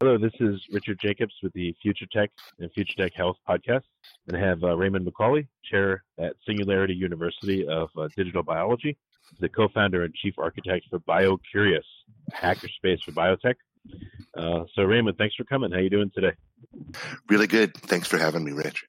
Hello, 0.00 0.16
this 0.16 0.32
is 0.38 0.60
Richard 0.70 1.00
Jacobs 1.02 1.34
with 1.42 1.52
the 1.54 1.74
Future 1.82 2.06
Tech 2.12 2.30
and 2.60 2.72
Future 2.72 2.94
Tech 2.96 3.14
Health 3.16 3.36
podcast. 3.48 3.82
And 4.28 4.36
I 4.36 4.40
have 4.40 4.62
uh, 4.62 4.76
Raymond 4.76 5.04
McCauley, 5.04 5.48
chair 5.68 6.04
at 6.20 6.34
Singularity 6.46 6.94
University 6.94 7.66
of 7.66 7.88
uh, 7.98 8.06
Digital 8.16 8.44
Biology, 8.44 8.96
the 9.40 9.48
co 9.48 9.66
founder 9.66 10.04
and 10.04 10.14
chief 10.14 10.34
architect 10.38 10.86
for 10.88 11.00
BioCurious, 11.00 11.82
a 12.32 12.36
hackerspace 12.36 13.02
for 13.04 13.10
biotech. 13.10 13.56
Uh, 14.36 14.66
so, 14.76 14.84
Raymond, 14.84 15.18
thanks 15.18 15.34
for 15.34 15.42
coming. 15.42 15.72
How 15.72 15.80
you 15.80 15.90
doing 15.90 16.12
today? 16.14 16.32
Really 17.28 17.48
good. 17.48 17.74
Thanks 17.74 18.06
for 18.06 18.18
having 18.18 18.44
me, 18.44 18.52
Rich. 18.52 18.84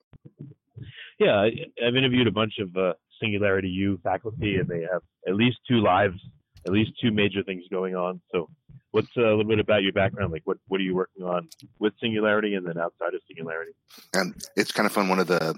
Yeah, 1.19 1.37
I, 1.37 1.51
have 1.83 1.95
interviewed 1.95 2.27
a 2.27 2.31
bunch 2.31 2.59
of 2.59 2.77
uh, 2.77 2.93
Singularity 3.19 3.69
U 3.69 3.99
faculty, 4.03 4.57
and 4.57 4.67
they 4.67 4.81
have 4.81 5.01
at 5.27 5.33
least 5.33 5.57
two 5.67 5.81
lives, 5.81 6.19
at 6.67 6.71
least 6.71 6.91
two 7.01 7.09
major 7.09 7.41
things 7.41 7.63
going 7.71 7.95
on. 7.95 8.21
So, 8.31 8.47
what's 8.91 9.09
uh, 9.17 9.21
a 9.21 9.35
little 9.35 9.45
bit 9.45 9.59
about 9.59 9.83
your 9.83 9.93
background? 9.93 10.31
Like, 10.31 10.43
what 10.45 10.57
what 10.67 10.79
are 10.79 10.83
you 10.83 10.95
working 10.95 11.23
on 11.23 11.49
with 11.79 11.93
Singularity, 12.01 12.55
and 12.55 12.65
then 12.65 12.77
outside 12.77 13.13
of 13.13 13.21
Singularity? 13.27 13.71
And 14.13 14.35
it's 14.55 14.71
kind 14.71 14.85
of 14.85 14.91
fun. 14.91 15.09
One 15.09 15.19
of 15.19 15.27
the 15.27 15.55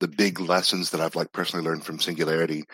the 0.00 0.08
big 0.08 0.40
lessons 0.40 0.90
that 0.90 1.00
I've 1.00 1.16
like 1.16 1.32
personally 1.32 1.64
learned 1.64 1.84
from 1.84 2.00
Singularity 2.00 2.64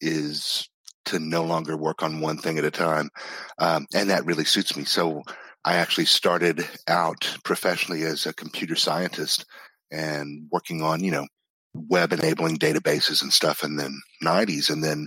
is 0.00 0.68
to 1.06 1.18
no 1.18 1.44
longer 1.44 1.76
work 1.76 2.02
on 2.02 2.20
one 2.20 2.38
thing 2.38 2.58
at 2.58 2.64
a 2.64 2.70
time, 2.70 3.10
um, 3.58 3.86
and 3.94 4.10
that 4.10 4.24
really 4.24 4.44
suits 4.44 4.76
me. 4.76 4.84
So 4.84 5.22
I 5.64 5.76
actually 5.76 6.06
started 6.06 6.66
out 6.88 7.36
professionally 7.44 8.02
as 8.02 8.26
a 8.26 8.34
computer 8.34 8.76
scientist 8.76 9.44
and 9.90 10.48
working 10.50 10.82
on 10.82 11.02
you 11.04 11.10
know 11.10 11.26
web 11.74 12.12
enabling 12.12 12.56
databases 12.56 13.22
and 13.22 13.32
stuff 13.32 13.64
in 13.64 13.76
the 13.76 13.90
90s 14.22 14.68
and 14.68 14.84
then 14.84 15.06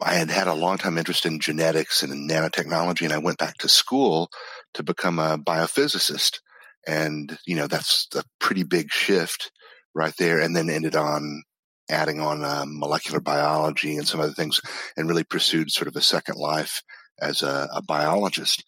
I 0.00 0.14
had 0.14 0.30
had 0.30 0.46
a 0.46 0.54
long 0.54 0.78
time 0.78 0.98
interest 0.98 1.26
in 1.26 1.40
genetics 1.40 2.02
and 2.02 2.12
in 2.12 2.28
nanotechnology, 2.28 3.02
and 3.02 3.12
I 3.12 3.18
went 3.18 3.38
back 3.38 3.56
to 3.58 3.68
school 3.68 4.30
to 4.74 4.82
become 4.82 5.18
a 5.18 5.38
biophysicist. 5.38 6.38
And, 6.86 7.38
you 7.46 7.56
know, 7.56 7.66
that's 7.66 8.08
a 8.14 8.22
pretty 8.40 8.62
big 8.62 8.90
shift 8.90 9.50
right 9.94 10.14
there. 10.18 10.40
And 10.40 10.54
then 10.54 10.68
ended 10.68 10.96
on 10.96 11.42
adding 11.90 12.20
on 12.20 12.44
um, 12.44 12.78
molecular 12.78 13.20
biology 13.20 13.96
and 13.96 14.06
some 14.06 14.20
other 14.20 14.32
things 14.32 14.60
and 14.96 15.08
really 15.08 15.24
pursued 15.24 15.70
sort 15.70 15.88
of 15.88 15.96
a 15.96 16.00
second 16.00 16.36
life 16.36 16.82
as 17.20 17.42
a, 17.42 17.68
a 17.72 17.82
biologist. 17.82 18.64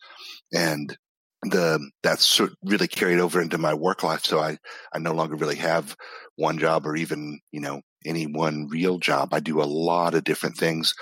And 0.52 0.96
the 1.42 1.90
that's 2.02 2.24
sort 2.24 2.50
of 2.50 2.56
really 2.64 2.88
carried 2.88 3.20
over 3.20 3.40
into 3.40 3.58
my 3.58 3.74
work 3.74 4.02
life. 4.02 4.24
So 4.24 4.40
I, 4.40 4.58
I 4.92 4.98
no 4.98 5.12
longer 5.12 5.36
really 5.36 5.56
have 5.56 5.94
one 6.36 6.58
job 6.58 6.86
or 6.86 6.96
even, 6.96 7.40
you 7.52 7.60
know, 7.60 7.82
any 8.06 8.26
one 8.26 8.68
real 8.70 8.98
job. 8.98 9.34
I 9.34 9.40
do 9.40 9.60
a 9.60 9.64
lot 9.64 10.14
of 10.14 10.24
different 10.24 10.56
things. 10.56 10.94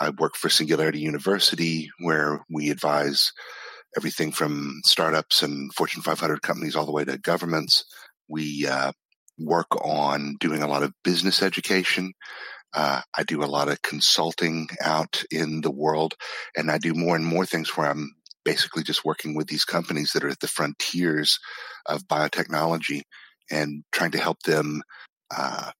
I 0.00 0.10
work 0.10 0.36
for 0.36 0.48
Singularity 0.48 1.00
University, 1.00 1.90
where 2.00 2.40
we 2.50 2.70
advise 2.70 3.32
everything 3.96 4.32
from 4.32 4.80
startups 4.84 5.42
and 5.42 5.72
Fortune 5.74 6.02
500 6.02 6.42
companies 6.42 6.76
all 6.76 6.86
the 6.86 6.92
way 6.92 7.04
to 7.04 7.18
governments. 7.18 7.84
We 8.28 8.66
uh, 8.66 8.92
work 9.38 9.68
on 9.84 10.36
doing 10.40 10.62
a 10.62 10.68
lot 10.68 10.82
of 10.82 10.92
business 11.02 11.42
education. 11.42 12.12
Uh, 12.74 13.00
I 13.16 13.22
do 13.22 13.42
a 13.42 13.46
lot 13.46 13.68
of 13.68 13.80
consulting 13.82 14.68
out 14.80 15.24
in 15.30 15.62
the 15.62 15.70
world, 15.70 16.14
and 16.56 16.70
I 16.70 16.78
do 16.78 16.92
more 16.94 17.16
and 17.16 17.24
more 17.24 17.46
things 17.46 17.76
where 17.76 17.90
I'm 17.90 18.12
basically 18.44 18.82
just 18.82 19.04
working 19.04 19.34
with 19.34 19.46
these 19.48 19.64
companies 19.64 20.12
that 20.12 20.24
are 20.24 20.28
at 20.28 20.40
the 20.40 20.48
frontiers 20.48 21.38
of 21.86 22.06
biotechnology 22.06 23.02
and 23.50 23.84
trying 23.92 24.12
to 24.12 24.18
help 24.18 24.42
them 24.42 24.82
uh, 25.36 25.70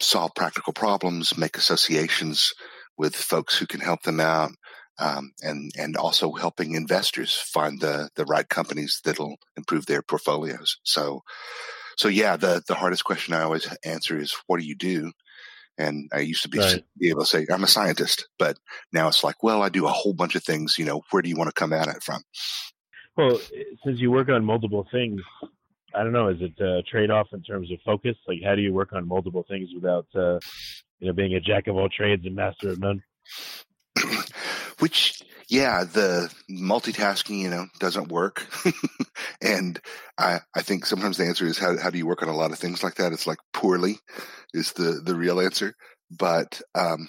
solve 0.00 0.32
practical 0.34 0.72
problems, 0.72 1.36
make 1.36 1.56
associations 1.56 2.52
with 2.96 3.14
folks 3.14 3.56
who 3.56 3.66
can 3.66 3.80
help 3.80 4.02
them 4.02 4.20
out, 4.20 4.50
um, 4.98 5.32
and 5.42 5.70
and 5.78 5.96
also 5.96 6.32
helping 6.32 6.74
investors 6.74 7.34
find 7.34 7.80
the 7.80 8.10
the 8.16 8.24
right 8.24 8.48
companies 8.48 9.00
that'll 9.04 9.36
improve 9.56 9.86
their 9.86 10.02
portfolios. 10.02 10.78
So, 10.82 11.22
so 11.96 12.08
yeah, 12.08 12.36
the 12.36 12.62
the 12.66 12.74
hardest 12.74 13.04
question 13.04 13.34
I 13.34 13.42
always 13.42 13.68
answer 13.84 14.18
is, 14.18 14.34
"What 14.46 14.60
do 14.60 14.66
you 14.66 14.76
do?" 14.76 15.12
And 15.80 16.10
I 16.12 16.20
used 16.20 16.42
to 16.42 16.48
be, 16.48 16.58
right. 16.58 16.84
be 16.98 17.10
able 17.10 17.20
to 17.20 17.26
say, 17.26 17.46
"I'm 17.52 17.62
a 17.62 17.68
scientist," 17.68 18.28
but 18.38 18.58
now 18.92 19.06
it's 19.08 19.22
like, 19.22 19.42
"Well, 19.42 19.62
I 19.62 19.68
do 19.68 19.86
a 19.86 19.92
whole 19.92 20.14
bunch 20.14 20.34
of 20.34 20.42
things." 20.42 20.76
You 20.78 20.84
know, 20.84 21.02
where 21.10 21.22
do 21.22 21.28
you 21.28 21.36
want 21.36 21.48
to 21.48 21.60
come 21.60 21.72
at 21.72 21.88
it 21.88 22.02
from? 22.02 22.22
Well, 23.16 23.40
since 23.84 24.00
you 24.00 24.10
work 24.10 24.28
on 24.28 24.44
multiple 24.44 24.86
things, 24.90 25.20
I 25.94 26.02
don't 26.02 26.12
know. 26.12 26.28
Is 26.28 26.38
it 26.40 26.60
a 26.60 26.82
trade 26.82 27.10
off 27.10 27.28
in 27.32 27.42
terms 27.42 27.70
of 27.72 27.78
focus? 27.84 28.16
Like, 28.26 28.38
how 28.44 28.54
do 28.54 28.62
you 28.62 28.72
work 28.72 28.92
on 28.92 29.08
multiple 29.08 29.44
things 29.48 29.68
without, 29.74 30.06
uh, 30.14 30.38
you 30.98 31.06
know, 31.06 31.12
being 31.12 31.34
a 31.34 31.40
jack 31.40 31.66
of 31.66 31.76
all 31.76 31.88
trades 31.88 32.24
and 32.26 32.36
master 32.36 32.70
of 32.70 32.78
none? 32.78 33.02
Which, 34.78 35.22
yeah, 35.48 35.84
the 35.84 36.32
multitasking, 36.50 37.40
you 37.40 37.50
know, 37.50 37.66
doesn't 37.78 38.12
work. 38.12 38.46
and 39.42 39.80
I, 40.18 40.40
I 40.54 40.62
think 40.62 40.86
sometimes 40.86 41.16
the 41.16 41.24
answer 41.24 41.46
is 41.46 41.58
how, 41.58 41.78
how 41.78 41.90
do 41.90 41.98
you 41.98 42.06
work 42.06 42.22
on 42.22 42.28
a 42.28 42.36
lot 42.36 42.52
of 42.52 42.58
things 42.58 42.82
like 42.82 42.96
that? 42.96 43.12
It's 43.12 43.26
like 43.26 43.38
poorly 43.52 43.98
is 44.52 44.72
the, 44.72 45.00
the 45.04 45.14
real 45.14 45.40
answer. 45.40 45.74
But, 46.10 46.60
um, 46.74 47.08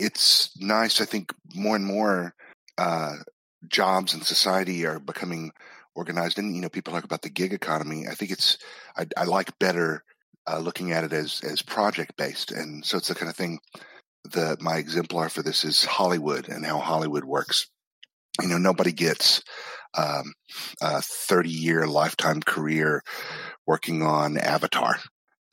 it's 0.00 0.50
nice. 0.58 1.00
I 1.00 1.04
think 1.04 1.32
more 1.54 1.76
and 1.76 1.86
more, 1.86 2.34
uh, 2.76 3.16
jobs 3.68 4.14
in 4.14 4.20
society 4.20 4.84
are 4.86 4.98
becoming 4.98 5.52
organized. 5.94 6.38
And 6.38 6.54
you 6.54 6.62
know, 6.62 6.68
people 6.68 6.92
talk 6.92 7.04
about 7.04 7.22
the 7.22 7.30
gig 7.30 7.52
economy. 7.52 8.06
I 8.08 8.14
think 8.14 8.30
it's 8.30 8.58
I, 8.96 9.06
I 9.16 9.24
like 9.24 9.58
better 9.58 10.04
uh, 10.50 10.58
looking 10.58 10.92
at 10.92 11.04
it 11.04 11.12
as 11.12 11.40
as 11.42 11.62
project 11.62 12.16
based, 12.16 12.52
and 12.52 12.84
so 12.84 12.98
it's 12.98 13.08
the 13.08 13.14
kind 13.14 13.30
of 13.30 13.36
thing. 13.36 13.58
that 14.32 14.62
my 14.62 14.76
exemplar 14.76 15.28
for 15.28 15.42
this 15.42 15.64
is 15.64 15.84
Hollywood 15.84 16.48
and 16.48 16.64
how 16.64 16.78
Hollywood 16.78 17.24
works. 17.24 17.68
You 18.42 18.48
know, 18.48 18.58
nobody 18.58 18.92
gets 18.92 19.42
um, 19.96 20.32
a 20.80 21.02
thirty 21.02 21.50
year 21.50 21.86
lifetime 21.86 22.40
career 22.40 23.02
working 23.66 24.02
on 24.02 24.38
Avatar 24.38 24.98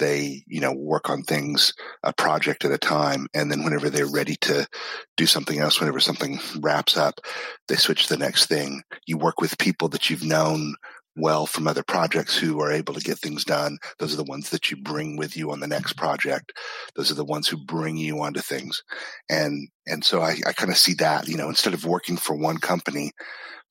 they 0.01 0.44
you 0.47 0.59
know 0.59 0.73
work 0.73 1.09
on 1.09 1.23
things 1.23 1.73
a 2.03 2.12
project 2.13 2.66
at 2.66 2.72
a 2.72 2.78
time 2.78 3.28
and 3.34 3.50
then 3.50 3.63
whenever 3.63 3.89
they're 3.89 4.06
ready 4.06 4.35
to 4.41 4.67
do 5.16 5.25
something 5.25 5.59
else 5.59 5.79
whenever 5.79 6.00
something 6.00 6.39
wraps 6.59 6.98
up 6.98 7.21
they 7.68 7.77
switch 7.77 8.07
to 8.07 8.13
the 8.13 8.24
next 8.24 8.48
thing. 8.48 8.83
You 9.06 9.18
work 9.18 9.39
with 9.39 9.57
people 9.57 9.88
that 9.89 10.09
you've 10.09 10.25
known 10.25 10.75
well 11.15 11.45
from 11.45 11.68
other 11.68 11.83
projects 11.83 12.38
who 12.38 12.62
are 12.62 12.71
able 12.71 12.94
to 12.94 13.01
get 13.01 13.18
things 13.18 13.44
done. 13.44 13.77
Those 14.00 14.13
are 14.13 14.18
the 14.18 14.24
ones 14.24 14.50
that 14.50 14.71
you 14.71 14.77
bring 14.77 15.18
with 15.18 15.36
you 15.36 15.51
on 15.51 15.59
the 15.59 15.68
next 15.68 15.94
project. 15.94 16.53
Those 16.95 17.12
are 17.12 17.15
the 17.15 17.25
ones 17.25 17.48
who 17.48 17.57
bring 17.57 17.98
you 17.98 18.21
onto 18.21 18.42
things. 18.42 18.83
And 19.30 19.69
and 19.88 20.03
so 20.03 20.21
i, 20.21 20.36
I 20.45 20.53
kind 20.53 20.71
of 20.71 20.77
see 20.77 20.94
that 20.95 21.27
you 21.27 21.38
know 21.38 21.50
instead 21.50 21.74
of 21.74 21.86
working 21.86 22.18
for 22.18 22.36
one 22.36 22.57
company 22.57 23.12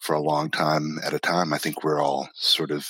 for 0.01 0.15
a 0.15 0.23
long 0.23 0.51
time 0.51 0.99
at 1.05 1.15
a 1.15 1.21
time 1.21 1.53
i 1.53 1.59
think 1.59 1.85
we're 1.85 2.03
all 2.03 2.29
sort 2.35 2.71
of 2.71 2.87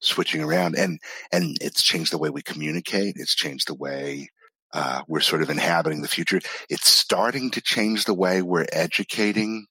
switching 0.00 0.42
around 0.42 0.76
and 0.76 0.98
and 1.32 1.56
it's 1.60 1.82
changed 1.82 2.12
the 2.12 2.18
way 2.18 2.30
we 2.30 2.42
communicate 2.42 3.14
it's 3.16 3.34
changed 3.34 3.66
the 3.68 3.74
way 3.74 4.28
uh, 4.72 5.00
we're 5.08 5.20
sort 5.20 5.42
of 5.42 5.48
inhabiting 5.48 6.02
the 6.02 6.08
future. 6.08 6.40
It's 6.68 6.88
starting 6.88 7.52
to 7.52 7.62
change 7.62 8.04
the 8.04 8.12
way 8.12 8.42
we're 8.42 8.66
educating 8.72 9.66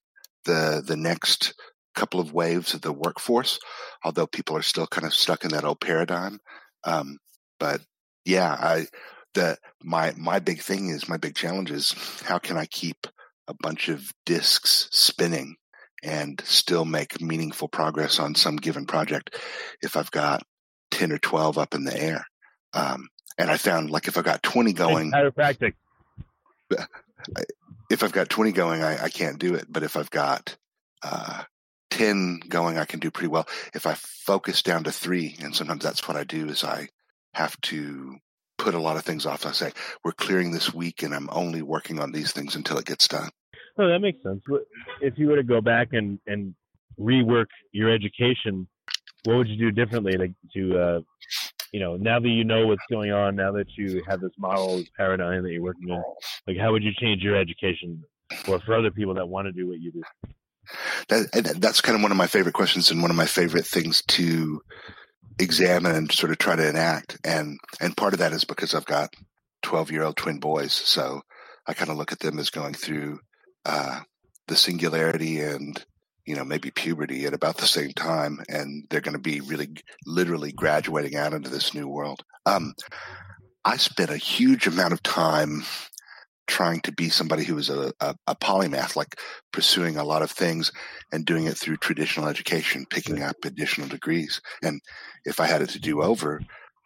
the 0.45 0.81
the 0.86 0.95
next 0.95 1.54
couple 1.95 2.19
of 2.19 2.33
waves 2.33 2.74
of 2.74 2.81
the 2.81 2.94
workforce 2.94 3.60
although 4.04 4.27
people 4.27 4.56
are 4.56 4.62
still 4.62 4.88
kind 4.88 5.07
of 5.07 5.13
stuck 5.13 5.44
in 5.44 5.51
that 5.51 5.63
old 5.63 5.80
paradigm 5.80 6.39
um, 6.83 7.18
but 7.60 7.81
yeah 8.25 8.56
i 8.60 8.86
the 9.33 9.57
my 9.81 10.13
my 10.18 10.39
big 10.39 10.62
thing 10.62 10.89
is 10.89 11.10
my 11.10 11.18
big 11.18 11.36
challenge 11.36 11.72
is 11.72 11.94
how 12.24 12.38
can 12.38 12.57
i 12.57 12.66
keep 12.66 13.07
a 13.48 13.54
bunch 13.62 13.89
of 13.89 14.12
disks 14.25 14.88
spinning 14.92 15.56
and 16.05 16.41
still 16.45 16.85
make 16.85 17.19
meaningful 17.19 17.67
progress 17.67 18.19
on 18.19 18.35
some 18.35 18.55
given 18.55 18.85
project 18.85 19.35
if 19.81 19.97
I've 19.97 20.11
got 20.11 20.43
10 20.91 21.11
or 21.11 21.17
12 21.17 21.57
up 21.57 21.73
in 21.73 21.83
the 21.83 21.97
air. 21.97 22.25
Um, 22.73 23.09
and 23.37 23.49
I 23.49 23.57
found 23.57 23.89
like 23.89 24.07
if 24.07 24.17
I've 24.17 24.23
got 24.23 24.43
20 24.43 24.73
going, 24.73 25.11
chiropractic. 25.11 25.73
If 27.89 28.03
I've 28.03 28.11
got 28.11 28.29
20 28.29 28.51
going, 28.51 28.81
I, 28.81 29.03
I 29.03 29.09
can't 29.09 29.37
do 29.37 29.53
it. 29.53 29.65
But 29.69 29.83
if 29.83 29.95
I've 29.95 30.09
got 30.09 30.57
uh, 31.03 31.43
10 31.91 32.41
going, 32.49 32.77
I 32.77 32.85
can 32.85 32.99
do 32.99 33.11
pretty 33.11 33.27
well. 33.27 33.47
If 33.73 33.85
I 33.85 33.93
focus 33.93 34.63
down 34.63 34.85
to 34.85 34.91
three, 34.91 35.35
and 35.41 35.55
sometimes 35.55 35.83
that's 35.83 36.07
what 36.07 36.17
I 36.17 36.23
do 36.23 36.49
is 36.49 36.63
I 36.63 36.89
have 37.35 37.59
to 37.61 38.17
put 38.57 38.73
a 38.73 38.79
lot 38.79 38.97
of 38.97 39.03
things 39.03 39.25
off. 39.25 39.45
I 39.45 39.51
say, 39.51 39.71
we're 40.03 40.13
clearing 40.13 40.51
this 40.51 40.73
week 40.73 41.03
and 41.03 41.13
I'm 41.13 41.29
only 41.31 41.61
working 41.61 41.99
on 41.99 42.11
these 42.11 42.31
things 42.31 42.55
until 42.55 42.79
it 42.79 42.85
gets 42.85 43.07
done. 43.07 43.29
Oh, 43.77 43.88
that 43.88 44.00
makes 44.00 44.22
sense. 44.24 44.42
If 45.01 45.18
you 45.18 45.27
were 45.27 45.36
to 45.36 45.44
go 45.44 45.62
back 45.62 45.89
and, 45.92 46.19
and 46.27 46.56
rework 47.00 47.48
your 47.72 47.92
education, 47.92 48.68
what 49.25 49.38
would 49.38 49.48
you 49.48 49.57
do 49.57 49.72
differently 49.72 50.18
to, 50.18 50.33
to 50.54 50.80
uh, 50.80 51.00
you 51.72 51.80
know, 51.80 51.98
now 51.98 52.19
that 52.19 52.30
you 52.30 52.45
know 52.45 52.68
what's 52.68 52.83
going 52.89 53.12
on, 53.12 53.36
now 53.36 53.51
that 53.51 53.68
you 53.77 54.01
have 54.07 54.22
this 54.22 54.31
model, 54.38 54.77
this 54.77 54.88
paradigm 54.95 55.44
that 55.44 55.51
you're 55.51 55.62
working 55.62 55.89
in, 55.89 56.01
like 56.48 56.57
how 56.57 56.72
would 56.72 56.83
you 56.83 56.92
change 56.98 57.22
your 57.22 57.36
education 57.36 58.01
or 58.48 58.60
for 58.62 58.75
other 58.75 58.92
people 58.92 59.13
that 59.16 59.27
want 59.27 59.48
to 59.48 59.51
do 59.51 59.68
what 59.68 59.80
you 59.80 59.92
do? 59.92 60.01
That, 61.10 61.57
that's 61.60 61.81
kind 61.81 61.95
of 61.95 62.01
one 62.01 62.12
of 62.12 62.18
my 62.18 62.27
favorite 62.27 62.54
questions 62.54 62.92
and 62.92 63.01
one 63.01 63.12
of 63.12 63.18
my 63.18 63.25
favorite 63.25 63.66
things 63.66 64.01
to 64.04 64.62
examine 65.39 65.95
and 65.95 66.12
sort 66.12 66.31
of 66.31 66.38
try 66.38 66.56
to 66.56 66.68
enact. 66.68 67.18
And, 67.24 67.60
and 67.81 67.98
part 67.98 68.13
of 68.13 68.19
that 68.19 68.31
is 68.31 68.45
because 68.45 68.74
I've 68.74 68.86
got 68.86 69.13
12 69.63 69.92
year 69.92 70.04
old 70.04 70.16
twin 70.16 70.39
boys. 70.39 70.72
So 70.72 71.22
I 71.68 71.74
kind 71.74 71.92
of 71.92 71.98
look 71.98 72.12
at 72.12 72.19
them 72.19 72.39
as 72.39 72.50
going 72.50 72.74
through, 72.74 73.19
uh, 73.65 74.01
the 74.47 74.56
singularity 74.56 75.39
and 75.41 75.83
you 76.25 76.35
know, 76.35 76.44
maybe 76.44 76.71
puberty 76.71 77.25
at 77.25 77.33
about 77.33 77.57
the 77.57 77.67
same 77.67 77.91
time, 77.91 78.39
and 78.50 78.85
they're 78.89 79.01
going 79.01 79.13
to 79.13 79.19
be 79.19 79.41
really 79.41 79.69
literally 80.06 80.51
graduating 80.51 81.15
out 81.15 81.33
into 81.33 81.50
this 81.50 81.73
new 81.73 81.88
world. 81.88 82.23
Um, 82.45 82.73
I 83.63 83.77
spent 83.77 84.09
a 84.09 84.17
huge 84.17 84.67
amount 84.67 84.94
of 84.94 85.03
time 85.03 85.63
trying 86.47 86.79
to 86.81 86.91
be 86.91 87.09
somebody 87.09 87.44
who 87.44 87.56
was 87.56 87.69
a, 87.69 87.91
a, 88.00 88.15
a, 88.27 88.35
polymath, 88.35 88.95
like 88.95 89.19
pursuing 89.51 89.97
a 89.97 90.03
lot 90.03 90.21
of 90.21 90.29
things 90.29 90.71
and 91.12 91.25
doing 91.25 91.45
it 91.45 91.57
through 91.57 91.77
traditional 91.77 92.27
education, 92.27 92.85
picking 92.88 93.23
up 93.23 93.38
additional 93.44 93.88
degrees. 93.88 94.41
And 94.62 94.79
if 95.25 95.39
I 95.39 95.47
had 95.47 95.63
it 95.63 95.69
to 95.69 95.79
do 95.79 96.03
over, 96.03 96.41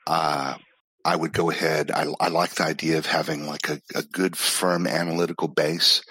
uh, 0.08 0.56
I 1.04 1.16
would 1.16 1.34
go 1.34 1.50
ahead. 1.50 1.92
I, 1.92 2.08
I 2.22 2.30
like 2.30 2.52
the 2.52 2.64
idea 2.64 2.98
of 2.98 3.06
having 3.06 3.46
like 3.48 3.68
a, 3.68 3.82
a 3.96 4.04
good, 4.04 4.38
firm 4.38 4.88
analytical 4.88 5.50
base 5.50 6.04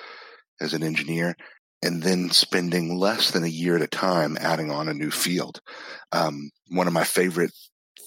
as 0.60 0.74
an 0.74 0.82
engineer 0.82 1.36
and 1.82 2.02
then 2.02 2.30
spending 2.30 2.96
less 2.96 3.30
than 3.30 3.44
a 3.44 3.48
year 3.48 3.76
at 3.76 3.82
a 3.82 3.86
time 3.86 4.36
adding 4.40 4.70
on 4.70 4.88
a 4.88 4.94
new 4.94 5.10
field. 5.10 5.60
Um, 6.12 6.50
one 6.68 6.86
of 6.86 6.92
my 6.92 7.04
favorite 7.04 7.52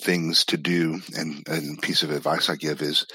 things 0.03 0.45
to 0.45 0.57
do 0.57 0.99
and, 1.15 1.43
and 1.47 1.81
piece 1.81 2.03
of 2.03 2.11
advice 2.11 2.49
I 2.49 2.55
give 2.55 2.81
is 2.81 3.05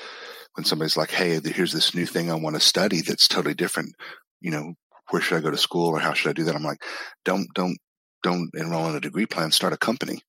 when 0.55 0.65
somebody's 0.65 0.97
like, 0.97 1.11
Hey, 1.11 1.39
here's 1.45 1.73
this 1.73 1.95
new 1.95 2.07
thing 2.07 2.31
I 2.31 2.37
want 2.37 2.57
to 2.57 2.61
study 2.61 3.03
that's 3.03 3.29
totally 3.29 3.55
different. 3.55 3.95
You 4.41 4.51
know, 4.51 4.75
where 5.11 5.21
should 5.21 5.37
I 5.37 5.43
go 5.43 5.51
to 5.51 5.59
school 5.59 5.89
or 5.89 5.99
how 5.99 6.15
should 6.15 6.31
I 6.31 6.33
do 6.33 6.45
that? 6.45 6.55
I'm 6.55 6.63
like, 6.63 6.83
don't, 7.25 7.49
don't, 7.55 7.77
don't 8.23 8.51
enroll 8.55 8.89
in 8.89 8.97
a 8.97 9.01
degree 9.01 9.27
plan, 9.27 9.51
start 9.51 9.73
a 9.73 9.79
company. 9.79 10.23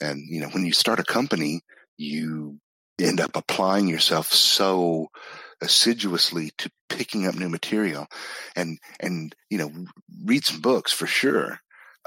And, 0.00 0.22
you 0.28 0.40
know, 0.40 0.48
when 0.48 0.64
you 0.64 0.72
start 0.72 1.00
a 1.00 1.04
company, 1.04 1.62
you 1.96 2.58
end 2.98 3.20
up 3.20 3.32
applying 3.34 3.88
yourself 3.88 4.32
so 4.32 5.08
assiduously 5.62 6.50
to 6.58 6.70
picking 6.88 7.26
up 7.26 7.34
new 7.34 7.48
material 7.48 8.06
and 8.56 8.78
and 9.00 9.34
you 9.50 9.58
know 9.58 9.70
read 10.24 10.44
some 10.44 10.60
books 10.60 10.92
for 10.92 11.06
sure 11.06 11.58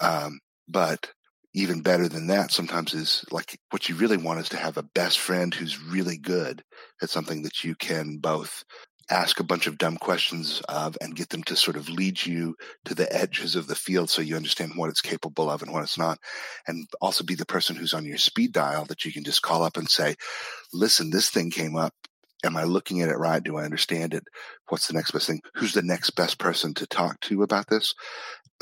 um, 0.01 0.39
but 0.67 1.11
even 1.55 1.81
better 1.81 2.07
than 2.07 2.27
that 2.27 2.51
sometimes 2.51 2.94
is 2.94 3.23
like 3.31 3.59
what 3.69 3.88
you 3.88 3.95
really 3.95 4.17
want 4.17 4.39
is 4.39 4.50
to 4.50 4.57
have 4.57 4.77
a 4.77 4.83
best 4.95 5.19
friend 5.19 5.53
who's 5.53 5.81
really 5.81 6.17
good 6.17 6.63
at 7.01 7.09
something 7.09 7.44
that 7.44 7.63
you 7.63 7.75
can 7.75 8.17
both 8.17 8.63
ask 9.09 9.39
a 9.39 9.44
bunch 9.44 9.67
of 9.67 9.77
dumb 9.77 9.97
questions 9.97 10.61
of 10.69 10.97
and 11.01 11.15
get 11.15 11.29
them 11.29 11.44
to 11.44 11.55
sort 11.55 11.75
of 11.77 11.89
lead 11.89 12.25
you 12.25 12.55
to 12.85 12.95
the 12.95 13.11
edges 13.13 13.55
of 13.55 13.67
the 13.67 13.75
field 13.75 14.09
so 14.09 14.21
you 14.21 14.35
understand 14.35 14.71
what 14.75 14.89
it's 14.89 15.01
capable 15.01 15.50
of 15.50 15.61
and 15.61 15.71
what 15.71 15.83
it's 15.83 15.97
not. 15.97 16.17
And 16.67 16.88
also 17.01 17.23
be 17.23 17.35
the 17.35 17.45
person 17.45 17.75
who's 17.75 17.94
on 17.94 18.05
your 18.05 18.17
speed 18.17 18.53
dial 18.53 18.85
that 18.85 19.03
you 19.05 19.11
can 19.11 19.23
just 19.23 19.41
call 19.41 19.63
up 19.63 19.77
and 19.77 19.89
say, 19.89 20.15
listen, 20.73 21.09
this 21.09 21.29
thing 21.29 21.51
came 21.51 21.75
up. 21.75 21.94
Am 22.44 22.57
I 22.57 22.63
looking 22.63 23.01
at 23.01 23.10
it 23.10 23.18
right? 23.18 23.44
Do 23.44 23.57
I 23.57 23.63
understand 23.63 24.13
it? 24.13 24.24
What's 24.68 24.88
the 24.88 24.94
next 24.94 25.12
best 25.12 25.28
thing? 25.28 25.42
Who's 25.56 25.74
the 25.74 25.81
next 25.81 26.12
best 26.12 26.40
person 26.40 26.74
to 26.75 26.88
talk 26.88 27.19
to 27.22 27.44
about 27.44 27.68
this? 27.69 27.94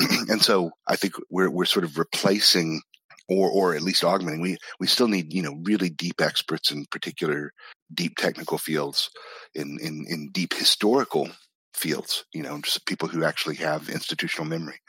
and 0.00 0.40
so 0.40 0.70
I 0.86 0.96
think 0.96 1.14
we're, 1.30 1.50
we're 1.50 1.64
sort 1.64 1.84
of 1.84 1.98
replacing 1.98 2.80
or 3.28 3.50
or 3.50 3.74
at 3.74 3.82
least 3.82 4.04
augmenting. 4.04 4.40
We 4.40 4.58
we 4.80 4.86
still 4.86 5.08
need 5.08 5.32
you 5.32 5.42
know 5.42 5.60
really 5.62 5.90
deep 5.90 6.20
experts 6.20 6.70
in 6.70 6.86
particular 6.90 7.52
deep 7.92 8.16
technical 8.16 8.58
fields, 8.58 9.10
in 9.54 9.78
in 9.80 10.04
in 10.08 10.30
deep 10.32 10.54
historical 10.54 11.28
fields. 11.74 12.24
You 12.32 12.42
know, 12.42 12.60
just 12.60 12.86
people 12.86 13.08
who 13.08 13.24
actually 13.24 13.56
have 13.56 13.88
institutional 13.88 14.48
memory. 14.48 14.80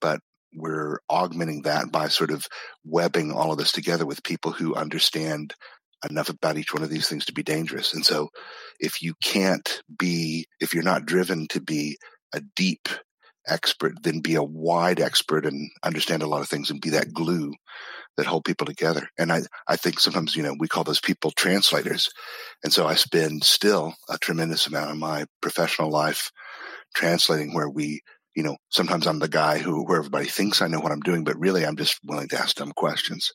But 0.00 0.20
we're 0.54 0.98
augmenting 1.08 1.62
that 1.62 1.90
by 1.90 2.08
sort 2.08 2.30
of 2.30 2.46
webbing 2.84 3.32
all 3.32 3.52
of 3.52 3.58
this 3.58 3.72
together 3.72 4.04
with 4.04 4.22
people 4.22 4.52
who 4.52 4.74
understand 4.74 5.54
enough 6.08 6.28
about 6.28 6.58
each 6.58 6.72
one 6.74 6.82
of 6.82 6.90
these 6.90 7.08
things 7.08 7.24
to 7.26 7.32
be 7.32 7.42
dangerous. 7.42 7.94
And 7.94 8.04
so 8.04 8.28
if 8.80 9.02
you 9.02 9.14
can't 9.22 9.82
be, 9.98 10.46
if 10.60 10.74
you're 10.74 10.82
not 10.82 11.06
driven 11.06 11.46
to 11.48 11.60
be 11.60 11.98
a 12.34 12.40
deep 12.56 12.88
expert, 13.46 13.94
then 14.02 14.20
be 14.20 14.34
a 14.34 14.42
wide 14.42 15.00
expert 15.00 15.46
and 15.46 15.70
understand 15.82 16.22
a 16.22 16.26
lot 16.26 16.42
of 16.42 16.48
things 16.48 16.70
and 16.70 16.80
be 16.80 16.90
that 16.90 17.12
glue 17.12 17.52
that 18.16 18.26
hold 18.26 18.44
people 18.44 18.66
together. 18.66 19.08
And 19.18 19.32
I, 19.32 19.42
I 19.66 19.76
think 19.76 19.98
sometimes, 19.98 20.36
you 20.36 20.42
know, 20.42 20.54
we 20.58 20.68
call 20.68 20.84
those 20.84 21.00
people 21.00 21.30
translators. 21.30 22.10
And 22.62 22.72
so 22.72 22.86
I 22.86 22.94
spend 22.94 23.44
still 23.44 23.94
a 24.08 24.18
tremendous 24.18 24.66
amount 24.66 24.90
of 24.90 24.98
my 24.98 25.24
professional 25.40 25.90
life 25.90 26.30
translating 26.94 27.54
where 27.54 27.70
we, 27.70 28.02
you 28.34 28.42
know, 28.42 28.56
sometimes 28.70 29.06
I'm 29.06 29.18
the 29.18 29.28
guy 29.28 29.58
who, 29.58 29.84
where 29.84 29.98
everybody 29.98 30.26
thinks 30.26 30.62
I 30.62 30.68
know 30.68 30.80
what 30.80 30.92
I'm 30.92 31.00
doing, 31.00 31.24
but 31.24 31.38
really 31.38 31.64
I'm 31.64 31.76
just 31.76 31.98
willing 32.04 32.28
to 32.28 32.38
ask 32.38 32.56
them 32.56 32.72
questions. 32.72 33.32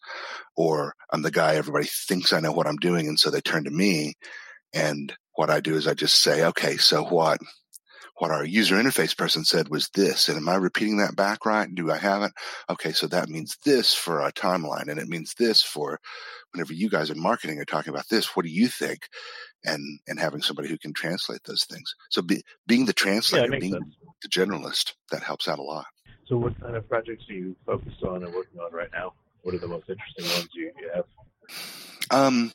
Or 0.55 0.93
I'm 1.11 1.21
the 1.21 1.31
guy 1.31 1.55
everybody 1.55 1.87
thinks 2.07 2.33
I 2.33 2.39
know 2.39 2.51
what 2.51 2.67
I'm 2.67 2.77
doing. 2.77 3.07
And 3.07 3.19
so 3.19 3.29
they 3.29 3.41
turn 3.41 3.65
to 3.65 3.71
me. 3.71 4.15
And 4.73 5.15
what 5.35 5.49
I 5.49 5.59
do 5.59 5.75
is 5.75 5.87
I 5.87 5.93
just 5.93 6.21
say, 6.21 6.43
okay, 6.45 6.77
so 6.77 7.03
what? 7.03 7.39
what 8.17 8.31
our 8.31 8.43
user 8.43 8.75
interface 8.75 9.15
person 9.15 9.43
said 9.43 9.69
was 9.69 9.89
this. 9.89 10.27
And 10.27 10.37
am 10.37 10.49
I 10.49 10.55
repeating 10.55 10.97
that 10.97 11.15
back 11.15 11.45
right? 11.45 11.73
Do 11.73 11.91
I 11.91 11.97
have 11.97 12.23
it? 12.23 12.31
Okay, 12.69 12.91
so 12.91 13.07
that 13.07 13.29
means 13.29 13.57
this 13.63 13.93
for 13.93 14.21
a 14.21 14.31
timeline, 14.31 14.87
and 14.87 14.99
it 14.99 15.07
means 15.07 15.33
this 15.37 15.61
for 15.61 15.99
whenever 16.51 16.73
you 16.73 16.89
guys 16.89 17.09
in 17.09 17.21
marketing 17.21 17.59
are 17.59 17.65
talking 17.65 17.93
about 17.93 18.09
this. 18.09 18.35
What 18.35 18.45
do 18.45 18.51
you 18.51 18.67
think? 18.67 19.01
And 19.67 19.99
and 20.07 20.19
having 20.19 20.41
somebody 20.41 20.69
who 20.69 20.77
can 20.77 20.93
translate 20.93 21.41
those 21.45 21.65
things. 21.65 21.93
So 22.09 22.21
be, 22.21 22.41
being 22.65 22.85
the 22.85 22.93
translator, 22.93 23.53
yeah, 23.53 23.59
being 23.59 23.73
sense. 23.73 23.95
the 24.21 24.29
generalist, 24.29 24.93
that 25.11 25.23
helps 25.23 25.47
out 25.47 25.59
a 25.59 25.63
lot. 25.63 25.85
So, 26.27 26.37
what 26.37 26.59
kind 26.59 26.75
of 26.75 26.87
projects 26.89 27.23
are 27.29 27.33
you 27.33 27.55
focused 27.65 28.03
on 28.03 28.23
and 28.23 28.33
working 28.33 28.59
on 28.59 28.71
right 28.73 28.89
now? 28.91 29.13
What 29.43 29.55
are 29.55 29.59
the 29.59 29.67
most 29.67 29.89
interesting 29.89 30.25
ones 30.25 30.49
you, 30.53 30.71
you 30.79 30.91
have? 30.93 31.05
Um, 32.11 32.51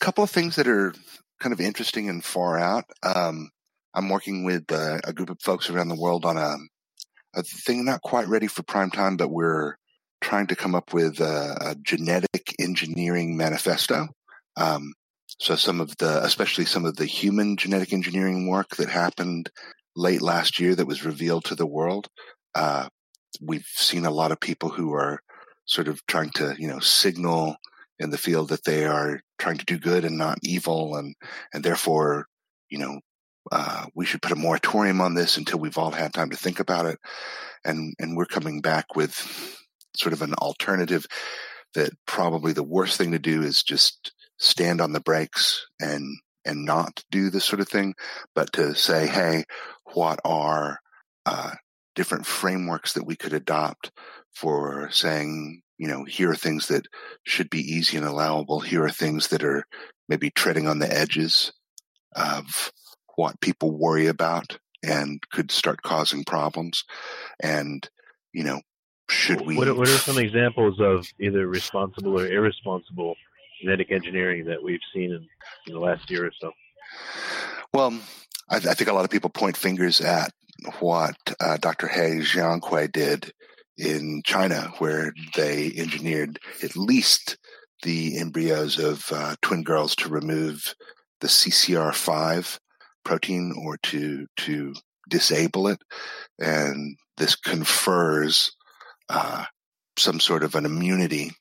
a 0.00 0.04
couple 0.04 0.22
of 0.22 0.30
things 0.30 0.56
that 0.56 0.68
are 0.68 0.92
kind 1.40 1.52
of 1.52 1.60
interesting 1.60 2.08
and 2.08 2.22
far 2.22 2.58
out. 2.58 2.84
Um, 3.02 3.50
I'm 3.94 4.10
working 4.10 4.44
with 4.44 4.70
uh, 4.70 4.98
a 5.04 5.12
group 5.14 5.30
of 5.30 5.40
folks 5.40 5.70
around 5.70 5.88
the 5.88 6.00
world 6.00 6.26
on 6.26 6.36
a, 6.36 6.56
a 7.34 7.42
thing 7.42 7.84
not 7.84 8.02
quite 8.02 8.28
ready 8.28 8.46
for 8.46 8.62
prime 8.62 8.90
time, 8.90 9.16
but 9.16 9.30
we're 9.30 9.76
trying 10.20 10.48
to 10.48 10.56
come 10.56 10.74
up 10.74 10.92
with 10.92 11.20
a, 11.20 11.56
a 11.60 11.74
genetic 11.76 12.54
engineering 12.58 13.36
manifesto. 13.36 14.08
Um, 14.56 14.92
so 15.38 15.54
some 15.54 15.80
of 15.80 15.96
the, 15.98 16.24
especially 16.24 16.64
some 16.64 16.84
of 16.84 16.96
the 16.96 17.04
human 17.04 17.56
genetic 17.56 17.92
engineering 17.92 18.48
work 18.48 18.76
that 18.76 18.88
happened 18.88 19.50
late 19.94 20.22
last 20.22 20.58
year 20.58 20.74
that 20.74 20.86
was 20.86 21.04
revealed 21.04 21.44
to 21.44 21.54
the 21.54 21.66
world. 21.66 22.08
Uh, 22.54 22.88
we've 23.40 23.66
seen 23.74 24.06
a 24.06 24.10
lot 24.10 24.32
of 24.32 24.40
people 24.40 24.70
who 24.70 24.92
are 24.94 25.20
sort 25.66 25.88
of 25.88 26.04
trying 26.06 26.30
to, 26.30 26.54
you 26.58 26.68
know, 26.68 26.78
signal 26.78 27.56
in 27.98 28.10
the 28.10 28.18
field 28.18 28.48
that 28.48 28.64
they 28.64 28.84
are 28.86 29.20
trying 29.38 29.58
to 29.58 29.64
do 29.64 29.78
good 29.78 30.04
and 30.04 30.16
not 30.16 30.38
evil 30.42 30.96
and, 30.96 31.14
and 31.52 31.64
therefore, 31.64 32.26
you 32.68 32.78
know, 32.78 33.00
uh, 33.52 33.86
we 33.94 34.04
should 34.04 34.22
put 34.22 34.32
a 34.32 34.36
moratorium 34.36 35.00
on 35.00 35.14
this 35.14 35.36
until 35.36 35.58
we've 35.58 35.78
all 35.78 35.92
had 35.92 36.12
time 36.12 36.30
to 36.30 36.36
think 36.36 36.60
about 36.60 36.86
it. 36.86 36.98
And, 37.64 37.94
and 37.98 38.16
we're 38.16 38.26
coming 38.26 38.60
back 38.60 38.96
with 38.96 39.14
sort 39.96 40.12
of 40.12 40.22
an 40.22 40.34
alternative 40.34 41.06
that 41.74 41.90
probably 42.06 42.52
the 42.52 42.62
worst 42.62 42.98
thing 42.98 43.12
to 43.12 43.18
do 43.18 43.42
is 43.42 43.62
just 43.62 44.12
stand 44.38 44.80
on 44.80 44.92
the 44.92 45.00
brakes 45.00 45.66
and, 45.80 46.18
and 46.44 46.64
not 46.64 47.02
do 47.10 47.30
this 47.30 47.44
sort 47.44 47.60
of 47.60 47.68
thing, 47.68 47.94
but 48.34 48.52
to 48.54 48.74
say, 48.74 49.06
Hey, 49.06 49.44
what 49.94 50.20
are, 50.24 50.78
uh, 51.24 51.52
different 51.96 52.26
frameworks 52.26 52.92
that 52.92 53.06
we 53.06 53.16
could 53.16 53.32
adopt 53.32 53.90
for 54.34 54.88
saying, 54.92 55.62
you 55.78 55.88
know, 55.88 56.04
here 56.04 56.30
are 56.30 56.36
things 56.36 56.68
that 56.68 56.86
should 57.24 57.50
be 57.50 57.60
easy 57.60 57.96
and 57.96 58.06
allowable. 58.06 58.60
Here 58.60 58.84
are 58.84 58.90
things 58.90 59.28
that 59.28 59.42
are 59.42 59.64
maybe 60.08 60.30
treading 60.30 60.68
on 60.68 60.78
the 60.78 60.92
edges 60.92 61.52
of 62.14 62.70
what 63.16 63.40
people 63.40 63.76
worry 63.76 64.06
about 64.06 64.58
and 64.84 65.20
could 65.32 65.50
start 65.50 65.82
causing 65.82 66.22
problems. 66.24 66.84
And, 67.42 67.88
you 68.32 68.44
know, 68.44 68.60
should 69.08 69.40
we? 69.40 69.56
What, 69.56 69.74
what 69.76 69.88
are 69.88 69.98
some 69.98 70.18
examples 70.18 70.78
of 70.80 71.06
either 71.18 71.46
responsible 71.46 72.20
or 72.20 72.26
irresponsible 72.26 73.16
genetic 73.60 73.90
engineering 73.90 74.44
that 74.46 74.62
we've 74.62 74.80
seen 74.94 75.12
in, 75.12 75.26
in 75.66 75.74
the 75.74 75.80
last 75.80 76.10
year 76.10 76.26
or 76.26 76.32
so? 76.40 76.52
Well, 77.72 77.98
I, 78.50 78.56
I, 78.56 78.74
think 78.74 78.88
a 78.88 78.92
lot 78.92 79.04
of 79.04 79.10
people 79.10 79.30
point 79.30 79.56
fingers 79.56 80.00
at 80.00 80.32
what 80.80 81.16
uh, 81.40 81.56
Dr. 81.58 81.88
He 81.88 82.20
Jiankui 82.20 82.92
did 82.92 83.32
in 83.76 84.22
China, 84.24 84.72
where 84.78 85.12
they 85.34 85.72
engineered 85.76 86.38
at 86.62 86.76
least 86.76 87.36
the 87.82 88.18
embryos 88.18 88.78
of 88.78 89.04
uh, 89.12 89.36
twin 89.42 89.62
girls 89.62 89.94
to 89.96 90.08
remove 90.08 90.74
the 91.20 91.28
CCR5 91.28 92.58
protein 93.04 93.54
or 93.64 93.76
to 93.78 94.26
to 94.36 94.74
disable 95.08 95.68
it, 95.68 95.80
and 96.38 96.96
this 97.16 97.36
confers 97.36 98.52
uh, 99.08 99.44
some 99.98 100.20
sort 100.20 100.42
of 100.42 100.54
an 100.54 100.64
immunity 100.64 101.32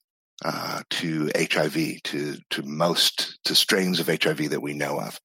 uh, 0.44 0.82
to 0.90 1.32
HIV, 1.38 2.02
to 2.04 2.38
to 2.50 2.64
most 2.64 3.40
to 3.46 3.56
strains 3.56 4.00
of 4.00 4.08
HIV 4.08 4.50
that 4.50 4.62
we 4.62 4.74
know 4.74 5.00
of. 5.00 5.20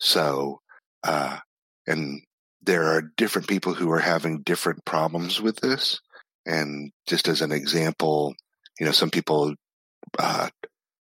So, 0.00 0.60
uh, 1.04 1.38
and 1.86 2.22
there 2.62 2.84
are 2.84 3.12
different 3.16 3.48
people 3.48 3.74
who 3.74 3.90
are 3.90 4.00
having 4.00 4.42
different 4.42 4.84
problems 4.84 5.40
with 5.40 5.56
this. 5.60 6.00
And 6.46 6.90
just 7.06 7.28
as 7.28 7.42
an 7.42 7.52
example, 7.52 8.34
you 8.78 8.86
know, 8.86 8.92
some 8.92 9.10
people 9.10 9.54
uh, 10.18 10.48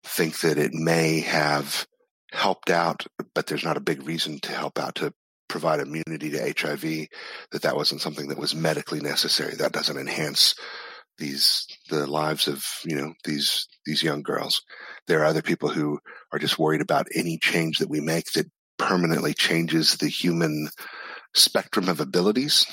think 0.05 0.41
that 0.41 0.59
it 0.59 0.73
may 0.73 1.21
have 1.21 1.87
helped 2.33 2.71
out, 2.71 3.07
but 3.35 3.47
there's 3.47 3.65
not 3.65 3.77
a 3.77 3.81
big 3.81 4.07
reason 4.07 4.39
to 4.41 4.53
help 4.53 4.79
out 4.79 4.97
to 4.97 5.13
provide 5.49 5.81
immunity 5.81 6.31
to 6.31 6.55
HIV. 6.59 7.09
That 7.51 7.63
that 7.63 7.77
wasn't 7.77 8.01
something 8.01 8.29
that 8.29 8.39
was 8.39 8.55
medically 8.55 9.01
necessary. 9.01 9.55
That 9.55 9.73
doesn't 9.73 9.99
enhance 9.99 10.55
these 11.23 11.67
the 11.89 12.07
lives 12.07 12.49
of 12.49 12.65
you 12.85 12.97
know 12.97 13.15
these 13.25 13.69
these 13.87 14.03
young 14.03 14.23
girls. 14.23 14.63
There 15.07 15.21
are 15.21 15.25
other 15.25 15.43
people 15.43 15.69
who 15.69 16.01
are 16.33 16.39
just 16.39 16.59
worried 16.59 16.81
about 16.81 17.07
any 17.15 17.39
change 17.39 17.79
that 17.79 17.89
we 17.89 18.01
make 18.01 18.33
that 18.33 18.51
permanently 18.79 19.33
changes 19.33 19.97
the 19.97 20.09
human 20.09 20.69
spectrum 21.35 21.89
of 21.89 22.01
abilities. 22.01 22.67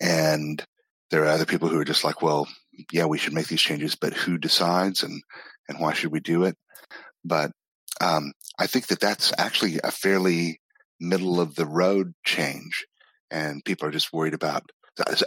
And 0.00 0.62
there 1.10 1.24
are 1.24 1.28
other 1.28 1.46
people 1.46 1.68
who 1.68 1.78
are 1.78 1.84
just 1.84 2.04
like, 2.04 2.22
well, 2.22 2.46
yeah, 2.92 3.06
we 3.06 3.18
should 3.18 3.32
make 3.32 3.48
these 3.48 3.62
changes, 3.62 3.94
but 3.94 4.12
who 4.12 4.38
decides 4.38 5.02
and, 5.02 5.22
and 5.68 5.80
why 5.80 5.92
should 5.92 6.12
we 6.12 6.20
do 6.20 6.44
it? 6.44 6.56
But 7.24 7.50
um, 8.00 8.32
I 8.58 8.66
think 8.66 8.86
that 8.88 9.00
that's 9.00 9.32
actually 9.38 9.80
a 9.82 9.90
fairly 9.90 10.60
middle 11.00 11.40
of 11.40 11.54
the 11.54 11.66
road 11.66 12.12
change. 12.24 12.86
And 13.30 13.64
people 13.64 13.88
are 13.88 13.92
just 13.92 14.12
worried 14.12 14.34
about 14.34 14.70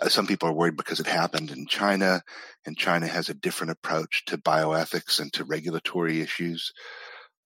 some 0.08 0.28
people 0.28 0.50
are 0.50 0.54
worried 0.54 0.78
because 0.78 1.00
it 1.00 1.08
happened 1.08 1.52
in 1.52 1.66
China, 1.66 2.22
and 2.66 2.78
China 2.78 3.08
has 3.08 3.30
a 3.30 3.34
different 3.34 3.72
approach 3.72 4.26
to 4.26 4.38
bioethics 4.38 5.20
and 5.20 5.32
to 5.34 5.46
regulatory 5.46 6.22
issues. 6.22 6.74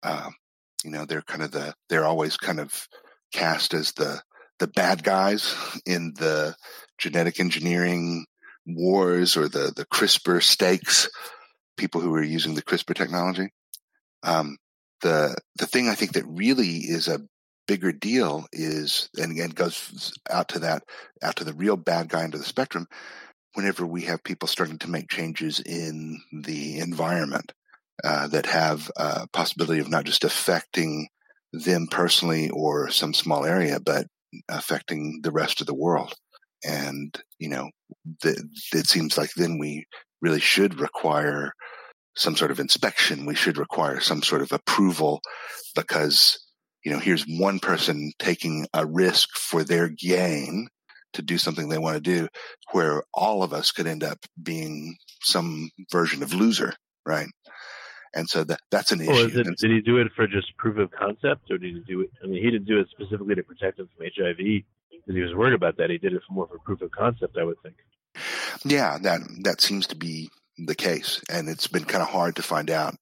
Um, 0.03 0.35
you 0.83 0.91
know, 0.91 1.05
they're 1.05 1.21
kind 1.21 1.43
of 1.43 1.51
the 1.51 1.73
they're 1.89 2.05
always 2.05 2.37
kind 2.37 2.59
of 2.59 2.87
cast 3.31 3.73
as 3.73 3.93
the 3.93 4.21
the 4.59 4.67
bad 4.67 5.03
guys 5.03 5.55
in 5.85 6.13
the 6.17 6.55
genetic 6.97 7.39
engineering 7.39 8.25
wars 8.65 9.37
or 9.37 9.47
the 9.47 9.71
the 9.75 9.85
CRISPR 9.85 10.41
stakes, 10.41 11.09
people 11.77 12.01
who 12.01 12.13
are 12.13 12.23
using 12.23 12.55
the 12.55 12.63
CRISPR 12.63 12.95
technology. 12.95 13.49
Um, 14.23 14.57
the 15.01 15.35
the 15.57 15.67
thing 15.67 15.89
I 15.89 15.95
think 15.95 16.13
that 16.13 16.25
really 16.25 16.77
is 16.77 17.07
a 17.07 17.21
bigger 17.67 17.91
deal 17.91 18.45
is, 18.51 19.09
and 19.17 19.31
again 19.31 19.49
goes 19.49 20.13
out 20.29 20.49
to 20.49 20.59
that, 20.59 20.83
out 21.21 21.35
to 21.37 21.43
the 21.43 21.53
real 21.53 21.77
bad 21.77 22.09
guy 22.09 22.23
of 22.23 22.31
the 22.31 22.43
spectrum. 22.43 22.87
Whenever 23.53 23.85
we 23.85 24.03
have 24.03 24.23
people 24.23 24.47
starting 24.47 24.77
to 24.79 24.89
make 24.89 25.09
changes 25.09 25.59
in 25.59 26.19
the 26.31 26.79
environment 26.79 27.53
uh, 28.03 28.27
that 28.27 28.45
have 28.45 28.89
a 28.95 29.27
possibility 29.33 29.79
of 29.79 29.89
not 29.89 30.05
just 30.05 30.23
affecting 30.23 31.07
them 31.53 31.87
personally 31.89 32.49
or 32.49 32.89
some 32.89 33.13
small 33.13 33.45
area, 33.45 33.79
but 33.79 34.05
affecting 34.49 35.21
the 35.23 35.31
rest 35.31 35.61
of 35.61 35.67
the 35.67 35.73
world. 35.73 36.13
And, 36.63 37.17
you 37.39 37.49
know, 37.49 37.69
the, 38.21 38.47
it 38.73 38.87
seems 38.87 39.17
like 39.17 39.31
then 39.35 39.57
we 39.57 39.85
really 40.21 40.39
should 40.39 40.79
require 40.79 41.53
some 42.15 42.35
sort 42.35 42.51
of 42.51 42.59
inspection. 42.59 43.25
We 43.25 43.35
should 43.35 43.57
require 43.57 43.99
some 43.99 44.21
sort 44.21 44.41
of 44.41 44.51
approval 44.51 45.21
because, 45.75 46.37
you 46.87 46.93
know, 46.93 46.99
here's 46.99 47.25
one 47.27 47.59
person 47.59 48.13
taking 48.17 48.65
a 48.73 48.85
risk 48.85 49.35
for 49.35 49.65
their 49.65 49.89
gain 49.89 50.69
to 51.11 51.21
do 51.21 51.37
something 51.37 51.67
they 51.67 51.77
want 51.77 51.95
to 51.95 52.01
do 52.01 52.29
where 52.71 53.03
all 53.13 53.43
of 53.43 53.51
us 53.51 53.73
could 53.73 53.87
end 53.87 54.05
up 54.05 54.19
being 54.41 54.95
some 55.21 55.69
version 55.91 56.23
of 56.23 56.33
loser, 56.33 56.73
right? 57.05 57.27
And 58.15 58.29
so 58.29 58.45
that 58.45 58.61
that's 58.71 58.93
an 58.93 59.05
well, 59.05 59.17
issue. 59.17 59.41
It, 59.41 59.57
did 59.57 59.69
he 59.69 59.81
do 59.81 59.97
it 59.97 60.07
for 60.15 60.27
just 60.27 60.55
proof 60.55 60.77
of 60.77 60.89
concept, 60.91 61.51
or 61.51 61.57
did 61.57 61.73
he 61.73 61.83
do 61.85 61.99
it? 61.99 62.09
I 62.23 62.27
mean, 62.27 62.41
he 62.41 62.49
didn't 62.49 62.67
do 62.67 62.79
it 62.79 62.87
specifically 62.89 63.35
to 63.35 63.43
protect 63.43 63.79
him 63.79 63.89
from 63.93 64.05
HIV 64.05 64.37
because 64.37 65.13
he 65.13 65.19
was 65.19 65.35
worried 65.35 65.55
about 65.55 65.75
that. 65.79 65.89
He 65.89 65.97
did 65.97 66.13
it 66.13 66.21
for 66.25 66.33
more 66.33 66.47
for 66.47 66.57
proof 66.59 66.81
of 66.81 66.91
concept, 66.91 67.35
I 67.37 67.43
would 67.43 67.61
think. 67.63 67.75
Yeah, 68.63 68.97
that 69.01 69.19
that 69.43 69.59
seems 69.59 69.87
to 69.87 69.97
be 69.97 70.29
the 70.57 70.73
case, 70.73 71.21
and 71.29 71.49
it's 71.49 71.67
been 71.67 71.83
kind 71.83 72.01
of 72.01 72.07
hard 72.07 72.37
to 72.37 72.43
find 72.43 72.71
out 72.71 72.95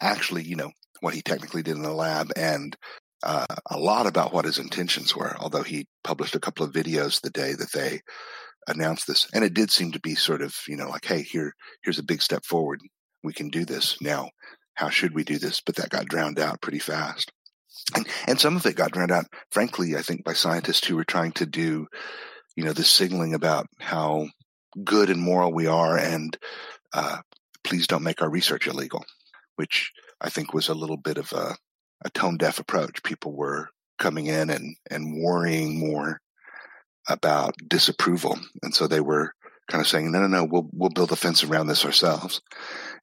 actually, 0.00 0.44
you 0.44 0.54
know, 0.54 0.70
what 1.00 1.14
he 1.14 1.22
technically 1.22 1.64
did 1.64 1.74
in 1.74 1.82
the 1.82 1.92
lab 1.92 2.30
and 2.36 2.76
uh, 3.22 3.46
a 3.70 3.78
lot 3.78 4.06
about 4.06 4.32
what 4.32 4.44
his 4.44 4.58
intentions 4.58 5.14
were. 5.14 5.36
Although 5.38 5.62
he 5.62 5.86
published 6.04 6.34
a 6.34 6.40
couple 6.40 6.64
of 6.64 6.72
videos 6.72 7.20
the 7.20 7.30
day 7.30 7.54
that 7.54 7.72
they 7.72 8.00
announced 8.66 9.06
this, 9.06 9.28
and 9.32 9.44
it 9.44 9.54
did 9.54 9.70
seem 9.70 9.92
to 9.92 10.00
be 10.00 10.14
sort 10.14 10.42
of, 10.42 10.54
you 10.68 10.76
know, 10.76 10.88
like, 10.88 11.04
hey, 11.04 11.22
here 11.22 11.52
here's 11.82 11.98
a 11.98 12.04
big 12.04 12.22
step 12.22 12.44
forward 12.44 12.80
we 13.24 13.32
can 13.32 13.48
do 13.48 13.64
this 13.64 14.00
now. 14.00 14.30
How 14.74 14.90
should 14.90 15.14
we 15.14 15.24
do 15.24 15.38
this? 15.38 15.60
But 15.60 15.76
that 15.76 15.90
got 15.90 16.06
drowned 16.06 16.38
out 16.38 16.62
pretty 16.62 16.78
fast. 16.78 17.32
And, 17.94 18.06
and 18.26 18.40
some 18.40 18.56
of 18.56 18.66
it 18.66 18.76
got 18.76 18.92
drowned 18.92 19.12
out, 19.12 19.26
frankly, 19.50 19.96
I 19.96 20.02
think 20.02 20.24
by 20.24 20.34
scientists 20.34 20.86
who 20.86 20.96
were 20.96 21.04
trying 21.04 21.32
to 21.32 21.46
do, 21.46 21.86
you 22.56 22.64
know, 22.64 22.72
this 22.72 22.90
signaling 22.90 23.34
about 23.34 23.66
how 23.80 24.28
good 24.84 25.10
and 25.10 25.20
moral 25.20 25.52
we 25.52 25.66
are 25.66 25.96
and 25.96 26.36
uh, 26.92 27.18
please 27.64 27.86
don't 27.86 28.02
make 28.02 28.22
our 28.22 28.30
research 28.30 28.66
illegal, 28.66 29.04
which 29.56 29.90
I 30.20 30.30
think 30.30 30.52
was 30.52 30.68
a 30.68 30.74
little 30.74 30.96
bit 30.96 31.18
of 31.18 31.32
a, 31.32 31.56
a 32.04 32.10
tone 32.10 32.36
deaf 32.36 32.58
approach. 32.58 33.02
People 33.02 33.34
were 33.34 33.70
coming 33.98 34.26
in 34.26 34.50
and, 34.50 34.76
and 34.90 35.20
worrying 35.20 35.78
more 35.78 36.20
about 37.08 37.54
disapproval. 37.66 38.38
And 38.62 38.74
so 38.74 38.86
they 38.86 39.00
were 39.00 39.32
kind 39.70 39.80
of 39.80 39.88
saying, 39.88 40.10
no, 40.12 40.20
no, 40.20 40.26
no, 40.26 40.44
we'll, 40.44 40.68
we'll 40.72 40.90
build 40.90 41.12
a 41.12 41.16
fence 41.16 41.44
around 41.44 41.66
this 41.66 41.84
ourselves. 41.84 42.40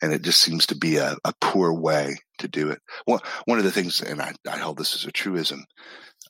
And 0.01 0.13
it 0.13 0.21
just 0.23 0.41
seems 0.41 0.67
to 0.67 0.75
be 0.75 0.97
a, 0.97 1.15
a 1.23 1.33
poor 1.41 1.73
way 1.73 2.15
to 2.39 2.47
do 2.47 2.69
it. 2.69 2.79
Well, 3.05 3.21
one 3.45 3.57
of 3.57 3.63
the 3.63 3.71
things, 3.71 4.01
and 4.01 4.21
I, 4.21 4.33
I 4.49 4.57
hold 4.57 4.77
this 4.77 4.95
as 4.95 5.05
a 5.05 5.11
truism, 5.11 5.65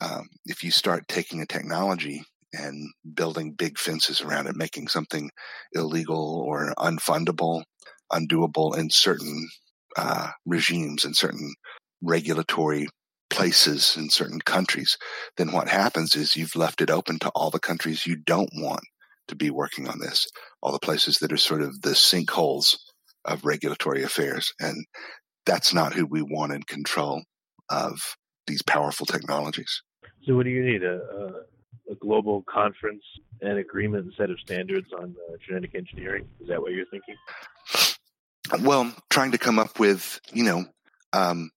um, 0.02 0.28
if 0.46 0.64
you 0.64 0.72
start 0.72 1.08
taking 1.08 1.42
a 1.42 1.46
technology 1.46 2.24
and 2.54 2.92
building 3.14 3.52
big 3.52 3.78
fences 3.78 4.22
around 4.22 4.48
it, 4.48 4.56
making 4.56 4.88
something 4.88 5.30
illegal 5.74 6.44
or 6.46 6.74
unfundable, 6.78 7.64
undoable 8.12 8.78
in 8.78 8.90
certain 8.90 9.50
uh, 9.98 10.30
regimes 10.46 11.06
and 11.06 11.16
certain 11.16 11.54
regulatory 12.06 12.88
places 13.30 13.98
in 13.98 14.10
certain 14.10 14.40
countries, 14.40 14.98
then 15.38 15.52
what 15.52 15.68
happens 15.68 16.16
is 16.16 16.36
you've 16.36 16.56
left 16.56 16.82
it 16.82 16.90
open 16.90 17.20
to 17.20 17.30
all 17.30 17.50
the 17.50 17.60
countries 17.60 18.06
you 18.06 18.16
don't 18.16 18.50
want 18.54 18.84
to 19.28 19.36
be 19.36 19.50
working 19.50 19.88
on 19.88 20.00
this, 20.00 20.28
all 20.62 20.72
the 20.72 20.80
places 20.80 21.18
that 21.18 21.32
are 21.32 21.38
sort 21.38 21.62
of 21.62 21.82
the 21.82 21.90
sinkholes 21.92 22.78
of 23.26 23.44
regulatory 23.44 24.04
affairs. 24.04 24.54
And 24.60 24.86
that's 25.46 25.74
not 25.74 25.94
who 25.94 26.06
we 26.06 26.22
want 26.22 26.54
in 26.54 26.64
control 26.64 27.24
of 27.70 28.16
these 28.48 28.62
powerful 28.62 29.06
technologies. 29.06 29.82
So, 30.26 30.36
what 30.36 30.44
do 30.44 30.52
you 30.52 30.64
need? 30.64 30.84
A, 30.84 30.96
a, 30.96 31.92
a 31.92 31.96
global 32.00 32.44
conference 32.48 33.04
and 33.42 33.58
agreement 33.58 34.06
and 34.06 34.14
set 34.18 34.30
of 34.30 34.40
standards 34.40 34.88
on 34.94 35.16
uh, 35.30 35.38
genetic 35.46 35.76
engineering? 35.76 36.28
Is 36.42 36.48
that 36.48 36.62
what 36.62 36.72
you're 36.72 36.86
thinking? 36.86 37.16
Well, 38.62 38.94
trying 39.10 39.32
to 39.32 39.38
come 39.38 39.58
up 39.58 39.80
with, 39.80 40.20
you 40.32 40.44
know, 40.44 40.66
um, 41.14 41.50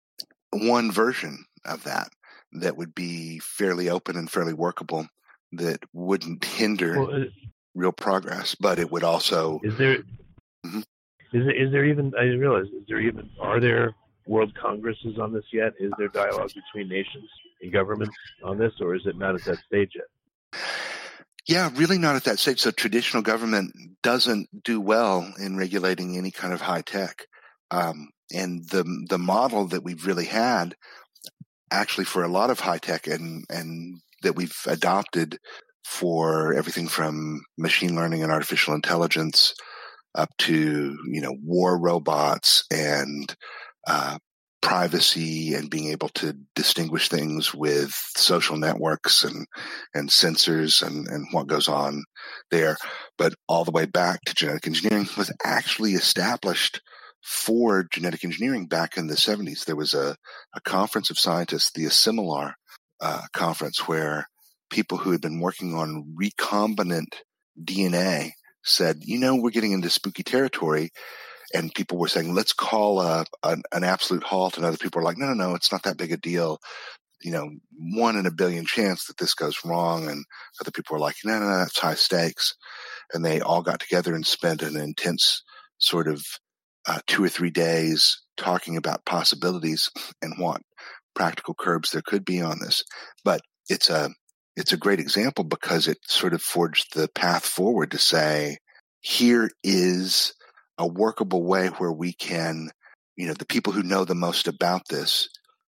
one 0.52 0.90
version 0.90 1.44
of 1.64 1.84
that 1.84 2.08
that 2.52 2.76
would 2.76 2.94
be 2.94 3.38
fairly 3.40 3.88
open 3.88 4.16
and 4.16 4.30
fairly 4.30 4.54
workable 4.54 5.06
that 5.52 5.80
wouldn't 5.92 6.44
hinder 6.56 6.98
well, 6.98 7.14
uh, 7.14 7.24
real 7.74 7.92
progress, 7.92 8.54
but 8.54 8.78
it 8.78 8.90
would 8.90 9.04
also. 9.04 9.60
Is 9.62 9.76
there? 9.78 9.98
Mm-hmm. 10.66 10.78
Is, 10.78 10.84
there, 11.32 11.66
is 11.66 11.72
there 11.72 11.84
even? 11.84 12.12
I 12.18 12.24
didn't 12.24 12.40
realize. 12.40 12.66
Is 12.66 12.86
there 12.88 13.00
even? 13.00 13.28
Are 13.40 13.60
there 13.60 13.94
world 14.26 14.52
congresses 14.60 15.18
on 15.18 15.32
this 15.32 15.44
yet? 15.52 15.72
Is 15.78 15.92
there 15.98 16.08
dialogue 16.08 16.52
between 16.54 16.88
nations 16.88 17.28
and 17.62 17.72
governments 17.72 18.14
on 18.42 18.58
this, 18.58 18.72
or 18.80 18.94
is 18.94 19.02
it 19.06 19.16
not 19.16 19.34
at 19.34 19.44
that 19.44 19.58
stage 19.66 19.92
yet? 19.94 20.60
Yeah, 21.46 21.70
really 21.74 21.96
not 21.96 22.14
at 22.14 22.24
that 22.24 22.38
stage. 22.38 22.60
So 22.60 22.70
traditional 22.70 23.22
government 23.22 23.72
doesn't 24.02 24.64
do 24.64 24.80
well 24.80 25.32
in 25.40 25.56
regulating 25.56 26.18
any 26.18 26.30
kind 26.30 26.52
of 26.52 26.60
high 26.60 26.82
tech. 26.82 27.26
Um, 27.70 28.08
and 28.32 28.68
the 28.68 28.84
the 29.08 29.18
model 29.18 29.68
that 29.68 29.82
we've 29.82 30.06
really 30.06 30.26
had, 30.26 30.74
actually, 31.70 32.04
for 32.04 32.22
a 32.22 32.28
lot 32.28 32.50
of 32.50 32.60
high 32.60 32.78
tech 32.78 33.06
and 33.06 33.44
and 33.48 34.00
that 34.22 34.36
we've 34.36 34.56
adopted 34.66 35.38
for 35.84 36.54
everything 36.54 36.88
from 36.88 37.40
machine 37.56 37.94
learning 37.96 38.22
and 38.22 38.30
artificial 38.30 38.74
intelligence 38.74 39.54
up 40.14 40.28
to 40.38 40.96
you 41.06 41.20
know 41.20 41.34
war 41.42 41.78
robots 41.78 42.64
and 42.70 43.34
uh, 43.86 44.18
privacy 44.60 45.54
and 45.54 45.70
being 45.70 45.88
able 45.88 46.08
to 46.10 46.36
distinguish 46.54 47.08
things 47.08 47.54
with 47.54 47.90
social 48.16 48.56
networks 48.56 49.24
and 49.24 49.46
and 49.94 50.10
sensors 50.10 50.82
and 50.86 51.06
and 51.08 51.26
what 51.30 51.46
goes 51.46 51.68
on 51.68 52.02
there 52.50 52.76
but 53.16 53.34
all 53.48 53.64
the 53.64 53.70
way 53.70 53.86
back 53.86 54.20
to 54.26 54.34
genetic 54.34 54.66
engineering 54.66 55.08
was 55.16 55.32
actually 55.44 55.92
established 55.92 56.80
for 57.22 57.86
genetic 57.90 58.24
engineering 58.24 58.66
back 58.66 58.96
in 58.96 59.06
the 59.06 59.14
70s 59.14 59.64
there 59.64 59.76
was 59.76 59.94
a, 59.94 60.16
a 60.54 60.60
conference 60.60 61.10
of 61.10 61.18
scientists 61.18 61.72
the 61.72 61.84
Asilomar 61.84 62.54
uh, 63.00 63.22
conference 63.32 63.86
where 63.88 64.28
people 64.70 64.98
who 64.98 65.10
had 65.10 65.20
been 65.20 65.40
working 65.40 65.74
on 65.74 66.14
recombinant 66.20 67.14
dna 67.62 68.30
said 68.62 68.98
you 69.00 69.18
know 69.18 69.36
we're 69.36 69.50
getting 69.50 69.72
into 69.72 69.90
spooky 69.90 70.22
territory 70.22 70.90
and 71.54 71.74
people 71.74 71.98
were 71.98 72.08
saying, 72.08 72.34
let's 72.34 72.52
call 72.52 73.00
a, 73.00 73.24
an, 73.42 73.62
an 73.72 73.84
absolute 73.84 74.22
halt. 74.22 74.56
And 74.56 74.66
other 74.66 74.76
people 74.76 75.00
were 75.00 75.04
like, 75.04 75.18
no, 75.18 75.26
no, 75.26 75.34
no, 75.34 75.54
it's 75.54 75.72
not 75.72 75.82
that 75.84 75.96
big 75.96 76.12
a 76.12 76.16
deal. 76.16 76.58
You 77.22 77.32
know, 77.32 77.50
one 77.72 78.16
in 78.16 78.26
a 78.26 78.30
billion 78.30 78.66
chance 78.66 79.06
that 79.06 79.16
this 79.16 79.34
goes 79.34 79.64
wrong. 79.64 80.08
And 80.08 80.24
other 80.60 80.70
people 80.70 80.94
were 80.94 81.00
like, 81.00 81.16
no, 81.24 81.38
no, 81.38 81.46
no, 81.46 81.58
that's 81.58 81.78
high 81.78 81.94
stakes. 81.94 82.54
And 83.12 83.24
they 83.24 83.40
all 83.40 83.62
got 83.62 83.80
together 83.80 84.14
and 84.14 84.26
spent 84.26 84.62
an 84.62 84.76
intense 84.76 85.42
sort 85.78 86.08
of 86.08 86.24
uh, 86.88 86.98
two 87.06 87.22
or 87.22 87.28
three 87.28 87.50
days 87.50 88.22
talking 88.36 88.76
about 88.76 89.04
possibilities 89.04 89.90
and 90.22 90.34
what 90.38 90.62
practical 91.14 91.54
curbs 91.54 91.90
there 91.90 92.02
could 92.02 92.24
be 92.24 92.40
on 92.40 92.58
this. 92.60 92.82
But 93.24 93.42
it's 93.68 93.90
a, 93.90 94.10
it's 94.56 94.72
a 94.72 94.78
great 94.78 94.98
example 94.98 95.44
because 95.44 95.86
it 95.86 95.98
sort 96.06 96.32
of 96.32 96.42
forged 96.42 96.94
the 96.94 97.08
path 97.14 97.44
forward 97.44 97.92
to 97.92 97.98
say, 97.98 98.58
here 99.00 99.50
is 99.62 100.34
a 100.78 100.86
workable 100.86 101.44
way 101.44 101.68
where 101.68 101.92
we 101.92 102.12
can, 102.12 102.70
you 103.16 103.26
know, 103.26 103.34
the 103.34 103.46
people 103.46 103.72
who 103.72 103.82
know 103.82 104.04
the 104.04 104.14
most 104.14 104.48
about 104.48 104.82
this, 104.88 105.28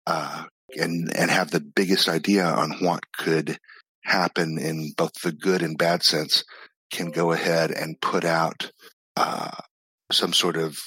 uh, 0.07 0.45
and, 0.77 1.15
and 1.17 1.31
have 1.31 1.51
the 1.51 1.61
biggest 1.61 2.09
idea 2.09 2.45
on 2.47 2.73
what 2.81 3.01
could 3.19 3.59
happen 4.05 4.59
in 4.59 4.93
both 4.97 5.13
the 5.23 5.33
good 5.33 5.63
and 5.63 5.77
bad 5.77 6.03
sense 6.03 6.45
can 6.93 7.11
go 7.11 7.33
ahead 7.33 7.71
and 7.71 8.01
put 8.01 8.25
out, 8.25 8.71
uh, 9.17 9.51
some 10.13 10.33
sort 10.33 10.57
of 10.57 10.79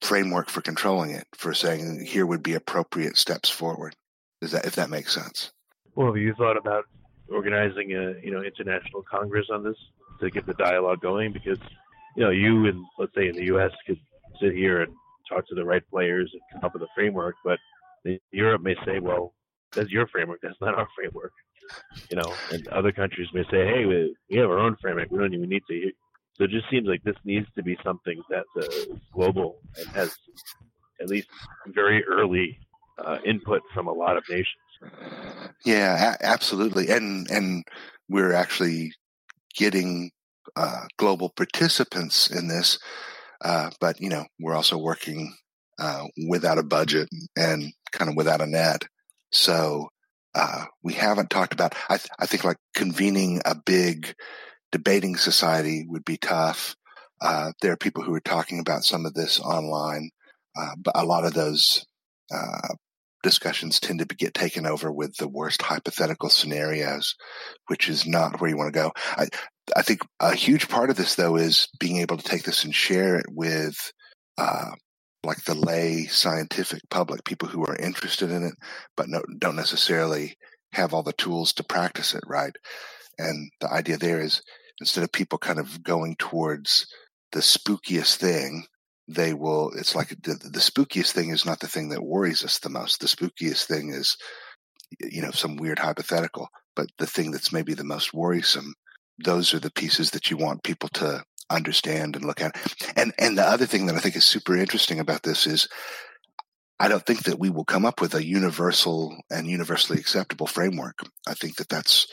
framework 0.00 0.48
for 0.48 0.60
controlling 0.60 1.10
it, 1.10 1.26
for 1.36 1.52
saying 1.54 2.04
here 2.06 2.26
would 2.26 2.42
be 2.42 2.54
appropriate 2.54 3.16
steps 3.16 3.50
forward. 3.50 3.94
Is 4.40 4.52
that, 4.52 4.64
if 4.64 4.76
that 4.76 4.90
makes 4.90 5.14
sense? 5.14 5.52
Well, 5.94 6.08
have 6.08 6.16
you 6.16 6.34
thought 6.34 6.56
about 6.56 6.84
organizing 7.28 7.92
a, 7.92 8.14
you 8.24 8.30
know, 8.30 8.42
international 8.42 9.02
congress 9.10 9.46
on 9.52 9.62
this 9.62 9.76
to 10.20 10.30
get 10.30 10.46
the 10.46 10.54
dialogue 10.54 11.00
going? 11.00 11.32
Because 11.32 11.58
you 12.16 12.24
know, 12.24 12.30
you 12.30 12.66
and 12.66 12.84
let's 12.98 13.14
say 13.14 13.28
in 13.28 13.36
the 13.36 13.44
U.S. 13.46 13.70
could 13.86 13.98
sit 14.40 14.52
here 14.52 14.82
and 14.82 14.92
talk 15.28 15.46
to 15.48 15.54
the 15.54 15.64
right 15.64 15.82
players 15.90 16.30
and 16.32 16.42
come 16.52 16.66
up 16.66 16.74
with 16.74 16.82
a 16.82 16.88
framework, 16.94 17.36
but 17.44 17.58
Europe 18.32 18.62
may 18.62 18.74
say, 18.84 18.98
well, 18.98 19.34
that's 19.72 19.90
your 19.90 20.08
framework. 20.08 20.40
That's 20.42 20.60
not 20.60 20.74
our 20.74 20.88
framework. 20.96 21.32
You 22.10 22.16
know, 22.16 22.34
and 22.52 22.66
other 22.68 22.90
countries 22.90 23.28
may 23.32 23.44
say, 23.44 23.64
hey, 23.64 23.84
we, 23.84 24.16
we 24.28 24.38
have 24.38 24.50
our 24.50 24.58
own 24.58 24.76
framework. 24.80 25.10
We 25.10 25.18
don't 25.18 25.34
even 25.34 25.48
need 25.48 25.62
to. 25.68 25.92
So 26.40 26.44
it 26.44 26.52
just 26.52 26.70
seems 26.70 26.88
like 26.88 27.04
this 27.04 27.16
needs 27.22 27.46
to 27.54 27.62
be 27.62 27.76
something 27.84 28.22
that's 28.30 28.48
uh, 28.56 28.94
global 29.12 29.58
and 29.76 29.86
has 29.88 30.16
at 30.98 31.10
least 31.10 31.28
very 31.66 32.02
early 32.06 32.58
uh, 32.98 33.18
input 33.26 33.60
from 33.74 33.88
a 33.88 33.92
lot 33.92 34.16
of 34.16 34.24
nations. 34.26 34.46
Yeah, 35.66 36.14
a- 36.14 36.26
absolutely. 36.26 36.88
And 36.88 37.30
and 37.30 37.62
we're 38.08 38.32
actually 38.32 38.94
getting 39.54 40.12
uh, 40.56 40.86
global 40.96 41.28
participants 41.28 42.30
in 42.30 42.48
this, 42.48 42.78
uh, 43.44 43.68
but 43.78 44.00
you 44.00 44.08
know 44.08 44.24
we're 44.40 44.56
also 44.56 44.78
working 44.78 45.34
uh, 45.78 46.04
without 46.26 46.56
a 46.56 46.62
budget 46.62 47.10
and 47.36 47.70
kind 47.92 48.08
of 48.08 48.16
without 48.16 48.40
a 48.40 48.46
net. 48.46 48.84
So 49.30 49.90
uh, 50.34 50.64
we 50.82 50.94
haven't 50.94 51.28
talked 51.28 51.52
about. 51.52 51.74
I, 51.90 51.98
th- 51.98 52.08
I, 52.18 52.24
think 52.24 52.44
like 52.44 52.56
convening 52.74 53.42
a 53.44 53.54
big 53.54 54.14
debating 54.72 55.16
society 55.16 55.84
would 55.88 56.04
be 56.04 56.16
tough. 56.16 56.76
Uh, 57.20 57.52
there 57.60 57.72
are 57.72 57.76
people 57.76 58.02
who 58.02 58.14
are 58.14 58.20
talking 58.20 58.60
about 58.60 58.84
some 58.84 59.06
of 59.06 59.14
this 59.14 59.40
online, 59.40 60.10
uh, 60.58 60.74
but 60.78 60.94
a 60.96 61.04
lot 61.04 61.24
of 61.24 61.34
those 61.34 61.84
discussions 63.22 63.78
tend 63.78 63.98
to 63.98 64.04
get 64.04 64.34
taken 64.34 64.66
over 64.66 64.90
with 64.90 65.14
the 65.16 65.28
worst 65.28 65.62
hypothetical 65.62 66.28
scenarios, 66.28 67.14
which 67.66 67.88
is 67.88 68.06
not 68.06 68.40
where 68.40 68.50
you 68.50 68.56
want 68.56 68.72
to 68.72 68.78
go. 68.78 68.92
I, 69.16 69.26
I 69.76 69.82
think 69.82 70.00
a 70.20 70.34
huge 70.34 70.68
part 70.68 70.90
of 70.90 70.96
this, 70.96 71.14
though, 71.14 71.36
is 71.36 71.68
being 71.78 71.98
able 71.98 72.16
to 72.16 72.24
take 72.24 72.44
this 72.44 72.64
and 72.64 72.74
share 72.74 73.16
it 73.16 73.26
with, 73.28 73.92
uh, 74.38 74.70
like 75.22 75.44
the 75.44 75.54
lay 75.54 76.06
scientific 76.06 76.80
public, 76.90 77.24
people 77.24 77.48
who 77.48 77.64
are 77.64 77.76
interested 77.76 78.30
in 78.30 78.42
it, 78.42 78.54
but 78.96 79.08
no, 79.08 79.20
don't 79.38 79.56
necessarily 79.56 80.36
have 80.72 80.94
all 80.94 81.02
the 81.02 81.12
tools 81.12 81.52
to 81.54 81.64
practice 81.64 82.14
it, 82.14 82.24
right? 82.26 82.54
And 83.18 83.50
the 83.60 83.70
idea 83.70 83.98
there 83.98 84.20
is 84.20 84.40
instead 84.80 85.04
of 85.04 85.12
people 85.12 85.38
kind 85.38 85.58
of 85.58 85.82
going 85.82 86.16
towards 86.16 86.86
the 87.32 87.40
spookiest 87.40 88.16
thing, 88.16 88.64
they 89.06 89.34
will, 89.34 89.72
it's 89.76 89.94
like 89.94 90.08
the, 90.08 90.34
the 90.34 90.60
spookiest 90.60 91.12
thing 91.12 91.30
is 91.30 91.44
not 91.44 91.60
the 91.60 91.68
thing 91.68 91.90
that 91.90 92.02
worries 92.02 92.44
us 92.44 92.58
the 92.58 92.68
most. 92.68 93.00
The 93.00 93.06
spookiest 93.06 93.64
thing 93.64 93.90
is, 93.90 94.16
you 95.00 95.22
know, 95.22 95.30
some 95.30 95.56
weird 95.56 95.78
hypothetical, 95.78 96.48
but 96.74 96.86
the 96.98 97.06
thing 97.06 97.30
that's 97.30 97.52
maybe 97.52 97.74
the 97.74 97.84
most 97.84 98.14
worrisome 98.14 98.74
those 99.22 99.54
are 99.54 99.58
the 99.58 99.70
pieces 99.70 100.10
that 100.10 100.30
you 100.30 100.36
want 100.36 100.62
people 100.62 100.88
to 100.88 101.22
understand 101.48 102.16
and 102.16 102.24
look 102.24 102.40
at. 102.40 102.56
And 102.96 103.12
and 103.18 103.36
the 103.36 103.42
other 103.42 103.66
thing 103.66 103.86
that 103.86 103.96
I 103.96 103.98
think 103.98 104.16
is 104.16 104.24
super 104.24 104.56
interesting 104.56 105.00
about 105.00 105.22
this 105.22 105.46
is 105.46 105.68
I 106.78 106.88
don't 106.88 107.04
think 107.04 107.24
that 107.24 107.38
we 107.38 107.50
will 107.50 107.64
come 107.64 107.84
up 107.84 108.00
with 108.00 108.14
a 108.14 108.24
universal 108.24 109.16
and 109.30 109.46
universally 109.46 109.98
acceptable 109.98 110.46
framework. 110.46 111.00
I 111.28 111.34
think 111.34 111.56
that 111.56 111.68
that's 111.68 112.06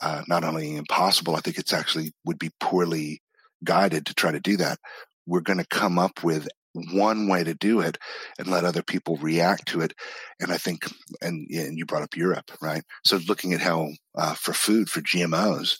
uh, 0.00 0.22
not 0.28 0.44
only 0.44 0.76
impossible, 0.76 1.36
I 1.36 1.40
think 1.40 1.58
it's 1.58 1.72
actually 1.72 2.12
would 2.24 2.38
be 2.38 2.50
poorly 2.60 3.20
guided 3.64 4.06
to 4.06 4.14
try 4.14 4.32
to 4.32 4.40
do 4.40 4.56
that. 4.58 4.78
We're 5.26 5.40
going 5.40 5.58
to 5.58 5.66
come 5.66 5.98
up 5.98 6.24
with 6.24 6.48
one 6.72 7.28
way 7.28 7.44
to 7.44 7.54
do 7.54 7.80
it 7.80 7.98
and 8.38 8.48
let 8.48 8.64
other 8.64 8.82
people 8.82 9.16
react 9.16 9.66
to 9.68 9.80
it. 9.80 9.92
And 10.38 10.52
I 10.52 10.56
think, 10.56 10.86
and, 11.20 11.46
and 11.50 11.76
you 11.76 11.84
brought 11.84 12.02
up 12.02 12.16
Europe, 12.16 12.50
right? 12.62 12.82
So 13.04 13.18
looking 13.28 13.52
at 13.52 13.60
how 13.60 13.88
uh, 14.16 14.34
for 14.34 14.52
food, 14.52 14.88
for 14.88 15.00
GMOs, 15.00 15.76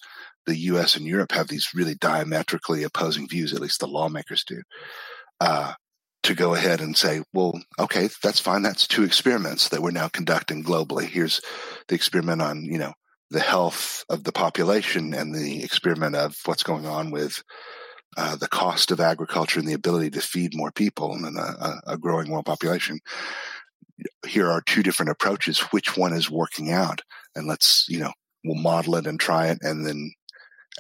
the 0.47 0.57
U.S. 0.57 0.97
and 0.97 1.07
Europe 1.07 1.33
have 1.33 1.49
these 1.49 1.69
really 1.75 1.95
diametrically 1.95 2.83
opposing 2.83 3.29
views, 3.29 3.53
at 3.53 3.61
least 3.61 3.81
the 3.81 3.87
lawmakers 3.87 4.45
do, 4.45 4.63
uh, 5.41 5.75
to 6.23 6.35
go 6.35 6.55
ahead 6.55 6.81
and 6.81 6.97
say, 6.97 7.23
well, 7.33 7.59
okay, 7.79 8.09
that's 8.23 8.41
fine. 8.41 8.63
That's 8.63 8.87
two 8.87 9.05
experiments 9.05 9.69
that 9.69 9.81
we're 9.81 9.91
now 9.91 10.09
conducting 10.09 10.65
globally. 10.65 11.05
Here's 11.05 11.41
the 11.89 11.95
experiment 11.95 12.43
on, 12.43 12.65
you 12.65 12.79
know, 12.79 12.93
the 13.31 13.41
health 13.41 14.05
of 14.09 14.25
the 14.25 14.33
population 14.33 15.15
and 15.15 15.35
the 15.35 15.63
experiment 15.63 16.17
of 16.17 16.37
what's 16.45 16.63
going 16.63 16.87
on 16.87 17.11
with 17.11 17.43
uh, 18.17 18.37
the 18.37 18.49
cost 18.49 18.91
of 18.91 19.01
agriculture 19.01 19.61
and 19.61 19.69
the 19.69 19.75
ability 19.75 20.11
to 20.11 20.21
feed 20.21 20.51
more 20.55 20.73
people 20.73 21.13
and 21.13 21.37
a, 21.37 21.81
a 21.87 21.99
growing 21.99 22.31
world 22.31 22.45
population. 22.45 22.99
Here 24.27 24.51
are 24.51 24.63
two 24.63 24.83
different 24.83 25.13
approaches. 25.13 25.61
Which 25.71 25.97
one 25.97 26.13
is 26.13 26.31
working 26.31 26.73
out? 26.73 27.03
And 27.37 27.47
let's, 27.47 27.87
you 27.89 28.01
know, 28.01 28.13
we'll 28.45 28.61
model 28.61 28.97
it 28.97 29.07
and 29.07 29.21
try 29.21 29.49
it 29.49 29.59
and 29.63 29.87
then 29.87 30.11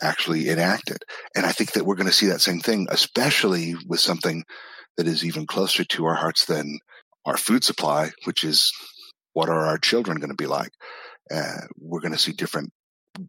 actually 0.03 0.49
enact 0.49 0.91
it. 0.91 1.05
And 1.37 1.47
I 1.47 1.53
think 1.53 1.73
that 1.73 1.85
we're 1.85 1.97
going 1.97 2.09
to 2.09 2.13
see 2.13 2.27
that 2.27 2.41
same 2.41 2.61
thing, 2.61 2.89
especially 2.91 3.75
with 3.87 4.01
something 4.01 4.45
that 4.97 5.07
is 5.07 5.25
even 5.25 5.47
closer 5.47 5.85
to 5.85 6.07
our 6.07 6.15
hearts 6.15 6.47
than 6.47 6.81
our 7.25 7.37
food 7.37 7.63
supply, 7.63 8.11
which 8.25 8.43
is 8.43 8.73
what 9.35 9.49
are 9.49 9.67
our 9.67 9.79
children 9.79 10.19
going 10.19 10.31
to 10.31 10.35
be 10.35 10.47
like? 10.47 10.73
Uh, 11.31 11.67
we're 11.79 12.01
going 12.01 12.13
to 12.13 12.19
see 12.19 12.33
different 12.33 12.73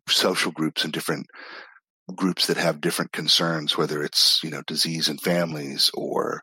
social 0.07 0.51
groups 0.51 0.83
and 0.83 0.93
different 0.93 1.27
groups 2.15 2.47
that 2.47 2.57
have 2.57 2.81
different 2.81 3.11
concerns, 3.11 3.77
whether 3.77 4.03
it's, 4.03 4.43
you 4.43 4.49
know, 4.49 4.61
disease 4.67 5.07
and 5.07 5.21
families 5.21 5.91
or, 5.93 6.41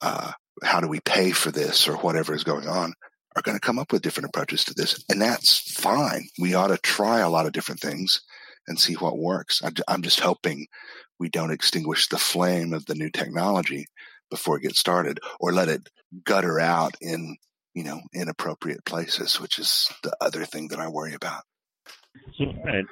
uh, 0.00 0.32
how 0.62 0.80
do 0.80 0.88
we 0.88 1.00
pay 1.00 1.30
for 1.30 1.50
this 1.50 1.88
or 1.88 1.96
whatever 1.96 2.34
is 2.34 2.44
going 2.44 2.68
on 2.68 2.92
are 3.34 3.42
going 3.42 3.56
to 3.56 3.66
come 3.66 3.78
up 3.78 3.92
with 3.92 4.02
different 4.02 4.28
approaches 4.28 4.64
to 4.64 4.74
this. 4.74 5.02
And 5.08 5.20
that's 5.20 5.72
fine. 5.72 6.28
We 6.38 6.54
ought 6.54 6.68
to 6.68 6.78
try 6.78 7.20
a 7.20 7.30
lot 7.30 7.46
of 7.46 7.52
different 7.52 7.80
things 7.80 8.20
and 8.68 8.78
see 8.78 8.94
what 8.94 9.18
works. 9.18 9.62
I'm 9.88 10.02
just 10.02 10.20
hoping 10.20 10.66
we 11.18 11.28
don't 11.28 11.50
extinguish 11.50 12.08
the 12.08 12.18
flame 12.18 12.72
of 12.72 12.84
the 12.86 12.94
new 12.94 13.10
technology 13.10 13.86
before 14.30 14.58
it 14.58 14.62
gets 14.62 14.78
started 14.78 15.20
or 15.40 15.52
let 15.52 15.68
it 15.68 15.88
gutter 16.24 16.60
out 16.60 16.94
in, 17.00 17.36
you 17.74 17.84
know, 17.84 18.00
inappropriate 18.14 18.84
places, 18.84 19.40
which 19.40 19.58
is 19.58 19.90
the 20.02 20.14
other 20.20 20.44
thing 20.44 20.68
that 20.68 20.78
I 20.78 20.88
worry 20.88 21.14
about. 21.14 21.42
So, 22.38 22.44
and 22.64 22.86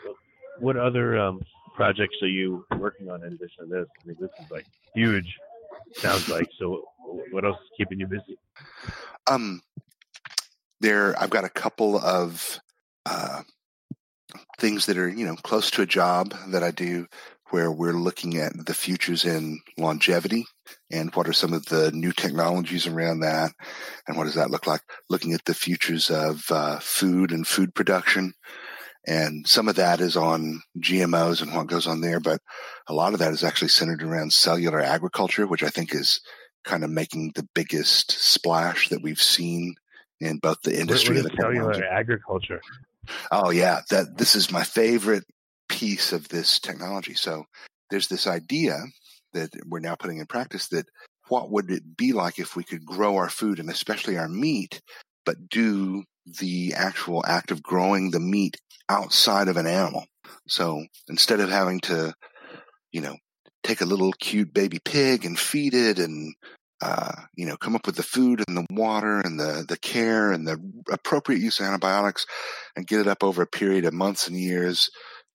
what 0.59 0.77
other 0.77 1.19
um, 1.19 1.40
projects 1.75 2.16
are 2.23 2.29
you 2.29 2.64
working 2.79 3.11
on 3.11 3.23
in 3.23 3.33
addition 3.33 3.64
to 3.64 3.66
this? 3.66 3.87
I 4.03 4.09
mean, 4.09 4.16
this 4.21 4.31
is 4.43 4.51
like 4.51 4.66
huge, 4.95 5.35
sounds 5.95 6.29
like. 6.29 6.49
So, 6.59 6.85
what 7.31 7.45
else 7.45 7.59
is 7.61 7.71
keeping 7.77 8.01
you 8.01 8.07
busy? 8.07 8.38
Um, 9.27 9.62
there, 10.81 11.21
I've 11.21 11.31
got 11.31 11.45
a 11.45 11.51
couple 11.51 11.99
of 11.99 12.61
uh, 13.07 13.43
things 14.59 14.87
that 14.87 14.99
are 14.99 15.09
you 15.09 15.27
know 15.27 15.37
close 15.37 15.71
to 15.73 15.83
a 15.83 15.87
job 15.87 16.35
that 16.49 16.62
I 16.62 16.71
do, 16.71 17.07
where 17.51 17.71
we're 17.71 17.93
looking 17.93 18.37
at 18.37 18.53
the 18.67 18.75
futures 18.75 19.25
in 19.25 19.61
longevity 19.77 20.47
and 20.91 21.15
what 21.15 21.29
are 21.29 21.33
some 21.33 21.53
of 21.53 21.67
the 21.67 21.91
new 21.93 22.13
technologies 22.13 22.87
around 22.87 23.21
that, 23.21 23.53
and 24.07 24.17
what 24.17 24.25
does 24.25 24.35
that 24.35 24.51
look 24.51 24.67
like? 24.67 24.83
Looking 25.09 25.33
at 25.33 25.45
the 25.45 25.55
futures 25.55 26.11
of 26.11 26.45
uh, 26.51 26.79
food 26.81 27.33
and 27.33 27.47
food 27.47 27.75
production. 27.75 28.35
And 29.07 29.47
some 29.47 29.69
of 29.69 29.77
that 29.77 30.01
is 30.01 30.17
on 30.17 30.61
GMOs 30.79 31.43
and 31.43 31.55
what 31.55 31.67
goes 31.67 31.87
on 31.87 32.01
there, 32.01 32.21
but 32.21 32.41
a 32.87 32.95
lot 32.95 33.15
of 33.15 33.19
that 33.21 33.33
is 33.33 33.43
actually 33.43 33.69
centered 33.69 34.03
around 34.03 34.33
cellular 34.33 34.81
agriculture, 34.81 35.47
which 35.47 35.63
I 35.63 35.69
think 35.71 35.95
is 35.95 36.21
kind 36.65 36.85
of 36.85 36.91
making 36.91 37.33
the 37.35 37.49
biggest 37.55 38.13
splash 38.13 38.91
that 38.91 39.03
we've 39.03 39.23
seen 39.23 39.75
in 40.21 40.39
both 40.39 40.61
the 40.63 40.79
industry 40.79 41.17
and 41.17 41.25
the 41.25 41.31
cellular 41.31 41.73
technology. 41.73 41.83
agriculture. 41.91 42.61
Oh 43.33 43.51
yeah, 43.51 43.81
that 43.91 44.19
this 44.19 44.35
is 44.35 44.53
my 44.53 44.63
favorite 44.63 45.25
piece 45.81 46.12
of 46.12 46.29
this 46.29 46.61
technology. 46.61 47.14
So 47.14 47.45
there's 47.88 48.09
this 48.09 48.27
idea 48.27 48.77
that 49.33 49.49
we're 49.66 49.81
now 49.81 49.95
putting 49.95 50.19
in 50.19 50.27
practice 50.27 50.69
that 50.69 50.85
what 51.29 51.51
would 51.51 51.71
it 51.71 51.97
be 51.97 52.12
like 52.12 52.38
if 52.38 52.55
we 52.55 52.64
could 52.64 52.85
grow 52.85 53.16
our 53.16 53.31
food 53.31 53.59
and 53.59 53.71
especially 53.71 54.19
our 54.19 54.29
meat, 54.29 54.83
but 55.25 55.49
do 55.49 56.05
the 56.38 56.75
actual 56.77 57.25
act 57.27 57.51
of 57.51 57.62
growing 57.62 58.11
the 58.11 58.21
meat 58.21 58.59
outside 58.90 59.49
of 59.49 59.57
an 59.57 59.66
animal. 59.66 60.05
So 60.49 60.85
instead 61.09 61.40
of 61.40 61.49
having 61.49 61.81
to, 61.81 62.12
you 62.93 63.01
know, 63.01 63.16
take 63.62 63.81
a 63.81 63.87
little 63.87 64.12
cute 64.12 64.53
baby 64.53 64.81
pig 64.85 65.25
and 65.25 65.38
feed 65.38 65.73
it 65.73 65.99
and 65.99 66.35
uh, 66.83 67.12
you 67.37 67.45
know, 67.45 67.59
come 67.59 67.77
up 67.77 67.85
with 67.85 67.97
the 67.97 68.03
food 68.03 68.43
and 68.49 68.57
the 68.57 68.66
water 68.71 69.21
and 69.21 69.38
the, 69.38 69.66
the 69.69 69.77
care 69.77 70.33
and 70.33 70.47
the 70.47 70.59
appropriate 70.90 71.40
use 71.40 71.61
of 71.61 71.66
antibiotics 71.66 72.25
and 72.75 72.87
get 72.87 73.01
it 73.01 73.07
up 73.07 73.23
over 73.23 73.43
a 73.43 73.47
period 73.47 73.85
of 73.85 73.93
months 73.93 74.27
and 74.27 74.37
years 74.38 74.88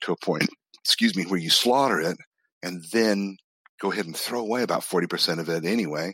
to 0.05 0.13
a 0.13 0.17
point, 0.17 0.47
excuse 0.83 1.15
me, 1.15 1.23
where 1.23 1.39
you 1.39 1.49
slaughter 1.49 1.99
it 1.99 2.17
and 2.63 2.83
then 2.91 3.37
go 3.81 3.91
ahead 3.91 4.05
and 4.05 4.15
throw 4.15 4.39
away 4.39 4.63
about 4.63 4.81
40% 4.81 5.39
of 5.39 5.49
it 5.49 5.65
anyway 5.65 6.13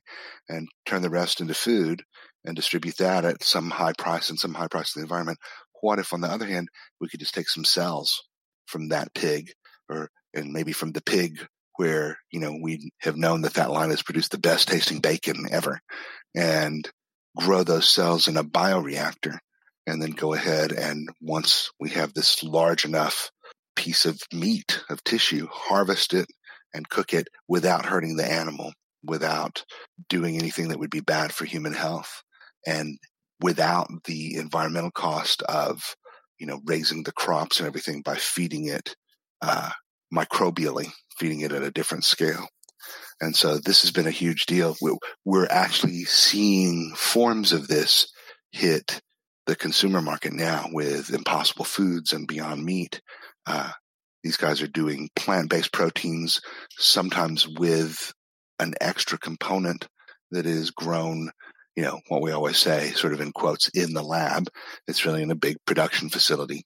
and 0.49 0.67
turn 0.85 1.01
the 1.01 1.09
rest 1.09 1.41
into 1.41 1.53
food 1.53 2.03
and 2.43 2.55
distribute 2.55 2.97
that 2.97 3.23
at 3.23 3.43
some 3.43 3.69
high 3.69 3.93
price 3.93 4.29
and 4.29 4.39
some 4.39 4.53
high 4.53 4.67
price 4.67 4.93
to 4.93 4.99
the 4.99 5.03
environment. 5.03 5.37
What 5.81 5.99
if, 5.99 6.13
on 6.13 6.21
the 6.21 6.27
other 6.27 6.47
hand, 6.47 6.69
we 6.99 7.07
could 7.07 7.19
just 7.19 7.33
take 7.35 7.49
some 7.49 7.65
cells 7.65 8.23
from 8.65 8.89
that 8.89 9.13
pig 9.13 9.51
or 9.89 10.09
and 10.33 10.53
maybe 10.53 10.71
from 10.71 10.91
the 10.91 11.01
pig 11.01 11.45
where 11.75 12.17
you 12.31 12.39
know 12.39 12.57
we 12.61 12.91
have 12.99 13.17
known 13.17 13.41
that 13.41 13.55
that 13.55 13.71
line 13.71 13.89
has 13.89 14.01
produced 14.01 14.31
the 14.31 14.37
best 14.37 14.67
tasting 14.67 14.99
bacon 14.99 15.47
ever 15.51 15.79
and 16.35 16.89
grow 17.35 17.63
those 17.63 17.89
cells 17.89 18.27
in 18.27 18.37
a 18.37 18.43
bioreactor 18.43 19.37
and 19.87 20.01
then 20.01 20.11
go 20.11 20.33
ahead 20.33 20.71
and 20.71 21.09
once 21.21 21.71
we 21.79 21.89
have 21.89 22.13
this 22.13 22.43
large 22.43 22.85
enough 22.85 23.31
piece 23.81 24.05
of 24.05 24.19
meat 24.31 24.83
of 24.91 25.03
tissue 25.03 25.47
harvest 25.51 26.13
it 26.13 26.27
and 26.71 26.89
cook 26.89 27.13
it 27.13 27.27
without 27.47 27.87
hurting 27.87 28.15
the 28.15 28.31
animal 28.31 28.71
without 29.03 29.63
doing 30.07 30.37
anything 30.37 30.67
that 30.67 30.77
would 30.77 30.91
be 30.91 30.99
bad 30.99 31.33
for 31.33 31.45
human 31.45 31.73
health 31.73 32.21
and 32.67 32.99
without 33.41 33.87
the 34.05 34.35
environmental 34.35 34.91
cost 34.91 35.41
of 35.43 35.95
you 36.39 36.45
know 36.45 36.61
raising 36.65 37.01
the 37.01 37.11
crops 37.11 37.59
and 37.59 37.65
everything 37.67 38.03
by 38.03 38.15
feeding 38.15 38.67
it 38.67 38.95
uh, 39.41 39.71
microbially 40.13 40.91
feeding 41.17 41.41
it 41.41 41.51
at 41.51 41.63
a 41.63 41.71
different 41.71 42.03
scale. 42.03 42.47
And 43.19 43.35
so 43.35 43.57
this 43.57 43.81
has 43.81 43.91
been 43.91 44.07
a 44.07 44.11
huge 44.11 44.45
deal. 44.45 44.75
We're 45.25 45.47
actually 45.47 46.03
seeing 46.05 46.93
forms 46.95 47.51
of 47.51 47.67
this 47.67 48.11
hit 48.51 49.01
the 49.45 49.55
consumer 49.55 50.01
market 50.01 50.33
now 50.33 50.65
with 50.71 51.13
Impossible 51.13 51.65
Foods 51.65 52.13
and 52.13 52.27
Beyond 52.27 52.63
Meat. 52.63 53.01
Uh, 53.45 53.71
these 54.23 54.37
guys 54.37 54.61
are 54.61 54.67
doing 54.67 55.09
plant-based 55.15 55.71
proteins, 55.71 56.39
sometimes 56.77 57.47
with 57.47 58.13
an 58.59 58.75
extra 58.79 59.17
component 59.17 59.87
that 60.29 60.45
is 60.45 60.69
grown, 60.69 61.31
you 61.75 61.83
know, 61.83 61.99
what 62.07 62.21
we 62.21 62.31
always 62.31 62.57
say, 62.57 62.91
sort 62.91 63.13
of 63.13 63.21
in 63.21 63.31
quotes, 63.31 63.67
in 63.69 63.93
the 63.93 64.03
lab. 64.03 64.47
It's 64.87 65.05
really 65.05 65.23
in 65.23 65.31
a 65.31 65.35
big 65.35 65.57
production 65.65 66.09
facility. 66.09 66.63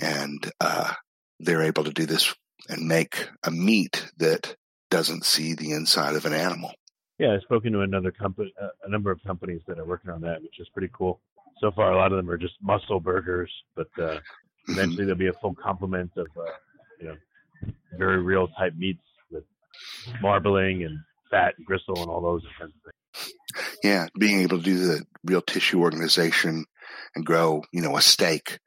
And 0.00 0.48
uh, 0.60 0.92
they're 1.40 1.62
able 1.62 1.84
to 1.84 1.92
do 1.92 2.06
this 2.06 2.32
and 2.68 2.86
make 2.86 3.28
a 3.42 3.50
meat 3.50 4.06
that 4.18 4.54
doesn't 4.90 5.24
see 5.24 5.54
the 5.54 5.72
inside 5.72 6.14
of 6.14 6.24
an 6.24 6.32
animal. 6.32 6.72
Yeah, 7.18 7.34
I've 7.34 7.42
spoken 7.42 7.72
to 7.72 7.80
another 7.80 8.12
company, 8.12 8.54
a 8.84 8.88
number 8.88 9.10
of 9.10 9.18
companies 9.26 9.62
that 9.66 9.78
are 9.78 9.84
working 9.84 10.10
on 10.10 10.20
that, 10.20 10.42
which 10.42 10.60
is 10.60 10.68
pretty 10.68 10.90
cool. 10.92 11.20
So 11.60 11.72
far, 11.72 11.92
a 11.92 11.96
lot 11.96 12.12
of 12.12 12.18
them 12.18 12.30
are 12.30 12.36
just 12.36 12.54
muscle 12.62 13.00
burgers, 13.00 13.50
but 13.74 13.88
uh. 14.00 14.20
Eventually 14.68 15.04
there'll 15.04 15.18
be 15.18 15.28
a 15.28 15.32
full 15.34 15.54
complement 15.54 16.10
of, 16.16 16.26
uh, 16.36 16.44
you 17.00 17.08
know, 17.08 17.16
very 17.98 18.22
real 18.22 18.48
type 18.48 18.74
meats 18.76 19.02
with 19.30 19.44
marbling 20.20 20.84
and 20.84 20.98
fat 21.30 21.54
and 21.56 21.66
gristle 21.66 22.00
and 22.00 22.10
all 22.10 22.20
those 22.20 22.42
kinds 22.58 22.72
of 22.74 22.82
things. 22.82 23.32
Yeah, 23.82 24.06
being 24.18 24.40
able 24.40 24.58
to 24.58 24.64
do 24.64 24.78
the 24.78 25.06
real 25.24 25.40
tissue 25.40 25.80
organization 25.80 26.66
and 27.14 27.24
grow, 27.24 27.62
you 27.72 27.80
know, 27.80 27.96
a 27.96 28.02
steak 28.02 28.58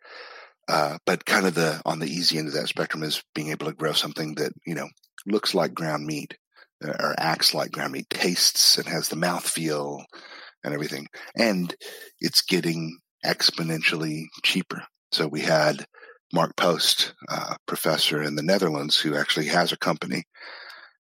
uh, 0.70 1.00
but 1.06 1.26
kind 1.26 1.48
of 1.48 1.56
the 1.56 1.82
on 1.84 1.98
the 1.98 2.08
easy 2.08 2.38
end 2.38 2.48
of 2.48 2.54
that 2.54 2.68
spectrum 2.68 3.02
is 3.02 3.24
being 3.34 3.50
able 3.50 3.66
to 3.66 3.74
grow 3.74 3.92
something 3.92 4.36
that 4.36 4.54
you 4.68 4.76
know 4.76 4.88
looks 5.26 5.56
like 5.56 5.74
ground 5.74 6.06
meat 6.06 6.38
uh, 6.86 6.94
or 7.00 7.16
acts 7.18 7.56
like 7.56 7.72
ground 7.72 7.92
meat, 7.92 8.08
tastes 8.10 8.78
and 8.78 8.88
has 8.88 9.10
the 9.10 9.16
mouth 9.16 9.48
feel 9.48 10.06
and 10.64 10.74
everything, 10.74 11.08
and 11.36 11.76
it's 12.20 12.44
getting 12.44 13.00
exponentially 13.26 14.26
cheaper. 14.44 14.84
So 15.12 15.28
we 15.28 15.42
had 15.42 15.86
Mark 16.34 16.56
Post, 16.56 17.14
uh, 17.30 17.56
professor 17.66 18.22
in 18.22 18.36
the 18.36 18.44
Netherlands, 18.44 18.98
who 19.00 19.16
actually 19.16 19.48
has 19.48 19.72
a 19.72 19.78
company 19.78 20.24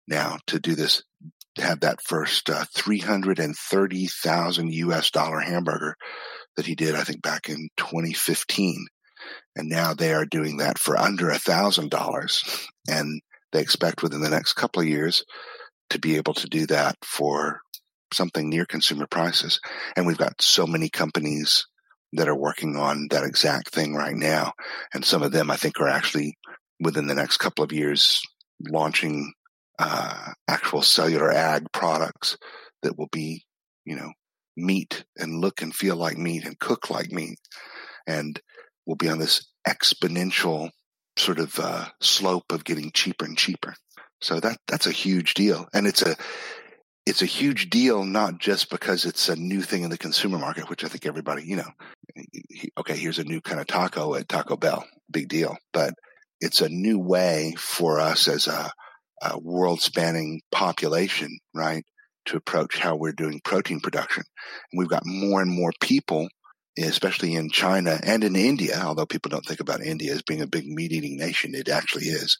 now 0.08 0.38
to 0.48 0.60
do 0.60 0.76
this. 0.76 1.04
Have 1.58 1.82
that 1.82 2.00
first 2.02 2.50
uh, 2.50 2.63
three 2.74 3.00
hundred 3.00 3.39
and 3.39 3.56
thirty 3.56 4.08
thousand 4.08 4.74
U.S. 4.74 5.12
dollar 5.12 5.39
hamburger 5.39 5.95
that 6.56 6.65
he 6.65 6.76
did, 6.76 6.95
I 6.95 7.04
think, 7.04 7.22
back 7.22 7.50
in 7.50 7.69
2015 7.78 8.88
and 9.56 9.69
now 9.69 9.93
they 9.93 10.13
are 10.13 10.26
doing 10.26 10.58
that 10.58 10.80
for 10.80 10.98
under 10.98 11.30
a 11.30 11.39
thousand 11.39 11.89
dollars. 11.89 12.43
And 12.88 13.22
they 13.52 13.62
expect 13.62 14.04
within 14.04 14.22
the 14.22 14.30
next 14.30 14.54
couple 14.54 14.82
of 14.82 14.88
years 14.88 15.24
to 15.89 16.00
be 16.00 16.17
able 16.17 16.34
to 16.36 16.48
do 16.48 16.67
that 16.67 16.95
for 17.04 17.62
something 18.13 18.50
near 18.50 18.65
consumer 18.65 19.08
prices. 19.08 19.60
And 19.95 20.06
we've 20.06 20.17
got 20.17 20.41
so 20.41 20.65
many 20.65 20.89
companies 20.89 21.65
that 22.13 22.28
are 22.28 22.36
working 22.36 22.76
on 22.76 23.08
that 23.12 23.24
exact 23.24 23.69
thing 23.69 23.93
right 23.93 24.15
now. 24.15 24.54
And 24.93 25.06
some 25.06 25.24
of 25.24 25.32
them 25.32 25.52
I 25.52 25.58
think 25.58 25.80
are 25.80 25.88
actually 25.88 26.38
within 26.80 27.08
the 27.08 27.15
next 27.15 27.38
couple 27.38 27.63
of 27.63 27.72
years 27.72 28.22
launching 28.67 29.34
uh, 29.78 30.32
actual 30.48 30.82
cellular 30.82 31.32
ag 31.32 31.72
products 31.72 32.38
that 32.82 32.98
will 32.98 33.10
be, 33.12 33.43
you 33.86 33.95
know, 33.95 34.12
meat 34.58 35.06
and 35.17 35.39
look 35.39 35.62
and 35.62 35.74
feel 35.74 35.95
like 35.95 36.17
meat 36.17 36.45
and 36.45 36.60
cook 36.60 36.89
like 36.89 37.12
meat. 37.12 37.38
And 38.08 38.39
will 38.86 38.95
be 38.95 39.10
on 39.10 39.19
this 39.19 39.48
exponential 39.67 40.72
sort 41.15 41.38
of 41.38 41.60
uh, 41.60 41.86
slope 42.02 42.52
of 42.52 42.63
getting 42.63 42.91
cheaper 42.91 43.26
and 43.26 43.38
cheaper. 43.38 43.76
So 44.22 44.39
that 44.39 44.58
that's 44.67 44.88
a 44.88 44.91
huge 44.91 45.34
deal, 45.34 45.67
and 45.74 45.88
it's 45.88 46.02
a 46.02 46.17
it's 47.10 47.24
a 47.24 47.26
huge 47.26 47.72
deal 47.72 48.04
not 48.04 48.38
just 48.38 48.69
because 48.69 49.06
it's 49.06 49.30
a 49.30 49.36
new 49.36 49.63
thing 49.63 49.82
in 49.82 49.89
the 49.89 49.98
consumer 49.98 50.38
market, 50.38 50.69
which 50.69 50.84
I 50.84 50.88
think 50.88 51.08
everybody 51.08 51.43
you 51.43 51.56
know, 51.56 51.72
okay, 52.78 52.95
here's 52.95 53.17
a 53.17 53.24
new 53.24 53.41
kind 53.41 53.60
of 53.60 53.65
taco 53.65 54.13
at 54.13 54.30
Taco 54.30 54.56
Bell, 54.56 54.86
big 55.10 55.28
deal, 55.28 55.58
but 55.74 55.95
it's 56.39 56.62
a 56.62 56.69
new 56.69 57.00
way 57.00 57.56
for 57.58 58.00
us 58.00 58.28
as 58.28 58.45
a, 58.45 58.72
a 59.24 59.39
world 59.39 59.82
spanning 59.82 60.41
population, 60.52 61.39
right, 61.56 61.84
to 62.26 62.38
approach 62.38 62.78
how 62.78 62.95
we're 62.95 63.12
doing 63.12 63.41
protein 63.43 63.80
production, 63.80 64.24
and 64.72 64.80
we've 64.80 64.88
got 64.88 65.04
more 65.06 65.41
and 65.41 65.52
more 65.52 65.72
people 65.82 66.28
especially 66.78 67.36
in 67.36 67.50
China 67.50 68.00
and 68.04 68.24
in 68.24 68.38
India, 68.38 68.80
although 68.82 69.06
people 69.06 69.30
don't 69.30 69.45
think 69.45 69.60
about 69.60 69.84
India 69.84 70.13
as 70.13 70.22
being 70.22 70.41
a 70.41 70.48
big 70.48 70.65
meat 70.65 70.93
eating 70.93 71.17
nation, 71.17 71.54
it 71.54 71.67
actually 71.67 72.06
is, 72.06 72.38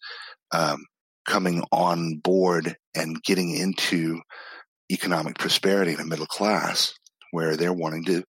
um, 0.54 0.86
coming 1.26 1.62
on 1.74 2.16
board 2.24 2.78
and 2.96 3.22
getting 3.24 3.52
into 3.52 4.22
economic 4.92 5.38
prosperity 5.38 5.94
in 5.94 6.00
a 6.00 6.06
middle 6.06 6.26
class 6.26 6.94
where 7.32 7.56
they're 7.56 7.74
wanting 7.74 8.06
to 8.06 8.24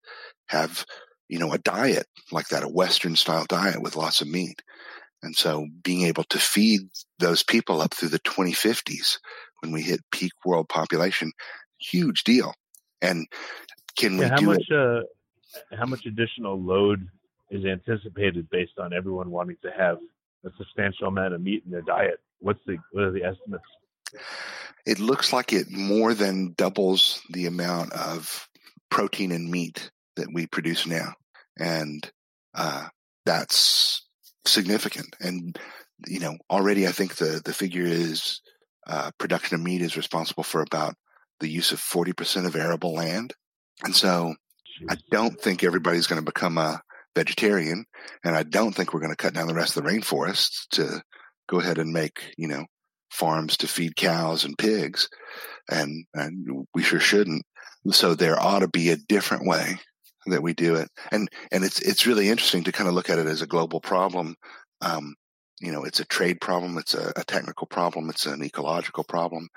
have, 0.48 0.84
you 1.28 1.38
know, 1.38 1.52
a 1.52 1.58
diet 1.58 2.06
like 2.32 2.48
that, 2.48 2.62
a 2.62 2.68
Western 2.68 3.16
style 3.16 3.46
diet 3.48 3.82
with 3.82 3.96
lots 3.96 4.20
of 4.20 4.28
meat. 4.28 4.62
And 5.22 5.36
so 5.36 5.66
being 5.82 6.02
able 6.06 6.24
to 6.24 6.38
feed 6.38 6.80
those 7.18 7.42
people 7.42 7.80
up 7.80 7.94
through 7.94 8.08
the 8.08 8.20
2050s 8.20 9.18
when 9.60 9.72
we 9.72 9.82
hit 9.82 10.00
peak 10.10 10.32
world 10.44 10.68
population, 10.68 11.32
huge 11.78 12.24
deal. 12.24 12.54
And 13.02 13.26
can 13.98 14.14
yeah, 14.14 14.18
we 14.18 14.26
how 14.26 14.36
do 14.36 14.46
much, 14.46 14.64
it? 14.68 14.76
Uh, 14.76 15.76
how 15.76 15.86
much 15.86 16.06
additional 16.06 16.60
load 16.60 17.06
is 17.50 17.64
anticipated 17.64 18.48
based 18.50 18.78
on 18.78 18.92
everyone 18.92 19.30
wanting 19.30 19.56
to 19.62 19.70
have 19.76 19.98
a 20.44 20.50
substantial 20.56 21.08
amount 21.08 21.34
of 21.34 21.42
meat 21.42 21.62
in 21.64 21.70
their 21.70 21.82
diet? 21.82 22.20
What's 22.38 22.60
the 22.66 22.78
what 22.92 23.04
are 23.04 23.12
the 23.12 23.24
estimates? 23.24 23.64
It 24.86 24.98
looks 24.98 25.32
like 25.32 25.52
it 25.52 25.70
more 25.70 26.14
than 26.14 26.54
doubles 26.56 27.20
the 27.30 27.46
amount 27.46 27.92
of 27.92 28.48
protein 28.90 29.32
and 29.32 29.50
meat 29.50 29.90
that 30.16 30.28
we 30.32 30.46
produce 30.46 30.86
now, 30.86 31.14
and 31.58 32.10
uh, 32.54 32.88
that's 33.24 34.06
significant. 34.46 35.16
And, 35.20 35.58
you 36.06 36.20
know, 36.20 36.36
already 36.50 36.86
I 36.86 36.92
think 36.92 37.16
the, 37.16 37.40
the 37.44 37.52
figure 37.52 37.84
is 37.84 38.40
uh, 38.86 39.10
production 39.18 39.54
of 39.54 39.62
meat 39.62 39.82
is 39.82 39.96
responsible 39.96 40.42
for 40.42 40.62
about 40.62 40.94
the 41.40 41.48
use 41.48 41.72
of 41.72 41.78
40% 41.78 42.46
of 42.46 42.56
arable 42.56 42.94
land. 42.94 43.32
And 43.84 43.94
so 43.94 44.34
I 44.88 44.96
don't 45.10 45.40
think 45.40 45.62
everybody's 45.62 46.06
going 46.06 46.20
to 46.20 46.24
become 46.24 46.58
a 46.58 46.80
vegetarian. 47.14 47.84
And 48.24 48.36
I 48.36 48.42
don't 48.42 48.72
think 48.72 48.92
we're 48.92 49.00
going 49.00 49.12
to 49.12 49.16
cut 49.16 49.34
down 49.34 49.46
the 49.46 49.54
rest 49.54 49.76
of 49.76 49.84
the 49.84 49.90
rainforests 49.90 50.68
to 50.72 51.02
go 51.48 51.60
ahead 51.60 51.78
and 51.78 51.92
make, 51.92 52.32
you 52.36 52.48
know, 52.48 52.64
farms 53.10 53.56
to 53.58 53.68
feed 53.68 53.96
cows 53.96 54.44
and 54.44 54.56
pigs. 54.58 55.08
And, 55.70 56.04
and 56.14 56.66
we 56.74 56.82
sure 56.82 57.00
shouldn't. 57.00 57.44
So 57.90 58.14
there 58.14 58.40
ought 58.40 58.60
to 58.60 58.68
be 58.68 58.90
a 58.90 58.96
different 58.96 59.46
way 59.46 59.78
that 60.26 60.42
we 60.42 60.52
do 60.52 60.74
it. 60.76 60.88
And, 61.12 61.28
and 61.50 61.64
it's, 61.64 61.80
it's 61.80 62.06
really 62.06 62.28
interesting 62.28 62.64
to 62.64 62.72
kind 62.72 62.88
of 62.88 62.94
look 62.94 63.10
at 63.10 63.18
it 63.18 63.26
as 63.26 63.42
a 63.42 63.46
global 63.46 63.80
problem. 63.80 64.36
Um, 64.80 65.14
you 65.60 65.72
know, 65.72 65.84
it's 65.84 66.00
a 66.00 66.06
trade 66.06 66.40
problem. 66.40 66.78
It's 66.78 66.94
a, 66.94 67.12
a, 67.16 67.24
technical 67.24 67.66
problem. 67.66 68.08
It's 68.08 68.26
an 68.26 68.42
ecological 68.42 69.04
problem. 69.04 69.48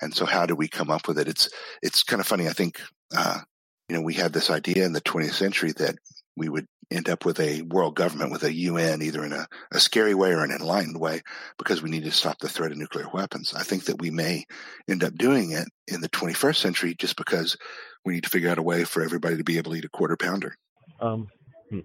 And 0.00 0.14
so 0.14 0.24
how 0.24 0.46
do 0.46 0.54
we 0.54 0.68
come 0.68 0.90
up 0.90 1.08
with 1.08 1.18
it? 1.18 1.28
It's, 1.28 1.48
it's 1.82 2.04
kind 2.04 2.20
of 2.20 2.26
funny. 2.26 2.46
I 2.46 2.52
think, 2.52 2.80
uh, 3.16 3.40
you 3.88 3.96
know, 3.96 4.02
we 4.02 4.14
had 4.14 4.32
this 4.32 4.50
idea 4.50 4.84
in 4.84 4.92
the 4.92 5.00
20th 5.00 5.32
century 5.32 5.72
that 5.72 5.96
we 6.38 6.48
would 6.48 6.66
end 6.90 7.08
up 7.08 7.24
with 7.24 7.38
a 7.40 7.62
world 7.62 7.94
government 7.94 8.32
with 8.32 8.42
a 8.42 8.52
UN, 8.52 9.02
either 9.02 9.24
in 9.24 9.32
a, 9.32 9.46
a 9.72 9.78
scary 9.78 10.14
way 10.14 10.30
or 10.30 10.42
an 10.42 10.50
enlightened 10.50 10.98
way, 10.98 11.20
because 11.58 11.82
we 11.82 11.90
need 11.90 12.04
to 12.04 12.10
stop 12.10 12.38
the 12.38 12.48
threat 12.48 12.72
of 12.72 12.78
nuclear 12.78 13.08
weapons. 13.12 13.54
I 13.54 13.62
think 13.62 13.84
that 13.84 14.00
we 14.00 14.10
may 14.10 14.44
end 14.88 15.04
up 15.04 15.14
doing 15.14 15.52
it 15.52 15.68
in 15.86 16.00
the 16.00 16.08
21st 16.08 16.56
century 16.56 16.94
just 16.94 17.16
because 17.16 17.56
we 18.04 18.14
need 18.14 18.24
to 18.24 18.30
figure 18.30 18.50
out 18.50 18.58
a 18.58 18.62
way 18.62 18.84
for 18.84 19.02
everybody 19.02 19.36
to 19.36 19.44
be 19.44 19.58
able 19.58 19.72
to 19.72 19.78
eat 19.78 19.84
a 19.84 19.90
quarter 19.90 20.16
pounder. 20.16 20.56
Um, 21.00 21.28
hmm. 21.68 21.80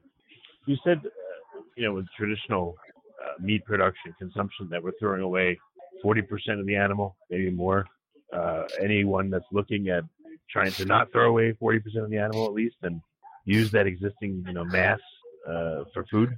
You 0.66 0.78
said, 0.86 1.00
uh, 1.00 1.62
you 1.76 1.86
know, 1.86 1.94
with 1.94 2.06
traditional 2.18 2.76
uh, 3.22 3.42
meat 3.42 3.66
production 3.66 4.16
consumption 4.18 4.70
that 4.72 4.82
we're 4.82 4.94
throwing 5.00 5.22
away 5.22 5.60
40% 6.04 6.24
of 6.60 6.66
the 6.66 6.76
animal, 6.76 7.18
maybe 7.30 7.50
more. 7.50 7.86
Uh, 8.32 8.64
anyone 8.82 9.30
that's 9.30 9.46
looking 9.52 9.90
at 9.90 10.04
trying 10.50 10.72
to 10.72 10.86
not 10.86 11.12
throw 11.12 11.30
away 11.30 11.54
40% 11.62 11.82
of 12.04 12.10
the 12.10 12.18
animal 12.18 12.46
at 12.46 12.54
least 12.54 12.76
and 12.82 13.00
use 13.46 13.72
that 13.72 13.88
existing 13.88 14.44
you 14.48 14.54
know 14.54 14.64
mass 14.66 15.00
uh, 15.48 15.84
for 15.94 16.06
food? 16.10 16.38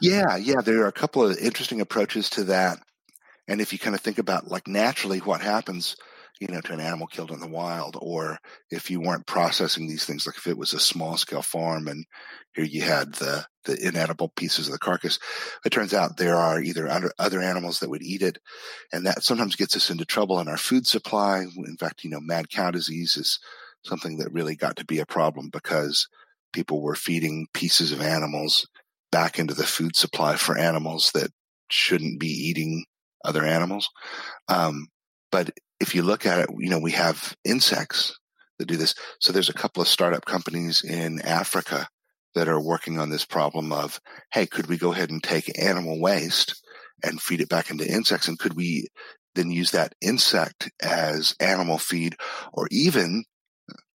Yeah, 0.00 0.36
yeah, 0.36 0.60
there 0.62 0.82
are 0.82 0.88
a 0.88 0.92
couple 0.92 1.24
of 1.24 1.38
interesting 1.38 1.80
approaches 1.80 2.30
to 2.30 2.44
that. 2.44 2.78
And 3.48 3.60
if 3.60 3.72
you 3.72 3.78
kind 3.78 3.94
of 3.96 4.00
think 4.00 4.18
about 4.18 4.48
like 4.48 4.68
naturally 4.68 5.18
what 5.18 5.40
happens, 5.40 5.96
you 6.40 6.48
know, 6.48 6.60
to 6.60 6.72
an 6.72 6.80
animal 6.80 7.06
killed 7.06 7.32
in 7.32 7.40
the 7.40 7.48
wild, 7.48 7.96
or 8.00 8.38
if 8.70 8.90
you 8.90 9.00
weren't 9.00 9.26
processing 9.26 9.88
these 9.88 10.04
things, 10.04 10.26
like 10.26 10.36
if 10.36 10.46
it 10.46 10.56
was 10.56 10.72
a 10.72 10.80
small 10.80 11.16
scale 11.16 11.42
farm 11.42 11.88
and 11.88 12.06
here 12.54 12.64
you 12.64 12.82
had 12.82 13.14
the, 13.14 13.44
the 13.64 13.76
inedible 13.86 14.28
pieces 14.28 14.66
of 14.66 14.72
the 14.72 14.78
carcass, 14.78 15.18
it 15.64 15.70
turns 15.70 15.92
out 15.92 16.16
there 16.16 16.36
are 16.36 16.60
either 16.60 16.88
other 17.18 17.40
animals 17.40 17.80
that 17.80 17.90
would 17.90 18.02
eat 18.02 18.22
it. 18.22 18.38
And 18.92 19.06
that 19.06 19.22
sometimes 19.22 19.56
gets 19.56 19.76
us 19.76 19.90
into 19.90 20.04
trouble 20.04 20.40
in 20.40 20.48
our 20.48 20.56
food 20.56 20.86
supply. 20.86 21.40
In 21.40 21.76
fact, 21.78 22.04
you 22.04 22.10
know, 22.10 22.20
mad 22.20 22.50
cow 22.50 22.70
disease 22.70 23.16
is 23.16 23.38
something 23.84 24.18
that 24.18 24.32
really 24.32 24.56
got 24.56 24.76
to 24.76 24.84
be 24.84 24.98
a 24.98 25.06
problem 25.06 25.50
because 25.52 26.08
people 26.52 26.82
were 26.82 26.94
feeding 26.94 27.46
pieces 27.54 27.92
of 27.92 28.00
animals 28.00 28.66
back 29.12 29.38
into 29.38 29.54
the 29.54 29.64
food 29.64 29.96
supply 29.96 30.36
for 30.36 30.58
animals 30.58 31.10
that 31.14 31.30
shouldn't 31.70 32.20
be 32.20 32.28
eating 32.28 32.84
other 33.24 33.44
animals. 33.44 33.88
Um, 34.48 34.88
but 35.30 35.50
if 35.80 35.94
you 35.94 36.02
look 36.02 36.26
at 36.26 36.40
it, 36.40 36.48
you 36.58 36.70
know, 36.70 36.78
we 36.78 36.92
have 36.92 37.34
insects 37.44 38.18
that 38.58 38.66
do 38.66 38.76
this. 38.76 38.94
So 39.20 39.32
there's 39.32 39.48
a 39.48 39.54
couple 39.54 39.80
of 39.80 39.88
startup 39.88 40.24
companies 40.24 40.82
in 40.82 41.20
Africa 41.22 41.88
that 42.34 42.48
are 42.48 42.60
working 42.60 42.98
on 42.98 43.10
this 43.10 43.24
problem 43.24 43.72
of, 43.72 44.00
hey, 44.32 44.46
could 44.46 44.66
we 44.66 44.76
go 44.76 44.92
ahead 44.92 45.10
and 45.10 45.22
take 45.22 45.58
animal 45.60 46.00
waste 46.00 46.62
and 47.02 47.20
feed 47.20 47.40
it 47.40 47.48
back 47.48 47.70
into 47.70 47.90
insects? 47.90 48.28
And 48.28 48.38
could 48.38 48.54
we 48.54 48.88
then 49.34 49.50
use 49.50 49.70
that 49.72 49.94
insect 50.00 50.70
as 50.80 51.34
animal 51.40 51.78
feed 51.78 52.16
or 52.52 52.68
even 52.70 53.24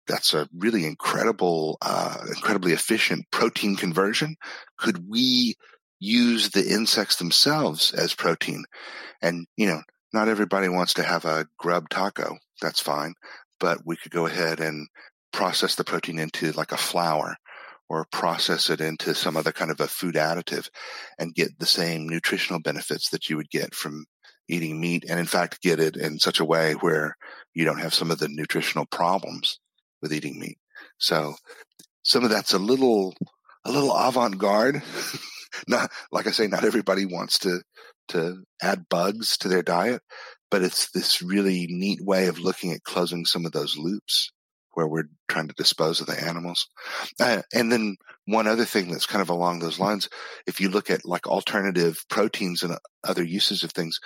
that's 0.07 0.33
a 0.33 0.47
really 0.55 0.85
incredible, 0.85 1.77
uh, 1.81 2.17
incredibly 2.27 2.73
efficient 2.73 3.25
protein 3.31 3.75
conversion. 3.75 4.35
Could 4.77 5.09
we 5.09 5.55
use 5.99 6.49
the 6.49 6.67
insects 6.67 7.17
themselves 7.17 7.93
as 7.93 8.13
protein? 8.13 8.63
And, 9.21 9.47
you 9.57 9.67
know, 9.67 9.81
not 10.13 10.29
everybody 10.29 10.69
wants 10.69 10.93
to 10.95 11.03
have 11.03 11.25
a 11.25 11.47
grub 11.57 11.89
taco. 11.89 12.37
That's 12.61 12.81
fine. 12.81 13.13
But 13.59 13.79
we 13.85 13.95
could 13.95 14.11
go 14.11 14.25
ahead 14.25 14.59
and 14.59 14.87
process 15.33 15.75
the 15.75 15.83
protein 15.83 16.19
into 16.19 16.51
like 16.53 16.71
a 16.71 16.77
flour 16.77 17.35
or 17.89 18.07
process 18.11 18.69
it 18.69 18.81
into 18.81 19.13
some 19.13 19.37
other 19.37 19.51
kind 19.51 19.71
of 19.71 19.79
a 19.79 19.87
food 19.87 20.15
additive 20.15 20.69
and 21.19 21.35
get 21.35 21.59
the 21.59 21.65
same 21.65 22.07
nutritional 22.07 22.59
benefits 22.59 23.09
that 23.09 23.29
you 23.29 23.37
would 23.37 23.49
get 23.49 23.75
from 23.75 24.05
eating 24.47 24.79
meat 24.79 25.05
and 25.09 25.19
in 25.19 25.25
fact 25.25 25.61
get 25.61 25.79
it 25.79 25.95
in 25.95 26.19
such 26.19 26.39
a 26.39 26.45
way 26.45 26.73
where 26.73 27.15
you 27.53 27.65
don't 27.65 27.81
have 27.81 27.93
some 27.93 28.11
of 28.11 28.19
the 28.19 28.27
nutritional 28.29 28.85
problems 28.85 29.59
with 30.05 30.13
eating 30.13 30.39
meat. 30.39 30.59
So 30.99 31.33
some 32.03 32.23
of 32.23 32.29
that's 32.29 32.53
a 32.53 32.59
little, 32.59 33.15
a 33.65 33.71
little 33.71 33.91
avant-garde. 33.91 34.83
not, 35.67 35.91
like 36.11 36.27
I 36.27 36.31
say, 36.31 36.45
not 36.45 36.63
everybody 36.63 37.05
wants 37.05 37.39
to, 37.39 37.61
to 38.09 38.43
add 38.61 38.87
bugs 38.87 39.35
to 39.37 39.47
their 39.47 39.63
diet, 39.63 40.03
but 40.51 40.61
it's 40.61 40.91
this 40.91 41.23
really 41.23 41.65
neat 41.67 41.99
way 42.05 42.27
of 42.27 42.37
looking 42.37 42.71
at 42.71 42.83
closing 42.83 43.25
some 43.25 43.47
of 43.47 43.51
those 43.51 43.77
loops 43.77 44.31
where 44.75 44.87
we're 44.87 45.09
trying 45.27 45.47
to 45.47 45.55
dispose 45.55 45.99
of 45.99 46.05
the 46.05 46.23
animals. 46.23 46.67
Uh, 47.19 47.41
and 47.51 47.71
then 47.71 47.95
one 48.25 48.45
other 48.45 48.65
thing 48.65 48.91
that's 48.91 49.07
kind 49.07 49.23
of 49.23 49.29
along 49.29 49.59
those 49.59 49.79
lines, 49.79 50.07
if 50.45 50.61
you 50.61 50.69
look 50.69 50.91
at 50.91 51.03
like 51.03 51.25
alternative 51.25 51.97
proteins 52.09 52.61
and 52.61 52.77
other 53.03 53.23
uses 53.23 53.63
of 53.63 53.71
things, 53.71 53.99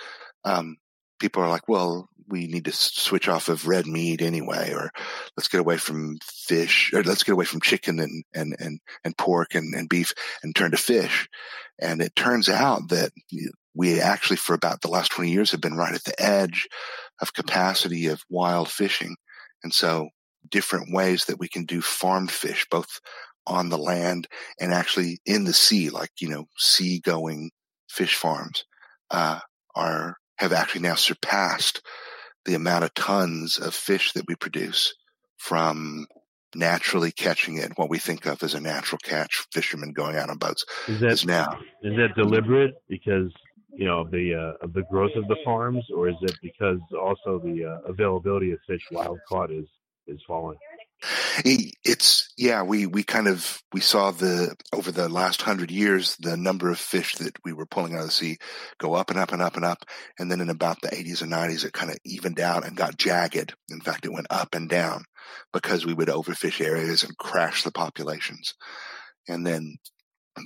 um, 0.44 0.76
people 1.18 1.42
are 1.42 1.48
like, 1.48 1.68
well, 1.68 2.08
we 2.30 2.46
need 2.46 2.64
to 2.66 2.72
switch 2.72 3.28
off 3.28 3.48
of 3.48 3.66
red 3.66 3.86
meat 3.86 4.22
anyway, 4.22 4.72
or 4.72 4.90
let's 5.36 5.48
get 5.48 5.60
away 5.60 5.76
from 5.76 6.18
fish, 6.22 6.92
or 6.94 7.02
let's 7.02 7.24
get 7.24 7.32
away 7.32 7.44
from 7.44 7.60
chicken 7.60 7.98
and, 7.98 8.24
and, 8.34 8.56
and, 8.58 8.80
and 9.04 9.18
pork 9.18 9.54
and, 9.54 9.74
and 9.74 9.88
beef 9.88 10.14
and 10.42 10.54
turn 10.54 10.70
to 10.70 10.76
fish. 10.76 11.28
And 11.78 12.00
it 12.00 12.14
turns 12.14 12.48
out 12.48 12.88
that 12.90 13.10
we 13.74 14.00
actually, 14.00 14.36
for 14.36 14.54
about 14.54 14.80
the 14.82 14.90
last 14.90 15.12
20 15.12 15.30
years, 15.30 15.50
have 15.50 15.60
been 15.60 15.76
right 15.76 15.94
at 15.94 16.04
the 16.04 16.20
edge 16.22 16.68
of 17.20 17.34
capacity 17.34 18.06
of 18.06 18.22
wild 18.28 18.70
fishing. 18.70 19.16
And 19.62 19.72
so 19.72 20.08
different 20.48 20.94
ways 20.94 21.26
that 21.26 21.38
we 21.38 21.48
can 21.48 21.64
do 21.64 21.80
farmed 21.80 22.30
fish, 22.30 22.66
both 22.70 23.00
on 23.46 23.68
the 23.68 23.78
land 23.78 24.28
and 24.60 24.72
actually 24.72 25.18
in 25.24 25.44
the 25.44 25.52
sea, 25.52 25.90
like, 25.90 26.10
you 26.20 26.28
know, 26.28 26.46
sea 26.56 27.00
going 27.00 27.50
fish 27.88 28.14
farms, 28.14 28.64
uh, 29.10 29.40
are, 29.74 30.16
have 30.36 30.52
actually 30.52 30.82
now 30.82 30.94
surpassed 30.94 31.82
the 32.44 32.54
amount 32.54 32.84
of 32.84 32.94
tons 32.94 33.58
of 33.58 33.74
fish 33.74 34.12
that 34.12 34.26
we 34.26 34.34
produce 34.34 34.94
from 35.36 36.06
naturally 36.54 37.12
catching 37.12 37.58
it, 37.58 37.72
what 37.76 37.90
we 37.90 37.98
think 37.98 38.26
of 38.26 38.42
as 38.42 38.54
a 38.54 38.60
natural 38.60 38.98
catch, 39.02 39.46
fishermen 39.52 39.92
going 39.92 40.16
out 40.16 40.30
on 40.30 40.38
boats. 40.38 40.64
Is 40.88 41.00
that 41.00 41.12
is 41.12 41.26
now 41.26 41.58
is 41.82 41.96
that 41.96 42.14
deliberate 42.16 42.74
because 42.88 43.32
you 43.72 43.86
know 43.86 44.04
the 44.04 44.34
uh, 44.34 44.64
of 44.64 44.72
the 44.72 44.82
growth 44.90 45.12
of 45.16 45.26
the 45.28 45.36
farms, 45.44 45.84
or 45.94 46.08
is 46.08 46.16
it 46.22 46.36
because 46.42 46.78
also 47.00 47.38
the 47.38 47.64
uh, 47.64 47.90
availability 47.90 48.52
of 48.52 48.58
fish 48.66 48.82
wild 48.90 49.18
caught 49.28 49.50
is 49.50 49.66
is 50.06 50.20
falling? 50.26 50.58
It's 51.44 52.32
yeah, 52.36 52.62
we 52.62 52.86
we 52.86 53.02
kind 53.02 53.26
of 53.26 53.62
we 53.72 53.80
saw 53.80 54.10
the 54.10 54.54
over 54.72 54.92
the 54.92 55.08
last 55.08 55.40
hundred 55.42 55.70
years 55.70 56.16
the 56.16 56.36
number 56.36 56.70
of 56.70 56.78
fish 56.78 57.14
that 57.16 57.36
we 57.44 57.52
were 57.52 57.66
pulling 57.66 57.94
out 57.94 58.00
of 58.00 58.06
the 58.06 58.10
sea 58.10 58.38
go 58.78 58.94
up 58.94 59.10
and 59.10 59.18
up 59.18 59.32
and 59.32 59.40
up 59.40 59.56
and 59.56 59.64
up, 59.64 59.84
and 60.18 60.30
then 60.30 60.40
in 60.40 60.50
about 60.50 60.80
the 60.82 60.88
80s 60.88 61.22
and 61.22 61.32
90s 61.32 61.64
it 61.64 61.72
kind 61.72 61.90
of 61.90 61.98
evened 62.04 62.40
out 62.40 62.66
and 62.66 62.76
got 62.76 62.98
jagged. 62.98 63.54
In 63.70 63.80
fact, 63.80 64.04
it 64.04 64.12
went 64.12 64.26
up 64.30 64.54
and 64.54 64.68
down 64.68 65.04
because 65.52 65.86
we 65.86 65.94
would 65.94 66.08
overfish 66.08 66.64
areas 66.64 67.02
and 67.02 67.16
crash 67.16 67.62
the 67.62 67.72
populations. 67.72 68.54
And 69.28 69.46
then 69.46 69.78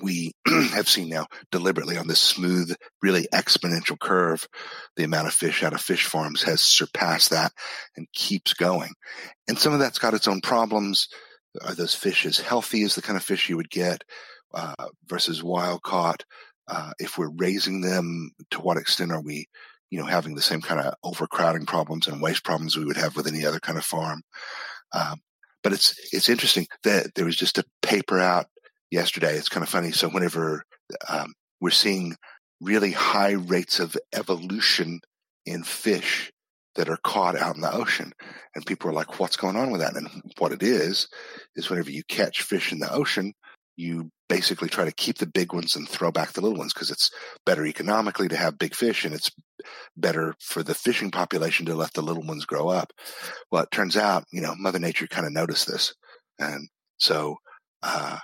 we 0.03 0.33
have 0.47 0.89
seen 0.89 1.09
now 1.09 1.27
deliberately 1.51 1.97
on 1.97 2.07
this 2.07 2.21
smooth, 2.21 2.75
really 3.03 3.27
exponential 3.33 3.99
curve, 3.99 4.47
the 4.97 5.05
amount 5.05 5.27
of 5.27 5.35
fish 5.35 5.63
out 5.63 5.73
of 5.73 5.81
fish 5.81 6.07
farms 6.07 6.43
has 6.43 6.61
surpassed 6.61 7.31
that 7.31 7.53
and 7.97 8.07
keeps 8.13 8.55
going. 8.55 8.93
And 9.49 9.59
some 9.59 9.73
of 9.73 9.79
that's 9.79 9.99
got 9.99 10.15
its 10.15 10.29
own 10.29 10.41
problems. 10.41 11.09
Are 11.63 11.75
those 11.75 11.95
fish 11.95 12.27
as 12.27 12.39
healthy 12.39 12.83
as 12.83 12.95
the 12.95 13.03
kind 13.03 13.17
of 13.17 13.23
fish 13.23 13.49
you 13.49 13.57
would 13.57 13.71
get 13.71 14.03
uh, 14.53 14.89
versus 15.07 15.43
wild 15.43 15.83
caught? 15.83 16.25
Uh, 16.67 16.93
if 16.99 17.19
we're 17.19 17.31
raising 17.37 17.83
them, 17.83 18.31
to 18.51 18.61
what 18.61 18.79
extent 18.79 19.13
are 19.13 19.21
we, 19.21 19.47
you 19.91 19.99
know, 19.99 20.07
having 20.07 20.35
the 20.35 20.43
same 20.43 20.63
kind 20.63 20.81
of 20.81 20.95
overcrowding 21.05 21.67
problems 21.67 22.09
and 22.09 22.23
waste 22.23 22.43
problems 22.43 22.77
we 22.77 22.87
would 22.87 22.97
have 22.97 23.17
with 23.17 23.27
any 23.27 23.45
other 23.45 23.61
kind 23.61 23.77
of 23.77 23.85
farm? 23.85 24.23
Um, 24.93 25.21
but 25.63 25.73
it's 25.73 25.99
it's 26.13 26.29
interesting 26.29 26.67
that 26.85 27.15
there 27.15 27.25
was 27.25 27.37
just 27.37 27.59
a 27.59 27.65
paper 27.83 28.21
out 28.21 28.47
yesterday. 28.95 29.35
It's 29.35 29.49
kind 29.49 29.63
of 29.63 29.69
funny. 29.69 29.93
So 29.93 30.09
whenever 30.09 30.65
um, 31.09 31.35
we're 31.61 31.71
seeing 31.71 32.17
really 32.61 32.93
high 32.93 33.33
rates 33.33 33.81
of 33.81 33.97
evolution 34.15 35.01
in 35.45 35.65
fish 35.65 36.33
that 36.77 36.89
are 36.89 36.99
caught 37.05 37.37
out 37.37 37.57
in 37.57 37.61
the 37.61 37.73
ocean, 37.73 38.13
and 38.55 38.67
people 38.67 38.89
are 38.89 38.95
like, 38.95 39.21
"What's 39.21 39.37
going 39.37 39.57
on 39.57 39.71
with 39.71 39.81
that?" 39.81 39.97
And 39.97 40.09
what 40.39 40.53
it 40.53 40.63
is 40.63 41.09
is 41.57 41.69
whenever 41.69 41.91
you 41.91 42.03
catch 42.09 42.43
fish 42.43 42.73
in 42.73 42.79
the 42.79 42.93
ocean, 42.93 43.35
you 43.77 44.11
basically 44.29 44.69
try 44.69 44.85
to 44.85 44.93
keep 44.93 45.19
the 45.19 45.27
big 45.27 45.53
ones 45.53 45.77
and 45.77 45.89
throw 45.89 46.11
back 46.11 46.33
the 46.33 46.41
little 46.41 46.57
ones 46.57 46.73
because 46.73 46.91
it's 46.91 47.11
better 47.45 47.67
economically 47.67 48.29
to 48.29 48.37
have 48.37 48.59
big 48.59 48.75
fish 48.75 49.05
and 49.05 49.15
it's 49.15 49.31
better 49.97 50.35
for 50.41 50.63
the 50.63 50.75
fishing 50.75 51.11
population 51.11 51.67
to 51.67 51.75
let 51.75 51.93
the 51.93 52.03
little 52.03 52.23
ones 52.23 52.45
grow 52.47 52.69
up. 52.69 52.93
Well, 53.51 53.65
it 53.65 53.71
turns 53.71 53.97
out, 53.97 54.25
you 54.33 54.41
know, 54.41 54.55
Mother 54.57 54.79
Nature 54.79 55.07
kind 55.07 55.27
of 55.27 55.33
noticed 55.33 55.67
this. 55.67 55.95
And 56.39 56.69
so 56.99 57.37
uh, 57.83 58.19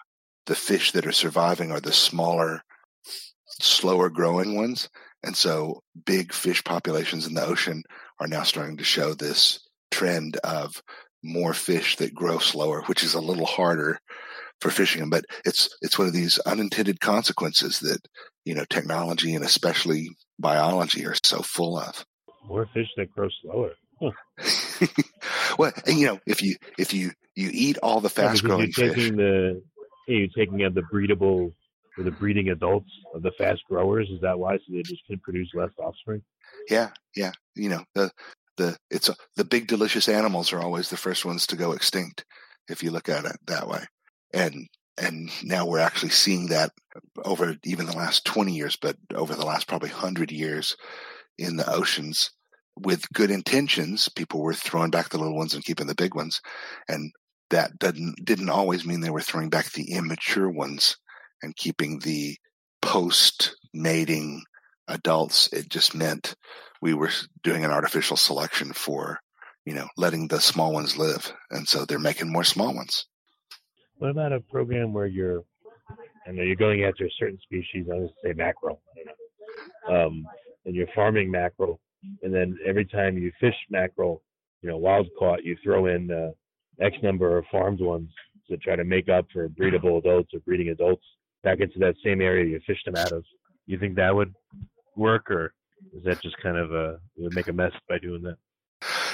the 0.47 0.55
fish 0.55 0.93
that 0.93 1.07
are 1.07 1.13
surviving 1.13 1.71
are 1.71 1.81
the 1.81 1.93
smaller, 1.93 2.63
slower 3.61 4.09
growing 4.09 4.57
ones. 4.57 4.89
And 5.23 5.37
so 5.37 5.83
big 6.07 6.33
fish 6.33 6.65
populations 6.65 7.27
in 7.27 7.35
the 7.35 7.45
ocean 7.45 7.83
are 8.19 8.27
now 8.27 8.43
starting 8.43 8.79
to 8.79 8.85
show 8.85 9.15
this 9.15 9.61
trend 9.91 10.37
of 10.39 10.83
more 11.23 11.53
fish 11.53 11.97
that 11.97 12.15
grow 12.15 12.39
slower, 12.39 12.83
which 12.83 13.03
is 13.03 13.15
a 13.15 13.21
little 13.21 13.47
harder 13.47 13.99
for 14.61 14.71
fishing 14.71 15.01
them. 15.01 15.11
But 15.11 15.25
it's 15.45 15.69
it's 15.83 15.99
one 15.99 16.09
of 16.09 16.15
these 16.15 16.39
unintended 16.41 17.01
consequences 17.01 17.81
that 17.81 18.01
you 18.45 18.55
know 18.55 18.65
technology 18.65 19.35
and 19.35 19.45
especially 19.45 20.09
biology 20.39 21.05
are 21.07 21.17
so 21.23 21.43
full 21.43 21.79
of. 21.79 22.05
More 22.47 22.67
fish 22.73 22.89
that 22.97 23.13
grow 23.13 23.29
slower. 23.43 23.73
Huh. 24.01 24.87
well, 25.59 25.73
and 25.87 25.99
you 25.99 26.07
know, 26.07 26.19
if 26.27 26.43
you 26.43 26.57
if 26.79 26.95
you 26.95 27.11
you 27.35 27.51
eat 27.53 27.79
all 27.83 28.01
the 28.01 28.09
fast 28.09 28.43
growing 28.43 28.73
fish, 28.73 28.95
taking 28.95 29.17
the 29.17 29.63
you're 30.19 30.29
taking 30.29 30.65
out 30.65 30.75
the 30.75 30.83
breedable 30.93 31.53
or 31.99 32.05
the 32.05 32.11
breeding 32.11 32.51
adults 32.51 32.91
of 33.15 33.23
the 33.23 33.33
fast 33.33 33.63
growers. 33.69 34.09
Is 34.11 34.21
that 34.21 34.39
why? 34.39 34.57
So 34.57 34.65
they 34.71 34.83
just 34.83 35.07
can 35.07 35.19
produce 35.19 35.51
less 35.55 35.71
offspring. 35.79 36.23
yeah, 36.69 36.91
yeah, 37.17 37.33
you 37.55 37.69
know 37.69 37.85
the 37.95 38.11
the 38.57 38.77
it's 38.91 39.09
a, 39.09 39.17
the 39.37 39.45
big 39.45 39.67
delicious 39.67 40.09
animals 40.09 40.53
are 40.53 40.61
always 40.61 40.91
the 40.91 40.97
first 40.97 41.25
ones 41.25 41.47
to 41.47 41.57
go 41.57 41.73
extinct 41.73 42.25
if 42.69 42.83
you 42.83 42.91
look 42.91 43.09
at 43.09 43.25
it 43.25 43.37
that 43.47 43.67
way 43.67 43.85
and 44.33 44.67
and 44.99 45.31
now 45.43 45.67
we're 45.67 45.79
actually 45.79 46.11
seeing 46.11 46.47
that 46.49 46.71
over 47.25 47.57
even 47.65 47.87
the 47.87 47.97
last 47.97 48.25
20 48.27 48.53
years 48.53 48.77
but 48.81 48.97
over 49.15 49.35
the 49.35 49.47
last 49.47 49.67
probably 49.67 49.89
100 49.89 50.31
years 50.31 50.77
in 51.39 51.57
the 51.57 51.69
oceans 51.73 52.31
with 52.77 53.11
good 53.13 53.31
intentions 53.31 54.09
people 54.15 54.43
were 54.43 54.55
throwing 54.55 54.91
back 54.91 55.09
the 55.09 55.19
little 55.19 55.37
ones 55.37 55.55
and 55.55 55.65
keeping 55.65 55.87
the 55.87 55.95
big 55.95 56.15
ones 56.15 56.41
and 56.89 57.13
that 57.51 57.79
didn't 57.79 58.25
didn't 58.25 58.51
always 58.51 58.87
mean 58.87 59.01
they 59.01 59.11
were 59.11 59.21
throwing 59.21 59.51
back 59.51 59.73
the 59.73 59.93
immature 59.93 60.49
ones 60.49 60.97
and 61.43 61.57
keeping 61.57 61.99
the 62.01 62.37
post 62.83 63.57
mating 63.73 64.43
adults. 64.89 65.53
It 65.53 65.69
just 65.69 65.95
meant 65.95 66.35
we 66.83 66.95
were 66.95 67.11
doing 67.43 67.65
an 67.65 67.71
artificial 67.71 68.17
selection 68.17 68.73
for 68.73 69.21
you 69.65 69.75
know 69.75 69.89
letting 69.97 70.29
the 70.29 70.41
small 70.41 70.73
ones 70.73 70.97
live 70.97 71.33
and 71.51 71.69
so 71.69 71.85
they're 71.85 71.99
making 71.99 72.33
more 72.33 72.45
small 72.45 72.75
ones. 72.75 73.07
What 74.01 74.11
about 74.11 74.33
a 74.33 74.41
program 74.41 74.95
where 74.95 75.07
you're, 75.07 75.45
I 76.27 76.33
know 76.33 76.43
you're 76.43 76.57
going 76.57 76.85
after 76.85 77.05
a 77.05 77.11
certain 77.19 77.39
species, 77.43 77.87
I 77.93 77.97
was 77.97 78.11
say 78.25 78.33
mackerel, 78.33 78.81
um, 79.91 80.25
and 80.65 80.75
you're 80.75 80.87
farming 80.95 81.31
mackerel, 81.31 81.79
and 82.23 82.33
then 82.33 82.57
every 82.67 82.87
time 82.87 83.19
you 83.19 83.31
fish 83.39 83.55
mackerel, 83.69 84.23
you 84.63 84.71
know, 84.71 84.79
wild 84.79 85.07
caught, 85.19 85.45
you 85.45 85.55
throw 85.63 85.85
in 85.85 86.11
uh, 86.11 86.31
X 86.81 86.97
number 87.03 87.37
of 87.39 87.45
farmed 87.51 87.81
ones 87.81 88.11
to 88.49 88.57
try 88.57 88.77
to 88.77 88.85
make 88.85 89.09
up 89.09 89.27
for 89.33 89.49
breedable 89.49 89.99
adults 89.99 90.35
or 90.35 90.41
breeding 90.41 90.69
adults 90.69 91.05
back 91.43 91.61
into 91.61 91.79
that 91.79 91.95
same 92.05 92.21
area 92.21 92.47
you 92.47 92.61
fished 92.67 92.85
them 92.85 92.97
out 92.97 93.13
of. 93.13 93.25
You 93.67 93.79
think 93.79 93.97
that 93.97 94.15
would 94.15 94.35
work, 94.97 95.31
or 95.31 95.53
is 95.95 96.05
that 96.05 96.21
just 96.23 96.37
kind 96.43 96.57
of 96.57 96.73
a, 96.73 96.99
would 97.17 97.35
make 97.35 97.49
a 97.49 97.53
mess 97.53 97.73
by 97.89 97.99
doing 97.99 98.23
that? 98.23 98.37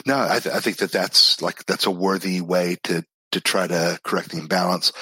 no 0.07 0.17
I, 0.17 0.39
th- 0.39 0.55
I 0.55 0.61
think 0.61 0.79
that 0.79 0.93
that's 0.93 1.43
like 1.43 1.65
that's 1.67 1.87
a 1.87 1.91
worthy 1.91 2.41
way 2.41 2.77
to 2.85 3.05
to 3.33 3.41
try 3.41 3.67
to 3.67 3.99
correct 4.05 4.31
the 4.31 4.39
imbalance 4.39 4.93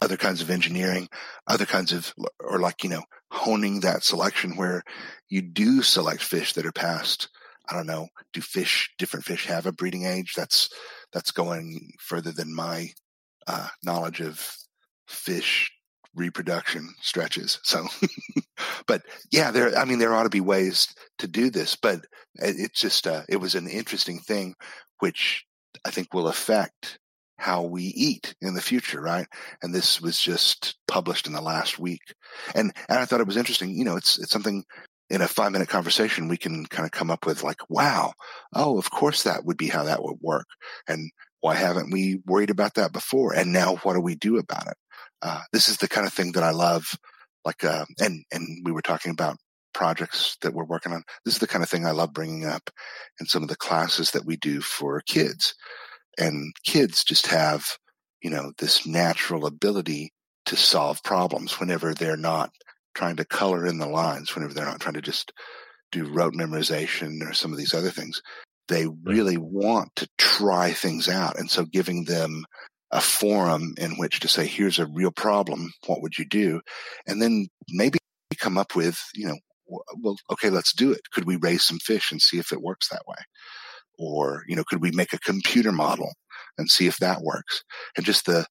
other 0.00 0.16
kinds 0.16 0.40
of 0.40 0.50
engineering 0.50 1.08
other 1.46 1.66
kinds 1.66 1.92
of 1.92 2.14
or 2.40 2.58
like 2.58 2.84
you 2.84 2.90
know 2.90 3.02
honing 3.30 3.80
that 3.80 4.04
selection 4.04 4.56
where 4.56 4.82
you 5.28 5.42
do 5.42 5.82
select 5.82 6.22
fish 6.22 6.52
that 6.52 6.66
are 6.66 6.72
past 6.72 7.28
i 7.68 7.74
don't 7.74 7.86
know 7.86 8.08
do 8.32 8.40
fish 8.40 8.90
different 8.98 9.24
fish 9.24 9.46
have 9.46 9.66
a 9.66 9.72
breeding 9.72 10.04
age 10.04 10.34
that's 10.34 10.70
that's 11.12 11.30
going 11.32 11.92
further 12.00 12.32
than 12.32 12.54
my 12.54 12.90
uh, 13.46 13.68
knowledge 13.82 14.20
of 14.20 14.56
fish 15.06 15.70
reproduction 16.14 16.88
stretches 17.00 17.58
so. 17.62 17.86
But 18.86 19.02
yeah 19.30 19.50
there 19.50 19.76
i 19.78 19.84
mean 19.84 19.98
there 19.98 20.14
ought 20.14 20.24
to 20.24 20.30
be 20.30 20.40
ways 20.40 20.88
to 21.18 21.28
do 21.28 21.50
this 21.50 21.76
but 21.76 22.00
it, 22.34 22.56
it's 22.58 22.80
just 22.80 23.06
uh, 23.06 23.22
it 23.28 23.36
was 23.36 23.54
an 23.54 23.68
interesting 23.68 24.18
thing 24.18 24.54
which 24.98 25.44
i 25.86 25.90
think 25.90 26.12
will 26.12 26.28
affect 26.28 26.98
how 27.38 27.62
we 27.62 27.84
eat 27.84 28.34
in 28.40 28.54
the 28.54 28.60
future 28.60 29.00
right? 29.00 29.26
And 29.62 29.72
this 29.72 30.00
was 30.00 30.20
just 30.20 30.76
published 30.88 31.28
in 31.28 31.32
the 31.32 31.40
last 31.40 31.78
week. 31.78 32.02
And 32.54 32.72
and 32.88 32.98
i 32.98 33.04
thought 33.04 33.20
it 33.20 33.26
was 33.26 33.36
interesting 33.36 33.70
you 33.70 33.84
know 33.84 33.96
it's 33.96 34.18
it's 34.18 34.32
something 34.32 34.64
in 35.10 35.22
a 35.22 35.28
five 35.28 35.52
minute 35.52 35.68
conversation 35.68 36.28
we 36.28 36.36
can 36.36 36.66
kind 36.66 36.84
of 36.84 36.92
come 36.92 37.10
up 37.10 37.26
with 37.26 37.42
like 37.42 37.58
wow 37.68 38.12
oh 38.54 38.78
of 38.78 38.90
course 38.90 39.22
that 39.22 39.44
would 39.44 39.56
be 39.56 39.68
how 39.68 39.84
that 39.84 40.02
would 40.02 40.18
work 40.20 40.46
and 40.86 41.10
why 41.40 41.54
haven't 41.54 41.92
we 41.92 42.20
worried 42.26 42.50
about 42.50 42.74
that 42.74 42.92
before 42.92 43.34
and 43.34 43.52
now 43.52 43.76
what 43.76 43.94
do 43.94 44.00
we 44.00 44.16
do 44.16 44.38
about 44.38 44.66
it? 44.66 44.76
Uh, 45.22 45.40
this 45.52 45.68
is 45.68 45.76
the 45.78 45.88
kind 45.88 46.06
of 46.06 46.12
thing 46.12 46.32
that 46.32 46.42
i 46.42 46.50
love 46.50 46.84
like 47.44 47.64
uh, 47.64 47.84
and 48.00 48.24
and 48.32 48.62
we 48.64 48.72
were 48.72 48.82
talking 48.82 49.12
about 49.12 49.36
projects 49.74 50.36
that 50.40 50.54
we're 50.54 50.64
working 50.64 50.92
on. 50.92 51.04
This 51.24 51.34
is 51.34 51.40
the 51.40 51.46
kind 51.46 51.62
of 51.62 51.70
thing 51.70 51.86
i 51.86 51.90
love 51.90 52.12
bringing 52.12 52.44
up 52.44 52.70
in 53.20 53.26
some 53.26 53.42
of 53.42 53.48
the 53.48 53.56
classes 53.56 54.10
that 54.12 54.24
we 54.24 54.36
do 54.36 54.60
for 54.60 55.00
kids 55.02 55.54
and 56.18 56.52
kids 56.64 57.04
just 57.04 57.28
have 57.28 57.78
you 58.22 58.30
know 58.30 58.52
this 58.58 58.86
natural 58.86 59.46
ability 59.46 60.12
to 60.46 60.56
solve 60.56 61.02
problems 61.02 61.60
whenever 61.60 61.94
they're 61.94 62.16
not 62.16 62.50
trying 62.98 63.16
to 63.16 63.24
color 63.24 63.64
in 63.64 63.78
the 63.78 63.86
lines 63.86 64.34
whenever 64.34 64.52
they're 64.52 64.64
not 64.64 64.80
trying 64.80 64.94
to 64.94 65.00
just 65.00 65.32
do 65.92 66.04
rote 66.04 66.34
memorization 66.34 67.22
or 67.22 67.32
some 67.32 67.52
of 67.52 67.58
these 67.58 67.72
other 67.72 67.90
things. 67.90 68.20
They 68.66 68.86
really 69.04 69.36
want 69.36 69.90
to 69.96 70.08
try 70.18 70.72
things 70.72 71.08
out 71.08 71.38
and 71.38 71.48
so 71.48 71.64
giving 71.64 72.04
them 72.04 72.44
a 72.90 73.00
forum 73.00 73.74
in 73.78 73.92
which 73.92 74.18
to 74.20 74.28
say 74.28 74.46
here's 74.46 74.80
a 74.80 74.86
real 74.86 75.12
problem. 75.12 75.72
What 75.86 76.02
would 76.02 76.18
you 76.18 76.24
do? 76.24 76.60
And 77.06 77.22
then 77.22 77.46
maybe 77.68 77.98
come 78.40 78.58
up 78.58 78.74
with 78.74 79.00
you 79.14 79.28
know 79.28 79.38
well 80.02 80.16
okay 80.32 80.50
let's 80.50 80.72
do 80.72 80.90
it. 80.90 81.02
Could 81.12 81.24
we 81.24 81.36
raise 81.36 81.64
some 81.64 81.78
fish 81.78 82.10
and 82.10 82.20
see 82.20 82.38
if 82.38 82.50
it 82.50 82.60
works 82.60 82.88
that 82.88 83.06
way? 83.06 83.22
Or 83.96 84.42
you 84.48 84.56
know 84.56 84.64
could 84.68 84.82
we 84.82 84.90
make 84.90 85.12
a 85.12 85.20
computer 85.20 85.70
model 85.70 86.12
and 86.58 86.68
see 86.68 86.88
if 86.88 86.98
that 86.98 87.22
works? 87.22 87.62
And 87.96 88.04
just 88.04 88.26
the 88.26 88.44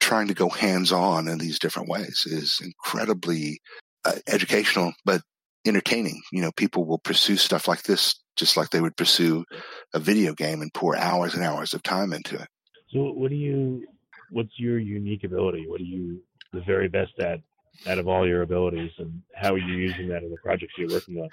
trying 0.00 0.28
to 0.28 0.34
go 0.34 0.50
hands 0.50 0.92
on 0.92 1.26
in 1.26 1.38
these 1.38 1.58
different 1.58 1.88
ways 1.88 2.24
is 2.26 2.60
incredibly 2.62 3.60
uh, 4.04 4.16
educational 4.26 4.92
but 5.04 5.22
entertaining 5.66 6.20
you 6.32 6.42
know 6.42 6.52
people 6.52 6.84
will 6.84 6.98
pursue 6.98 7.36
stuff 7.36 7.66
like 7.68 7.82
this 7.84 8.16
just 8.36 8.56
like 8.56 8.70
they 8.70 8.80
would 8.80 8.96
pursue 8.96 9.44
a 9.94 9.98
video 9.98 10.34
game 10.34 10.60
and 10.60 10.74
pour 10.74 10.96
hours 10.96 11.34
and 11.34 11.44
hours 11.44 11.72
of 11.74 11.82
time 11.82 12.12
into 12.12 12.34
it 12.34 12.48
So, 12.92 13.12
what 13.12 13.30
do 13.30 13.36
you? 13.36 13.86
What's 14.30 14.58
your 14.58 14.78
unique 14.78 15.24
ability? 15.24 15.66
What 15.68 15.80
are 15.80 15.84
you 15.84 16.20
the 16.52 16.60
very 16.62 16.88
best 16.88 17.18
at 17.20 17.40
out 17.88 17.98
of 17.98 18.08
all 18.08 18.26
your 18.26 18.42
abilities, 18.42 18.90
and 18.98 19.22
how 19.34 19.52
are 19.54 19.58
you 19.58 19.74
using 19.74 20.08
that 20.08 20.22
in 20.22 20.30
the 20.30 20.36
projects 20.42 20.74
you're 20.78 20.90
working 20.90 21.18
on? 21.18 21.28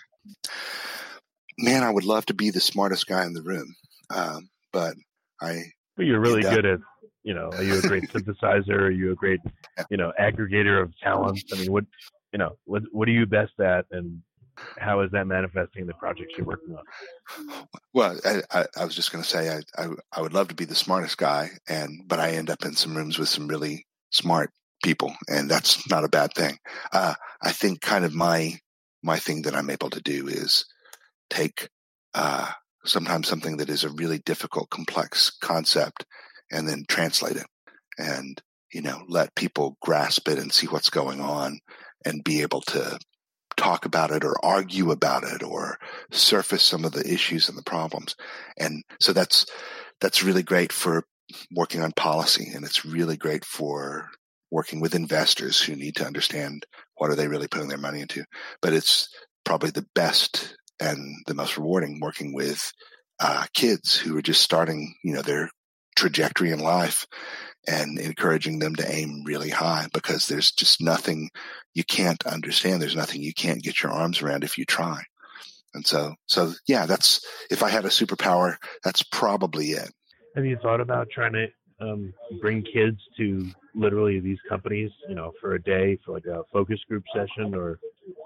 man 1.58 1.84
i 1.84 1.90
would 1.92 2.06
love 2.06 2.26
to 2.26 2.34
be 2.34 2.50
the 2.50 2.60
smartest 2.62 3.06
guy 3.08 3.26
in 3.26 3.34
the 3.34 3.42
room 3.42 3.76
um, 4.16 4.50
but 4.72 4.96
i 5.42 5.62
But 5.98 6.06
you're 6.06 6.20
really 6.22 6.42
good 6.42 6.66
at. 6.66 6.80
You 7.24 7.36
know, 7.36 7.50
are 7.54 7.62
you 7.64 7.78
a 7.78 7.82
great 7.82 8.04
synthesizer? 8.12 8.72
Are 8.72 8.90
you 8.90 9.12
a 9.12 9.16
great, 9.16 9.40
you 9.92 9.98
know, 9.98 10.12
aggregator 10.20 10.82
of 10.82 10.92
talents? 11.04 11.44
I 11.54 11.58
mean, 11.60 11.72
what, 11.72 11.86
you 12.32 12.40
know, 12.40 12.58
what 12.66 12.84
what 12.92 13.08
are 13.08 13.12
you 13.12 13.26
best 13.26 13.60
at, 13.60 13.86
and 13.92 14.22
how 14.78 15.02
is 15.02 15.12
that 15.12 15.28
manifesting 15.28 15.82
in 15.82 15.88
the 15.88 15.94
projects 15.94 16.34
you're 16.38 16.46
working 16.46 16.76
on? 16.76 17.66
Well, 17.94 18.20
I, 18.26 18.42
I, 18.52 18.66
I 18.78 18.86
was 18.86 18.96
just 18.96 19.12
going 19.12 19.24
to 19.24 19.30
say 19.30 19.50
I, 19.50 19.84
I 19.84 19.90
I 20.12 20.22
would 20.22 20.34
love 20.34 20.50
to 20.50 20.56
be 20.56 20.66
the 20.66 20.76
smartest 20.76 21.18
guy, 21.18 21.50
and 21.68 22.04
but 22.08 22.20
I 22.20 22.32
end 22.32 22.50
up 22.50 22.66
in 22.66 22.74
some 22.74 22.96
rooms 22.96 23.18
with 23.18 23.30
some 23.30 23.48
really 23.48 23.86
smart 24.12 24.52
people, 24.84 25.14
and 25.28 25.50
that's 25.50 25.90
not 25.90 26.04
a 26.04 26.10
bad 26.10 26.34
thing. 26.34 26.58
Uh, 26.92 27.14
I 27.42 27.52
think 27.52 27.82
kind 27.82 28.06
of 28.06 28.14
my 28.14 28.60
my 29.04 29.18
thing 29.18 29.44
that 29.44 29.56
I'm 29.56 29.70
able 29.70 29.90
to 29.92 30.02
do 30.02 30.28
is 30.28 30.66
take 31.30 31.70
uh, 32.14 32.52
sometimes 32.86 33.28
something 33.28 33.58
that 33.58 33.70
is 33.70 33.84
a 33.84 33.90
really 33.90 34.20
difficult, 34.20 34.70
complex 34.70 35.32
concept, 35.42 36.06
and 36.52 36.68
then 36.68 36.86
translate 36.88 37.38
it, 37.38 37.48
and 37.98 38.42
you 38.74 38.82
know 38.82 39.04
let 39.08 39.36
people 39.36 39.78
grasp 39.82 40.28
it 40.28 40.40
and 40.40 40.52
see 40.52 40.68
what's 40.68 40.90
going 40.90 41.22
on, 41.22 41.60
and 42.06 42.24
be 42.24 42.42
able 42.42 42.62
to 42.62 42.98
talk 43.58 43.86
about 43.86 44.12
it 44.12 44.24
or 44.24 44.44
argue 44.44 44.92
about 44.92 45.24
it 45.24 45.44
or 45.44 45.78
surface 46.12 46.64
some 46.64 46.86
of 46.86 46.94
the 46.94 47.14
issues 47.14 47.50
and 47.50 47.58
the 47.58 47.64
problems. 47.64 48.16
And 48.58 48.84
so 49.00 49.14
that's 49.14 49.46
that's 50.00 50.24
really 50.24 50.44
great 50.44 50.72
for 50.72 51.04
working 51.52 51.82
on 51.82 51.92
policy 51.94 52.52
and 52.54 52.66
it's 52.66 52.86
really 52.86 53.18
great 53.18 53.46
for 53.46 54.10
working 54.50 54.82
with 54.82 54.96
investors 54.96 55.62
who 55.62 55.76
need 55.76 55.96
to 55.96 56.06
understand 56.06 56.66
what 56.96 57.10
are 57.10 57.16
they 57.16 57.28
really 57.28 57.48
putting 57.48 57.70
their 57.70 57.78
money 57.78 58.02
into. 58.02 58.26
But 58.62 58.74
it's 58.74 59.10
probably 59.46 59.70
the 59.70 59.88
best 59.96 60.58
and 60.80 61.16
the 61.28 61.36
most 61.36 61.58
rewarding 61.58 62.00
working 62.02 62.34
with 62.34 62.72
uh, 63.20 63.46
kids 63.54 63.96
who 63.96 64.18
are 64.18 64.22
just 64.22 64.42
starting 64.42 64.96
you 65.04 65.14
know 65.14 65.22
their 65.22 65.50
trajectory 65.96 66.52
in 66.52 66.60
life 66.60 67.06
and 67.68 68.00
encouraging 68.00 68.60
them 68.60 68.76
to 68.76 68.92
aim 68.92 69.24
really 69.26 69.50
high 69.50 69.88
because 69.94 70.28
there's 70.28 70.52
just 70.52 70.82
nothing 70.82 71.30
you 71.74 71.84
can't 71.84 72.26
understand. 72.26 72.82
There's 72.82 72.96
nothing 72.96 73.22
you 73.22 73.34
can't 73.34 73.62
get 73.62 73.82
your 73.82 73.92
arms 73.92 74.22
around 74.22 74.44
if 74.44 74.58
you 74.58 74.66
try. 74.66 75.02
And 75.74 75.86
so, 75.86 76.16
so 76.26 76.54
yeah, 76.68 76.86
that's, 76.86 77.26
if 77.50 77.64
I 77.64 77.70
had 77.70 77.86
a 77.86 77.90
superpower, 77.90 78.56
that's 78.84 79.04
probably 79.04 79.68
it. 79.68 79.92
Have 80.36 80.46
you 80.46 80.58
thought 80.62 80.82
about 80.82 81.08
trying 81.14 81.34
to 81.34 81.48
um, 81.80 82.14
bring 82.42 82.64
kids 82.64 82.98
to 83.18 83.50
literally 83.74 84.20
these 84.20 84.40
companies, 84.50 84.92
you 85.08 85.16
know, 85.16 85.32
for 85.40 85.56
a 85.56 85.62
day 85.62 85.98
for 86.06 86.14
like 86.14 86.26
a 86.26 86.44
focus 86.52 86.80
group 86.90 87.04
session 87.16 87.56
or, 87.56 87.80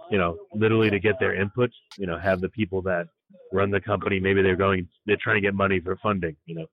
you 0.09 0.17
know, 0.17 0.38
literally 0.53 0.89
to 0.89 0.99
get 0.99 1.19
their 1.19 1.36
input, 1.36 1.69
you 1.97 2.07
know, 2.07 2.17
have 2.17 2.41
the 2.41 2.49
people 2.49 2.81
that 2.83 3.07
run 3.51 3.69
the 3.69 3.79
company, 3.79 4.19
maybe 4.19 4.41
they're 4.41 4.55
going, 4.55 4.88
they're 5.05 5.17
trying 5.21 5.36
to 5.38 5.41
get 5.41 5.53
money 5.53 5.79
for 5.79 5.95
funding, 5.97 6.36
you 6.45 6.55
know, 6.55 6.65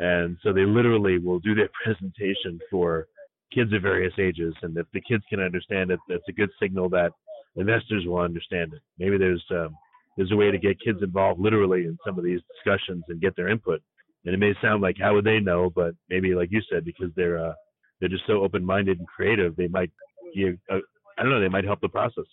and 0.00 0.38
so 0.42 0.52
they 0.52 0.64
literally 0.64 1.18
will 1.18 1.38
do 1.38 1.54
their 1.54 1.68
presentation 1.84 2.58
for 2.70 3.06
kids 3.54 3.72
of 3.72 3.82
various 3.82 4.14
ages. 4.18 4.54
And 4.62 4.76
if 4.76 4.86
the 4.92 5.00
kids 5.00 5.22
can 5.28 5.40
understand 5.40 5.90
it, 5.90 6.00
that's 6.08 6.28
a 6.28 6.32
good 6.32 6.50
signal 6.60 6.88
that 6.90 7.12
investors 7.56 8.04
will 8.06 8.20
understand 8.20 8.72
it. 8.72 8.80
Maybe 8.98 9.18
there's, 9.18 9.44
um, 9.50 9.76
there's 10.16 10.32
a 10.32 10.36
way 10.36 10.50
to 10.50 10.58
get 10.58 10.80
kids 10.80 11.00
involved 11.02 11.40
literally 11.40 11.84
in 11.84 11.98
some 12.04 12.18
of 12.18 12.24
these 12.24 12.40
discussions 12.54 13.04
and 13.08 13.20
get 13.20 13.36
their 13.36 13.48
input. 13.48 13.82
And 14.24 14.34
it 14.34 14.38
may 14.38 14.54
sound 14.62 14.82
like 14.82 14.96
how 15.00 15.14
would 15.14 15.24
they 15.24 15.38
know, 15.38 15.70
but 15.74 15.94
maybe 16.08 16.34
like 16.34 16.50
you 16.50 16.62
said, 16.70 16.84
because 16.84 17.10
they're 17.16 17.38
uh, 17.38 17.54
they're 18.00 18.08
just 18.08 18.26
so 18.26 18.42
open 18.42 18.64
minded 18.64 18.98
and 18.98 19.08
creative, 19.08 19.56
they 19.56 19.68
might 19.68 19.90
give 20.34 20.58
uh, 20.70 20.78
I 21.18 21.22
don't 21.22 21.32
know, 21.32 21.40
they 21.40 21.48
might 21.48 21.64
help 21.64 21.80
the 21.80 21.88
process. 21.88 22.24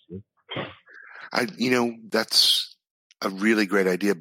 I 1.32 1.46
you 1.56 1.70
know 1.70 1.94
that's 2.10 2.76
a 3.22 3.30
really 3.30 3.64
great 3.64 3.86
idea 3.86 4.14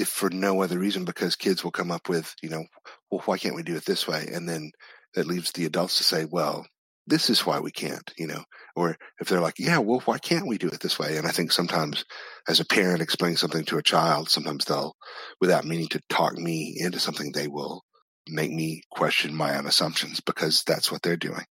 if 0.00 0.08
for 0.08 0.30
no 0.30 0.62
other 0.62 0.78
reason 0.78 1.04
because 1.04 1.36
kids 1.36 1.62
will 1.62 1.70
come 1.70 1.90
up 1.90 2.08
with 2.08 2.34
you 2.42 2.48
know 2.48 2.64
well 3.10 3.22
why 3.26 3.38
can't 3.38 3.54
we 3.54 3.62
do 3.62 3.76
it 3.76 3.84
this 3.84 4.08
way 4.08 4.26
and 4.32 4.48
then 4.48 4.70
that 5.14 5.26
leaves 5.26 5.52
the 5.52 5.66
adults 5.66 5.98
to 5.98 6.04
say 6.04 6.24
well 6.24 6.64
this 7.10 7.28
is 7.28 7.44
why 7.44 7.58
we 7.60 7.72
can't, 7.72 8.12
you 8.16 8.26
know, 8.26 8.42
or 8.76 8.96
if 9.20 9.28
they're 9.28 9.40
like, 9.40 9.58
yeah, 9.58 9.78
well, 9.78 10.00
why 10.04 10.18
can't 10.18 10.46
we 10.46 10.58
do 10.58 10.68
it 10.68 10.80
this 10.80 10.98
way? 10.98 11.16
And 11.16 11.26
I 11.26 11.30
think 11.30 11.50
sometimes 11.50 12.04
as 12.48 12.60
a 12.60 12.64
parent 12.64 13.02
explaining 13.02 13.36
something 13.36 13.64
to 13.66 13.78
a 13.78 13.82
child, 13.82 14.30
sometimes 14.30 14.64
they'll, 14.64 14.94
without 15.40 15.64
meaning 15.64 15.88
to 15.88 16.00
talk 16.08 16.34
me 16.34 16.76
into 16.78 17.00
something, 17.00 17.32
they 17.32 17.48
will 17.48 17.82
make 18.28 18.52
me 18.52 18.82
question 18.90 19.34
my 19.34 19.58
own 19.58 19.66
assumptions 19.66 20.20
because 20.20 20.62
that's 20.66 20.90
what 20.90 21.02
they're 21.02 21.16
doing. 21.16 21.44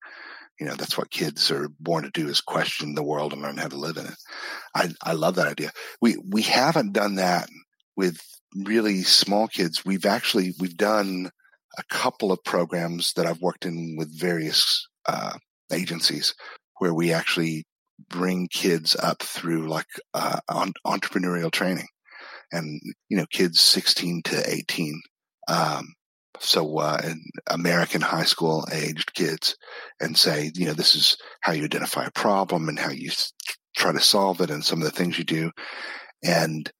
You 0.59 0.65
know, 0.65 0.75
that's 0.75 0.97
what 0.97 1.11
kids 1.11 1.51
are 1.51 1.69
born 1.79 2.03
to 2.03 2.11
do 2.11 2.27
is 2.27 2.41
question 2.41 2.95
the 2.95 3.03
world 3.03 3.33
and 3.33 3.41
learn 3.41 3.57
how 3.57 3.67
to 3.67 3.77
live 3.77 3.97
in 3.97 4.05
it. 4.05 4.15
I, 4.75 4.89
I 5.03 5.13
love 5.13 5.35
that 5.35 5.47
idea. 5.47 5.71
We, 6.01 6.17
we 6.17 6.41
haven't 6.41 6.93
done 6.93 7.15
that 7.15 7.49
with 7.95 8.19
really 8.55 9.03
small 9.03 9.47
kids. 9.47 9.85
We've 9.85 10.05
actually, 10.05 10.53
we've 10.59 10.77
done 10.77 11.29
a 11.77 11.83
couple 11.83 12.31
of 12.31 12.43
programs 12.43 13.13
that 13.13 13.25
I've 13.25 13.41
worked 13.41 13.65
in 13.65 13.95
with 13.97 14.17
various 14.17 14.87
uh, 15.07 15.37
agencies 15.71 16.33
where 16.79 16.93
we 16.93 17.13
actually 17.13 17.65
bring 18.07 18.47
kids 18.47 18.95
up 18.95 19.21
through 19.21 19.67
like 19.67 19.87
uh, 20.13 20.39
on, 20.49 20.73
entrepreneurial 20.85 21.51
training 21.51 21.87
and 22.51 22.81
you 23.09 23.17
know 23.17 23.25
kids 23.31 23.59
16 23.59 24.21
to 24.23 24.49
18 24.49 25.01
um, 25.47 25.93
so 26.39 26.77
uh, 26.79 27.01
american 27.49 28.01
high 28.01 28.23
school 28.23 28.65
aged 28.71 29.13
kids 29.13 29.57
and 29.99 30.17
say 30.17 30.51
you 30.55 30.65
know 30.65 30.73
this 30.73 30.95
is 30.95 31.17
how 31.41 31.51
you 31.51 31.63
identify 31.65 32.05
a 32.05 32.11
problem 32.11 32.69
and 32.69 32.79
how 32.79 32.89
you 32.89 33.11
try 33.75 33.91
to 33.91 33.99
solve 33.99 34.41
it 34.41 34.49
and 34.49 34.63
some 34.63 34.81
of 34.81 34.85
the 34.85 34.95
things 34.95 35.17
you 35.17 35.25
do 35.25 35.51
and 36.23 36.71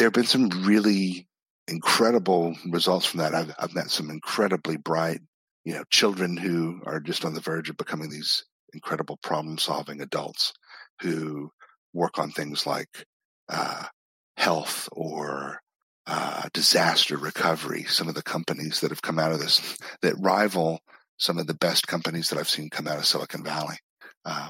there 0.00 0.06
have 0.06 0.14
been 0.14 0.24
some 0.24 0.48
really 0.64 1.28
incredible 1.68 2.56
results 2.68 3.06
from 3.06 3.20
that 3.20 3.34
i've, 3.34 3.54
I've 3.58 3.74
met 3.74 3.90
some 3.90 4.10
incredibly 4.10 4.76
bright 4.76 5.20
you 5.64 5.74
know, 5.74 5.84
children 5.90 6.36
who 6.36 6.80
are 6.86 7.00
just 7.00 7.24
on 7.24 7.34
the 7.34 7.40
verge 7.40 7.70
of 7.70 7.76
becoming 7.76 8.10
these 8.10 8.44
incredible 8.72 9.18
problem 9.22 9.58
solving 9.58 10.00
adults 10.00 10.52
who 11.00 11.50
work 11.92 12.18
on 12.18 12.30
things 12.30 12.66
like 12.66 13.04
uh, 13.48 13.84
health 14.36 14.88
or 14.92 15.60
uh, 16.06 16.48
disaster 16.52 17.16
recovery. 17.16 17.84
Some 17.84 18.08
of 18.08 18.14
the 18.14 18.22
companies 18.22 18.80
that 18.80 18.90
have 18.90 19.02
come 19.02 19.18
out 19.18 19.32
of 19.32 19.40
this 19.40 19.76
that 20.02 20.14
rival 20.18 20.80
some 21.18 21.36
of 21.36 21.46
the 21.46 21.54
best 21.54 21.86
companies 21.86 22.30
that 22.30 22.38
I've 22.38 22.48
seen 22.48 22.70
come 22.70 22.88
out 22.88 22.98
of 22.98 23.04
Silicon 23.04 23.44
Valley. 23.44 23.76
Uh, 24.24 24.48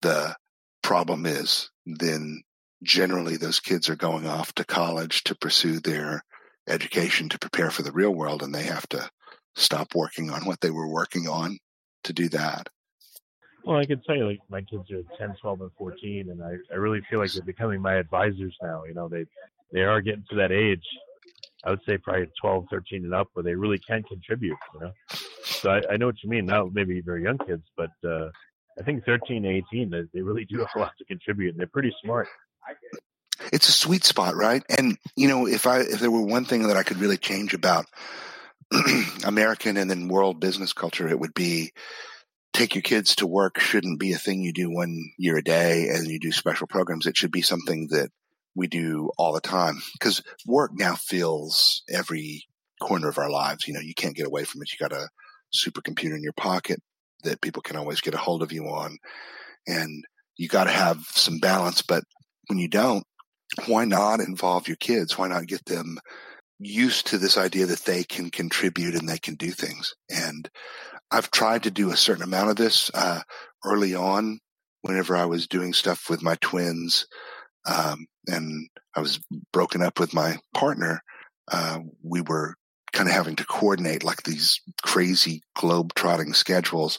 the 0.00 0.34
problem 0.82 1.26
is 1.26 1.68
then 1.84 2.40
generally 2.82 3.36
those 3.36 3.60
kids 3.60 3.88
are 3.88 3.96
going 3.96 4.26
off 4.26 4.52
to 4.54 4.64
college 4.64 5.24
to 5.24 5.34
pursue 5.34 5.80
their 5.80 6.24
education 6.68 7.28
to 7.30 7.38
prepare 7.38 7.70
for 7.70 7.82
the 7.82 7.92
real 7.92 8.14
world 8.14 8.42
and 8.42 8.54
they 8.54 8.64
have 8.64 8.88
to 8.88 9.08
stop 9.56 9.94
working 9.94 10.30
on 10.30 10.46
what 10.46 10.60
they 10.60 10.70
were 10.70 10.88
working 10.88 11.26
on 11.28 11.58
to 12.04 12.12
do 12.12 12.28
that. 12.28 12.68
Well, 13.64 13.78
I 13.78 13.84
can 13.84 14.00
say 14.06 14.22
like 14.22 14.38
my 14.48 14.62
kids 14.62 14.90
are 14.90 15.02
10, 15.18 15.36
12, 15.40 15.60
and 15.60 15.70
14, 15.76 16.30
and 16.30 16.42
I, 16.42 16.54
I 16.72 16.76
really 16.76 17.00
feel 17.10 17.18
like 17.18 17.32
they're 17.32 17.42
becoming 17.42 17.82
my 17.82 17.96
advisors 17.96 18.56
now. 18.62 18.84
You 18.84 18.94
know, 18.94 19.08
they 19.08 19.26
they 19.72 19.82
are 19.82 20.00
getting 20.00 20.24
to 20.30 20.36
that 20.36 20.52
age. 20.52 20.84
I 21.64 21.70
would 21.70 21.80
say 21.86 21.98
probably 21.98 22.28
12, 22.40 22.66
13 22.70 23.04
and 23.04 23.14
up 23.14 23.28
where 23.34 23.42
they 23.42 23.54
really 23.54 23.78
can 23.78 24.04
contribute. 24.04 24.56
You 24.74 24.80
know, 24.80 24.92
so 25.44 25.70
I, 25.70 25.82
I 25.90 25.96
know 25.96 26.06
what 26.06 26.22
you 26.22 26.30
mean. 26.30 26.46
Now 26.46 26.70
maybe 26.72 27.00
very 27.00 27.24
young 27.24 27.38
kids, 27.38 27.64
but 27.76 27.90
uh, 28.08 28.28
I 28.78 28.84
think 28.84 29.04
13, 29.04 29.44
18, 29.44 29.90
they, 29.90 30.02
they 30.14 30.22
really 30.22 30.44
do 30.44 30.58
have 30.58 30.68
a 30.76 30.78
lot 30.78 30.92
to 30.98 31.04
contribute, 31.04 31.50
and 31.50 31.58
they're 31.58 31.66
pretty 31.66 31.92
smart. 32.02 32.28
It's 33.52 33.68
a 33.68 33.72
sweet 33.72 34.04
spot, 34.04 34.34
right? 34.34 34.62
And 34.76 34.98
you 35.16 35.28
know, 35.28 35.46
if 35.46 35.66
I 35.66 35.80
if 35.80 36.00
there 36.00 36.10
were 36.10 36.22
one 36.22 36.44
thing 36.44 36.68
that 36.68 36.76
I 36.76 36.82
could 36.82 36.98
really 36.98 37.16
change 37.16 37.54
about 37.54 37.86
American 39.24 39.76
and 39.76 39.90
then 39.90 40.08
world 40.08 40.40
business 40.40 40.72
culture, 40.72 41.08
it 41.08 41.18
would 41.18 41.34
be 41.34 41.72
take 42.52 42.74
your 42.74 42.82
kids 42.82 43.16
to 43.16 43.26
work 43.26 43.60
shouldn't 43.60 44.00
be 44.00 44.12
a 44.12 44.18
thing 44.18 44.42
you 44.42 44.52
do 44.52 44.70
one 44.70 45.12
year 45.16 45.36
a 45.36 45.42
day 45.42 45.88
and 45.88 46.06
you 46.08 46.18
do 46.18 46.32
special 46.32 46.66
programs. 46.66 47.06
It 47.06 47.16
should 47.16 47.30
be 47.30 47.42
something 47.42 47.88
that 47.90 48.10
we 48.54 48.66
do 48.66 49.10
all 49.16 49.32
the 49.32 49.40
time 49.40 49.80
because 49.92 50.22
work 50.46 50.72
now 50.74 50.96
fills 50.96 51.82
every 51.88 52.44
corner 52.80 53.08
of 53.08 53.18
our 53.18 53.30
lives. 53.30 53.68
You 53.68 53.74
know, 53.74 53.80
you 53.80 53.94
can't 53.94 54.16
get 54.16 54.26
away 54.26 54.44
from 54.44 54.62
it. 54.62 54.70
You 54.72 54.88
got 54.88 54.96
a 54.96 55.08
supercomputer 55.54 56.16
in 56.16 56.22
your 56.22 56.32
pocket 56.32 56.80
that 57.24 57.40
people 57.40 57.62
can 57.62 57.76
always 57.76 58.00
get 58.00 58.14
a 58.14 58.18
hold 58.18 58.42
of 58.42 58.52
you 58.52 58.64
on 58.66 58.98
and 59.66 60.04
you 60.36 60.48
got 60.48 60.64
to 60.64 60.70
have 60.70 61.04
some 61.10 61.38
balance. 61.38 61.82
But 61.82 62.04
when 62.48 62.58
you 62.58 62.68
don't, 62.68 63.04
why 63.66 63.84
not 63.84 64.20
involve 64.20 64.68
your 64.68 64.76
kids? 64.76 65.16
Why 65.16 65.28
not 65.28 65.46
get 65.46 65.64
them 65.64 65.98
used 66.58 67.08
to 67.08 67.18
this 67.18 67.38
idea 67.38 67.66
that 67.66 67.84
they 67.84 68.04
can 68.04 68.30
contribute 68.30 68.94
and 68.94 69.08
they 69.08 69.18
can 69.18 69.34
do 69.36 69.50
things. 69.50 69.94
And 70.10 70.48
I've 71.10 71.30
tried 71.30 71.64
to 71.64 71.70
do 71.70 71.90
a 71.90 71.96
certain 71.96 72.24
amount 72.24 72.50
of 72.50 72.56
this 72.56 72.90
uh, 72.94 73.20
early 73.64 73.94
on 73.94 74.40
whenever 74.82 75.16
I 75.16 75.26
was 75.26 75.46
doing 75.46 75.72
stuff 75.72 76.10
with 76.10 76.22
my 76.22 76.36
twins 76.40 77.06
um, 77.66 78.06
and 78.26 78.68
I 78.96 79.00
was 79.00 79.20
broken 79.52 79.82
up 79.82 80.00
with 80.00 80.14
my 80.14 80.38
partner. 80.54 81.00
Uh, 81.50 81.80
we 82.02 82.20
were 82.20 82.54
kind 82.92 83.08
of 83.08 83.14
having 83.14 83.36
to 83.36 83.44
coordinate 83.44 84.02
like 84.02 84.22
these 84.22 84.60
crazy 84.82 85.42
globe 85.54 85.92
trotting 85.94 86.32
schedules 86.32 86.98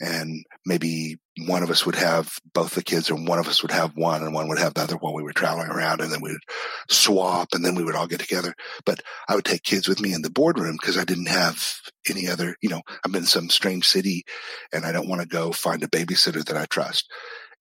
and 0.00 0.44
maybe 0.66 1.16
one 1.46 1.62
of 1.62 1.70
us 1.70 1.86
would 1.86 1.94
have 1.94 2.38
both 2.52 2.74
the 2.74 2.82
kids 2.82 3.10
and 3.10 3.28
one 3.28 3.38
of 3.38 3.46
us 3.48 3.62
would 3.62 3.70
have 3.70 3.96
one 3.96 4.22
and 4.22 4.34
one 4.34 4.48
would 4.48 4.58
have 4.58 4.74
the 4.74 4.80
other 4.80 4.96
while 4.96 5.14
we 5.14 5.22
were 5.22 5.32
traveling 5.32 5.68
around 5.68 6.00
and 6.00 6.12
then 6.12 6.20
we 6.20 6.30
would 6.32 6.42
swap 6.88 7.48
and 7.52 7.64
then 7.64 7.74
we 7.74 7.84
would 7.84 7.94
all 7.94 8.06
get 8.06 8.20
together. 8.20 8.54
But 8.84 9.02
i 9.28 9.34
would 9.34 9.44
take 9.44 9.62
kids 9.62 9.88
with 9.88 10.00
me 10.00 10.12
in 10.12 10.22
the 10.22 10.30
boardroom 10.30 10.76
because 10.80 10.98
i 10.98 11.04
didn't 11.04 11.28
have 11.28 11.80
any 12.08 12.28
other 12.28 12.56
you 12.62 12.68
know 12.68 12.82
i'm 13.04 13.14
in 13.14 13.24
some 13.24 13.50
strange 13.50 13.86
city 13.86 14.24
and 14.72 14.84
i 14.84 14.92
don't 14.92 15.08
want 15.08 15.20
to 15.20 15.28
go 15.28 15.52
find 15.52 15.82
a 15.82 15.88
babysitter 15.88 16.44
that 16.44 16.56
i 16.56 16.64
trust. 16.66 17.10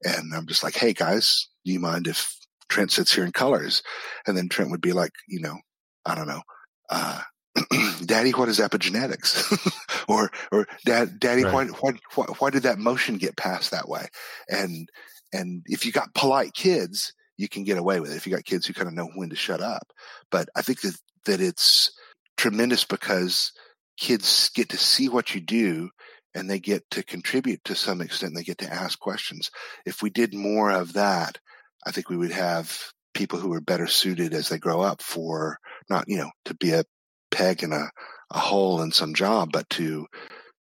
And 0.04 0.34
i'm 0.34 0.48
just 0.48 0.64
like 0.64 0.76
hey 0.76 0.94
guys 0.94 1.48
do 1.66 1.72
you 1.72 1.80
mind 1.80 2.08
if 2.08 2.34
trent 2.70 2.92
sits 2.92 3.14
here 3.14 3.26
in 3.26 3.32
colors? 3.32 3.82
And 4.26 4.38
then 4.38 4.50
trent 4.50 4.72
would 4.72 4.82
be 4.82 4.94
like 4.94 5.12
you 5.28 5.42
know 5.42 5.58
i 6.06 6.16
don't 6.16 6.28
know 6.28 6.42
uh, 6.90 7.22
daddy, 8.06 8.32
what 8.32 8.50
is 8.50 8.60
epigenetics? 8.60 10.06
or, 10.08 10.32
or 10.52 10.68
dad, 10.86 11.20
daddy, 11.20 11.44
right. 11.44 11.70
why, 11.72 11.92
why, 12.16 12.26
why 12.40 12.50
did 12.50 12.64
that 12.64 12.80
motion 12.80 13.18
get 13.18 13.38
passed 13.38 13.72
that 13.72 13.90
way? 13.90 14.08
And, 14.50 14.90
and 15.34 15.64
if 15.66 15.86
you 15.86 15.92
got 15.92 16.14
polite 16.14 16.54
kids, 16.54 17.14
you 17.38 17.48
can 17.48 17.64
get 17.64 17.78
away 17.78 18.00
with 18.00 18.12
it. 18.12 18.18
If 18.18 18.26
you 18.26 18.34
got 18.34 18.46
kids 18.46 18.66
who 18.66 18.74
kind 18.74 18.88
of 18.88 18.94
know 18.94 19.10
when 19.16 19.30
to 19.30 19.36
shut 19.36 19.62
up. 19.62 19.92
But 20.32 20.50
I 20.56 20.62
think 20.62 20.82
that, 20.82 20.98
that 21.26 21.42
it's 21.42 21.92
tremendous 22.36 22.84
because 22.84 23.52
kids 23.98 24.50
get 24.54 24.70
to 24.70 24.78
see 24.78 25.10
what 25.10 25.34
you 25.36 25.42
do 25.42 25.90
and 26.34 26.50
they 26.50 26.60
get 26.60 26.90
to 26.92 27.04
contribute 27.04 27.64
to 27.66 27.76
some 27.76 28.02
extent. 28.02 28.36
They 28.36 28.44
get 28.44 28.60
to 28.60 28.72
ask 28.72 29.00
questions. 29.00 29.50
If 29.86 30.02
we 30.02 30.10
did 30.10 30.34
more 30.34 30.70
of 30.70 30.94
that, 30.94 31.40
I 31.86 31.92
think 31.92 32.10
we 32.10 32.18
would 32.18 32.32
have 32.32 32.92
people 33.14 33.40
who 33.40 33.54
are 33.54 33.62
better 33.62 33.88
suited 33.88 34.34
as 34.34 34.50
they 34.50 34.60
grow 34.60 34.82
up 34.82 35.02
for 35.02 35.58
not, 35.90 36.06
you 36.08 36.18
know, 36.18 36.30
to 36.46 36.54
be 36.54 36.72
a 36.72 36.84
peg 37.32 37.64
in 37.64 37.74
a, 37.74 37.90
a 38.32 38.40
hole 38.40 38.82
in 38.82 38.92
some 38.92 39.14
job, 39.14 39.50
but 39.52 39.70
to 39.72 40.08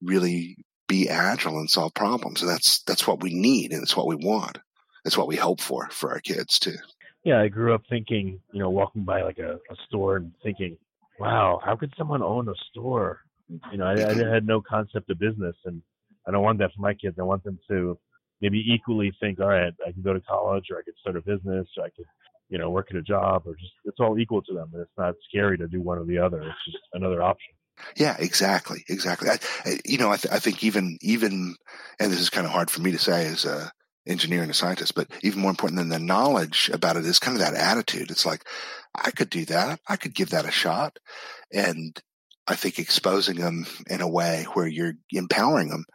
really 0.02 0.58
be 0.88 1.10
agile 1.10 1.58
and 1.60 1.70
solve 1.70 1.94
problems. 1.94 2.42
And 2.42 2.50
that's 2.50 2.82
that's 2.84 3.08
what 3.08 3.22
we 3.22 3.34
need 3.34 3.72
and 3.72 3.84
it's 3.84 3.98
what 3.98 4.08
we 4.08 4.16
want. 4.16 4.60
It's 5.06 5.18
what 5.18 5.28
we 5.28 5.36
hope 5.36 5.62
for 5.62 5.88
for 5.90 6.12
our 6.12 6.20
kids 6.20 6.60
too. 6.60 6.76
Yeah, 7.24 7.42
I 7.42 7.48
grew 7.50 7.74
up 7.74 7.82
thinking, 7.90 8.40
you 8.54 8.60
know, 8.60 8.70
walking 8.70 9.04
by 9.04 9.22
like 9.22 9.40
a, 9.40 9.56
a 9.56 9.76
store 9.88 10.18
and 10.18 10.32
thinking, 10.44 10.78
wow, 11.20 11.60
how 11.64 11.76
could 11.76 11.94
someone 11.98 12.22
own 12.22 12.48
a 12.48 12.54
store 12.70 13.22
you 13.72 13.78
know, 13.78 13.86
I, 13.86 13.94
I 13.94 13.96
mm-hmm. 13.96 14.34
had 14.34 14.46
no 14.46 14.62
concept 14.62 15.10
of 15.10 15.20
business, 15.20 15.56
and 15.66 15.82
I 16.28 16.32
don't 16.32 16.44
want 16.44 16.60
that 16.60 16.72
for 16.76 16.82
my 16.82 16.94
kids. 16.94 17.18
I 17.20 17.24
want 17.24 17.44
them 17.44 17.60
to 17.70 17.98
maybe 18.42 18.60
equally 18.60 19.12
think, 19.20 19.40
all 19.40 19.48
right, 19.48 19.74
I 19.86 19.92
can 19.92 20.02
go 20.02 20.14
to 20.14 20.22
college, 20.22 20.66
or 20.72 20.78
I 20.78 20.84
could 20.84 20.98
start 21.00 21.16
a 21.16 21.22
business, 21.22 21.68
or 21.78 21.86
I 21.86 21.90
could, 21.90 22.06
you 22.50 22.58
know, 22.58 22.70
working 22.70 22.98
a 22.98 23.02
job, 23.02 23.44
or 23.46 23.54
just 23.56 23.74
it's 23.86 24.00
all 24.00 24.18
equal 24.18 24.42
to 24.44 24.54
them, 24.54 24.70
and 24.74 24.82
it's 24.82 24.98
not 24.98 25.16
scary 25.30 25.58
to 25.58 25.68
do 25.68 25.82
one 25.82 25.98
or 25.98 26.06
the 26.06 26.18
other. 26.18 26.42
It's 26.42 26.66
just 26.66 26.84
another 26.94 27.22
option. 27.22 27.54
Yeah, 27.96 28.16
exactly, 28.20 28.84
exactly. 28.90 29.30
I, 29.30 29.80
you 29.86 29.98
know, 29.98 30.12
I, 30.12 30.18
th- 30.18 30.34
I 30.34 30.40
think 30.40 30.64
even 30.64 30.98
even, 31.02 31.56
and 32.00 32.12
this 32.12 32.20
is 32.20 32.30
kind 32.30 32.46
of 32.46 32.52
hard 32.52 32.72
for 32.72 32.82
me 32.82 32.92
to 32.92 32.98
say 32.98 33.28
as 33.28 33.46
a 33.46 33.72
engineer 34.08 34.42
and 34.42 34.52
a 34.52 34.54
scientist, 34.54 34.96
but 34.96 35.10
even 35.22 35.42
more 35.42 35.52
important 35.52 35.78
than 35.78 35.90
the 35.90 36.00
knowledge 36.00 36.70
about 36.74 36.98
it 36.98 37.06
is 37.06 37.20
kind 37.20 37.36
of 37.36 37.42
that 37.42 37.54
attitude. 37.54 38.10
It's 38.10 38.26
like, 38.26 38.46
I 38.96 39.12
could 39.12 39.30
do 39.30 39.46
that. 39.46 39.80
I 39.88 39.98
could 39.98 40.16
give 40.16 40.30
that 40.30 40.46
a 40.46 40.52
shot. 40.52 40.98
And 41.54 42.00
I 42.48 42.56
think 42.56 42.80
exposing 42.80 43.36
them 43.36 43.68
in 43.90 44.02
a 44.02 44.08
way 44.08 44.46
where 44.54 44.68
you're 44.68 44.94
empowering 45.12 45.70
them 45.70 45.86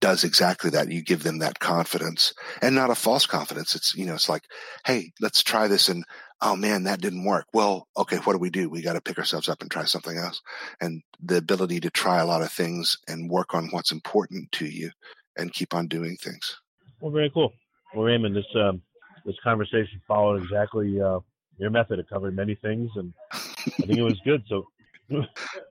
does 0.00 0.24
exactly 0.24 0.70
that. 0.70 0.90
You 0.90 1.02
give 1.02 1.22
them 1.22 1.38
that 1.38 1.58
confidence 1.58 2.32
and 2.62 2.74
not 2.74 2.90
a 2.90 2.94
false 2.94 3.26
confidence. 3.26 3.74
It's, 3.74 3.94
you 3.94 4.06
know, 4.06 4.14
it's 4.14 4.28
like, 4.28 4.44
Hey, 4.84 5.12
let's 5.20 5.42
try 5.42 5.68
this. 5.68 5.88
And 5.88 6.04
oh 6.40 6.56
man, 6.56 6.84
that 6.84 7.00
didn't 7.00 7.24
work. 7.24 7.46
Well, 7.52 7.86
okay, 7.96 8.16
what 8.18 8.32
do 8.32 8.38
we 8.38 8.50
do? 8.50 8.68
We 8.68 8.82
got 8.82 8.94
to 8.94 9.00
pick 9.00 9.18
ourselves 9.18 9.48
up 9.48 9.60
and 9.60 9.70
try 9.70 9.84
something 9.84 10.16
else. 10.16 10.40
And 10.80 11.02
the 11.22 11.36
ability 11.36 11.80
to 11.80 11.90
try 11.90 12.20
a 12.20 12.26
lot 12.26 12.42
of 12.42 12.52
things 12.52 12.96
and 13.08 13.30
work 13.30 13.54
on 13.54 13.68
what's 13.70 13.92
important 13.92 14.50
to 14.52 14.66
you 14.66 14.90
and 15.36 15.52
keep 15.52 15.74
on 15.74 15.86
doing 15.86 16.16
things. 16.16 16.56
Well, 17.00 17.12
very 17.12 17.30
cool. 17.30 17.52
Well, 17.94 18.04
Raymond, 18.04 18.36
this 18.36 18.44
um, 18.54 18.82
this 19.24 19.36
conversation 19.42 20.00
followed 20.06 20.42
exactly 20.42 21.00
uh, 21.00 21.20
your 21.58 21.70
method. 21.70 21.98
It 21.98 22.08
covered 22.08 22.36
many 22.36 22.54
things, 22.54 22.90
and 22.96 23.12
I 23.32 23.38
think 23.86 23.98
it 23.98 24.02
was 24.02 24.20
good. 24.24 24.42
So, 24.48 24.66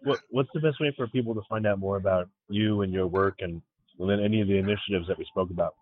what, 0.03 0.19
what's 0.29 0.49
the 0.53 0.59
best 0.59 0.79
way 0.79 0.93
for 0.95 1.07
people 1.07 1.33
to 1.35 1.41
find 1.49 1.65
out 1.65 1.79
more 1.79 1.97
about 1.97 2.29
you 2.49 2.81
and 2.81 2.91
your 2.91 3.07
work, 3.07 3.35
and, 3.39 3.61
then 4.07 4.19
any 4.19 4.41
of 4.41 4.47
the 4.47 4.57
initiatives 4.57 5.07
that 5.07 5.17
we 5.17 5.25
spoke 5.25 5.49
about? 5.49 5.75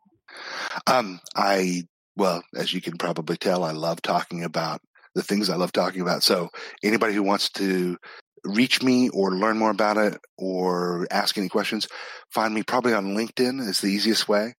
Um, 0.85 1.19
I 1.35 1.83
well, 2.15 2.41
as 2.55 2.73
you 2.73 2.81
can 2.81 2.97
probably 2.97 3.37
tell, 3.37 3.63
I 3.63 3.71
love 3.71 4.01
talking 4.01 4.43
about 4.43 4.81
the 5.13 5.21
things 5.21 5.49
I 5.49 5.55
love 5.55 5.71
talking 5.71 6.01
about. 6.01 6.23
So, 6.23 6.49
anybody 6.83 7.13
who 7.13 7.23
wants 7.23 7.49
to 7.51 7.97
reach 8.43 8.81
me 8.81 9.09
or 9.09 9.35
learn 9.35 9.57
more 9.57 9.71
about 9.71 9.97
it 9.97 10.19
or 10.37 11.07
ask 11.11 11.37
any 11.37 11.49
questions, 11.49 11.87
find 12.31 12.53
me 12.53 12.63
probably 12.63 12.93
on 12.93 13.15
LinkedIn 13.15 13.59
is 13.61 13.81
the 13.81 13.89
easiest 13.89 14.27
way 14.27 14.53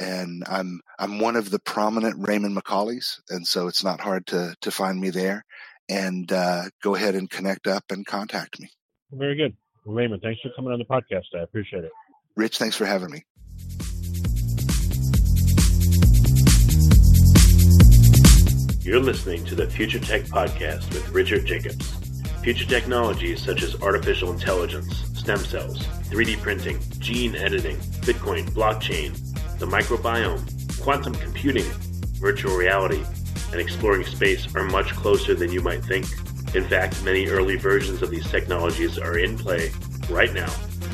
and 0.00 0.44
I'm 0.46 0.80
I'm 0.98 1.18
one 1.18 1.36
of 1.36 1.50
the 1.50 1.58
prominent 1.58 2.26
Raymond 2.26 2.56
McCauleys, 2.56 3.20
and 3.28 3.46
so 3.46 3.68
it's 3.68 3.84
not 3.84 4.00
hard 4.00 4.26
to 4.28 4.54
to 4.60 4.70
find 4.70 5.00
me 5.00 5.10
there. 5.10 5.44
And 5.88 6.30
uh, 6.32 6.64
go 6.82 6.94
ahead 6.94 7.14
and 7.14 7.28
connect 7.28 7.66
up 7.66 7.84
and 7.90 8.06
contact 8.06 8.60
me. 8.60 8.70
Very 9.10 9.36
good, 9.36 9.56
Raymond. 9.84 10.22
Thanks 10.22 10.40
for 10.40 10.50
coming 10.56 10.72
on 10.72 10.78
the 10.78 10.84
podcast. 10.84 11.26
I 11.38 11.42
appreciate 11.42 11.84
it. 11.84 11.92
Rich, 12.36 12.58
thanks 12.58 12.76
for 12.76 12.86
having 12.86 13.10
me. 13.10 13.24
You're 18.80 19.00
listening 19.00 19.44
to 19.46 19.54
the 19.54 19.68
Future 19.70 20.00
Tech 20.00 20.22
Podcast 20.22 20.92
with 20.92 21.08
Richard 21.10 21.46
Jacobs. 21.46 21.92
Future 22.42 22.66
technologies 22.66 23.40
such 23.42 23.62
as 23.62 23.80
artificial 23.80 24.32
intelligence, 24.32 25.04
stem 25.14 25.38
cells, 25.38 25.86
3D 26.10 26.40
printing, 26.40 26.80
gene 26.98 27.36
editing, 27.36 27.76
Bitcoin, 28.02 28.48
blockchain 28.50 29.16
the 29.62 29.68
microbiome, 29.68 30.42
quantum 30.82 31.14
computing, 31.14 31.62
virtual 32.18 32.56
reality, 32.56 33.00
and 33.52 33.60
exploring 33.60 34.04
space 34.04 34.52
are 34.56 34.64
much 34.64 34.90
closer 34.90 35.36
than 35.36 35.52
you 35.52 35.60
might 35.60 35.84
think. 35.84 36.04
In 36.56 36.64
fact, 36.64 37.00
many 37.04 37.28
early 37.28 37.54
versions 37.54 38.02
of 38.02 38.10
these 38.10 38.28
technologies 38.28 38.98
are 38.98 39.18
in 39.18 39.38
play 39.38 39.70
right 40.10 40.34
now, 40.34 40.52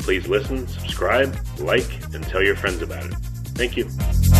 please 0.00 0.26
listen, 0.28 0.66
subscribe, 0.66 1.36
like, 1.58 1.88
and 2.14 2.22
tell 2.24 2.42
your 2.42 2.56
friends 2.56 2.82
about 2.82 3.04
it. 3.04 3.14
Thank 3.54 3.76
you. 3.76 4.39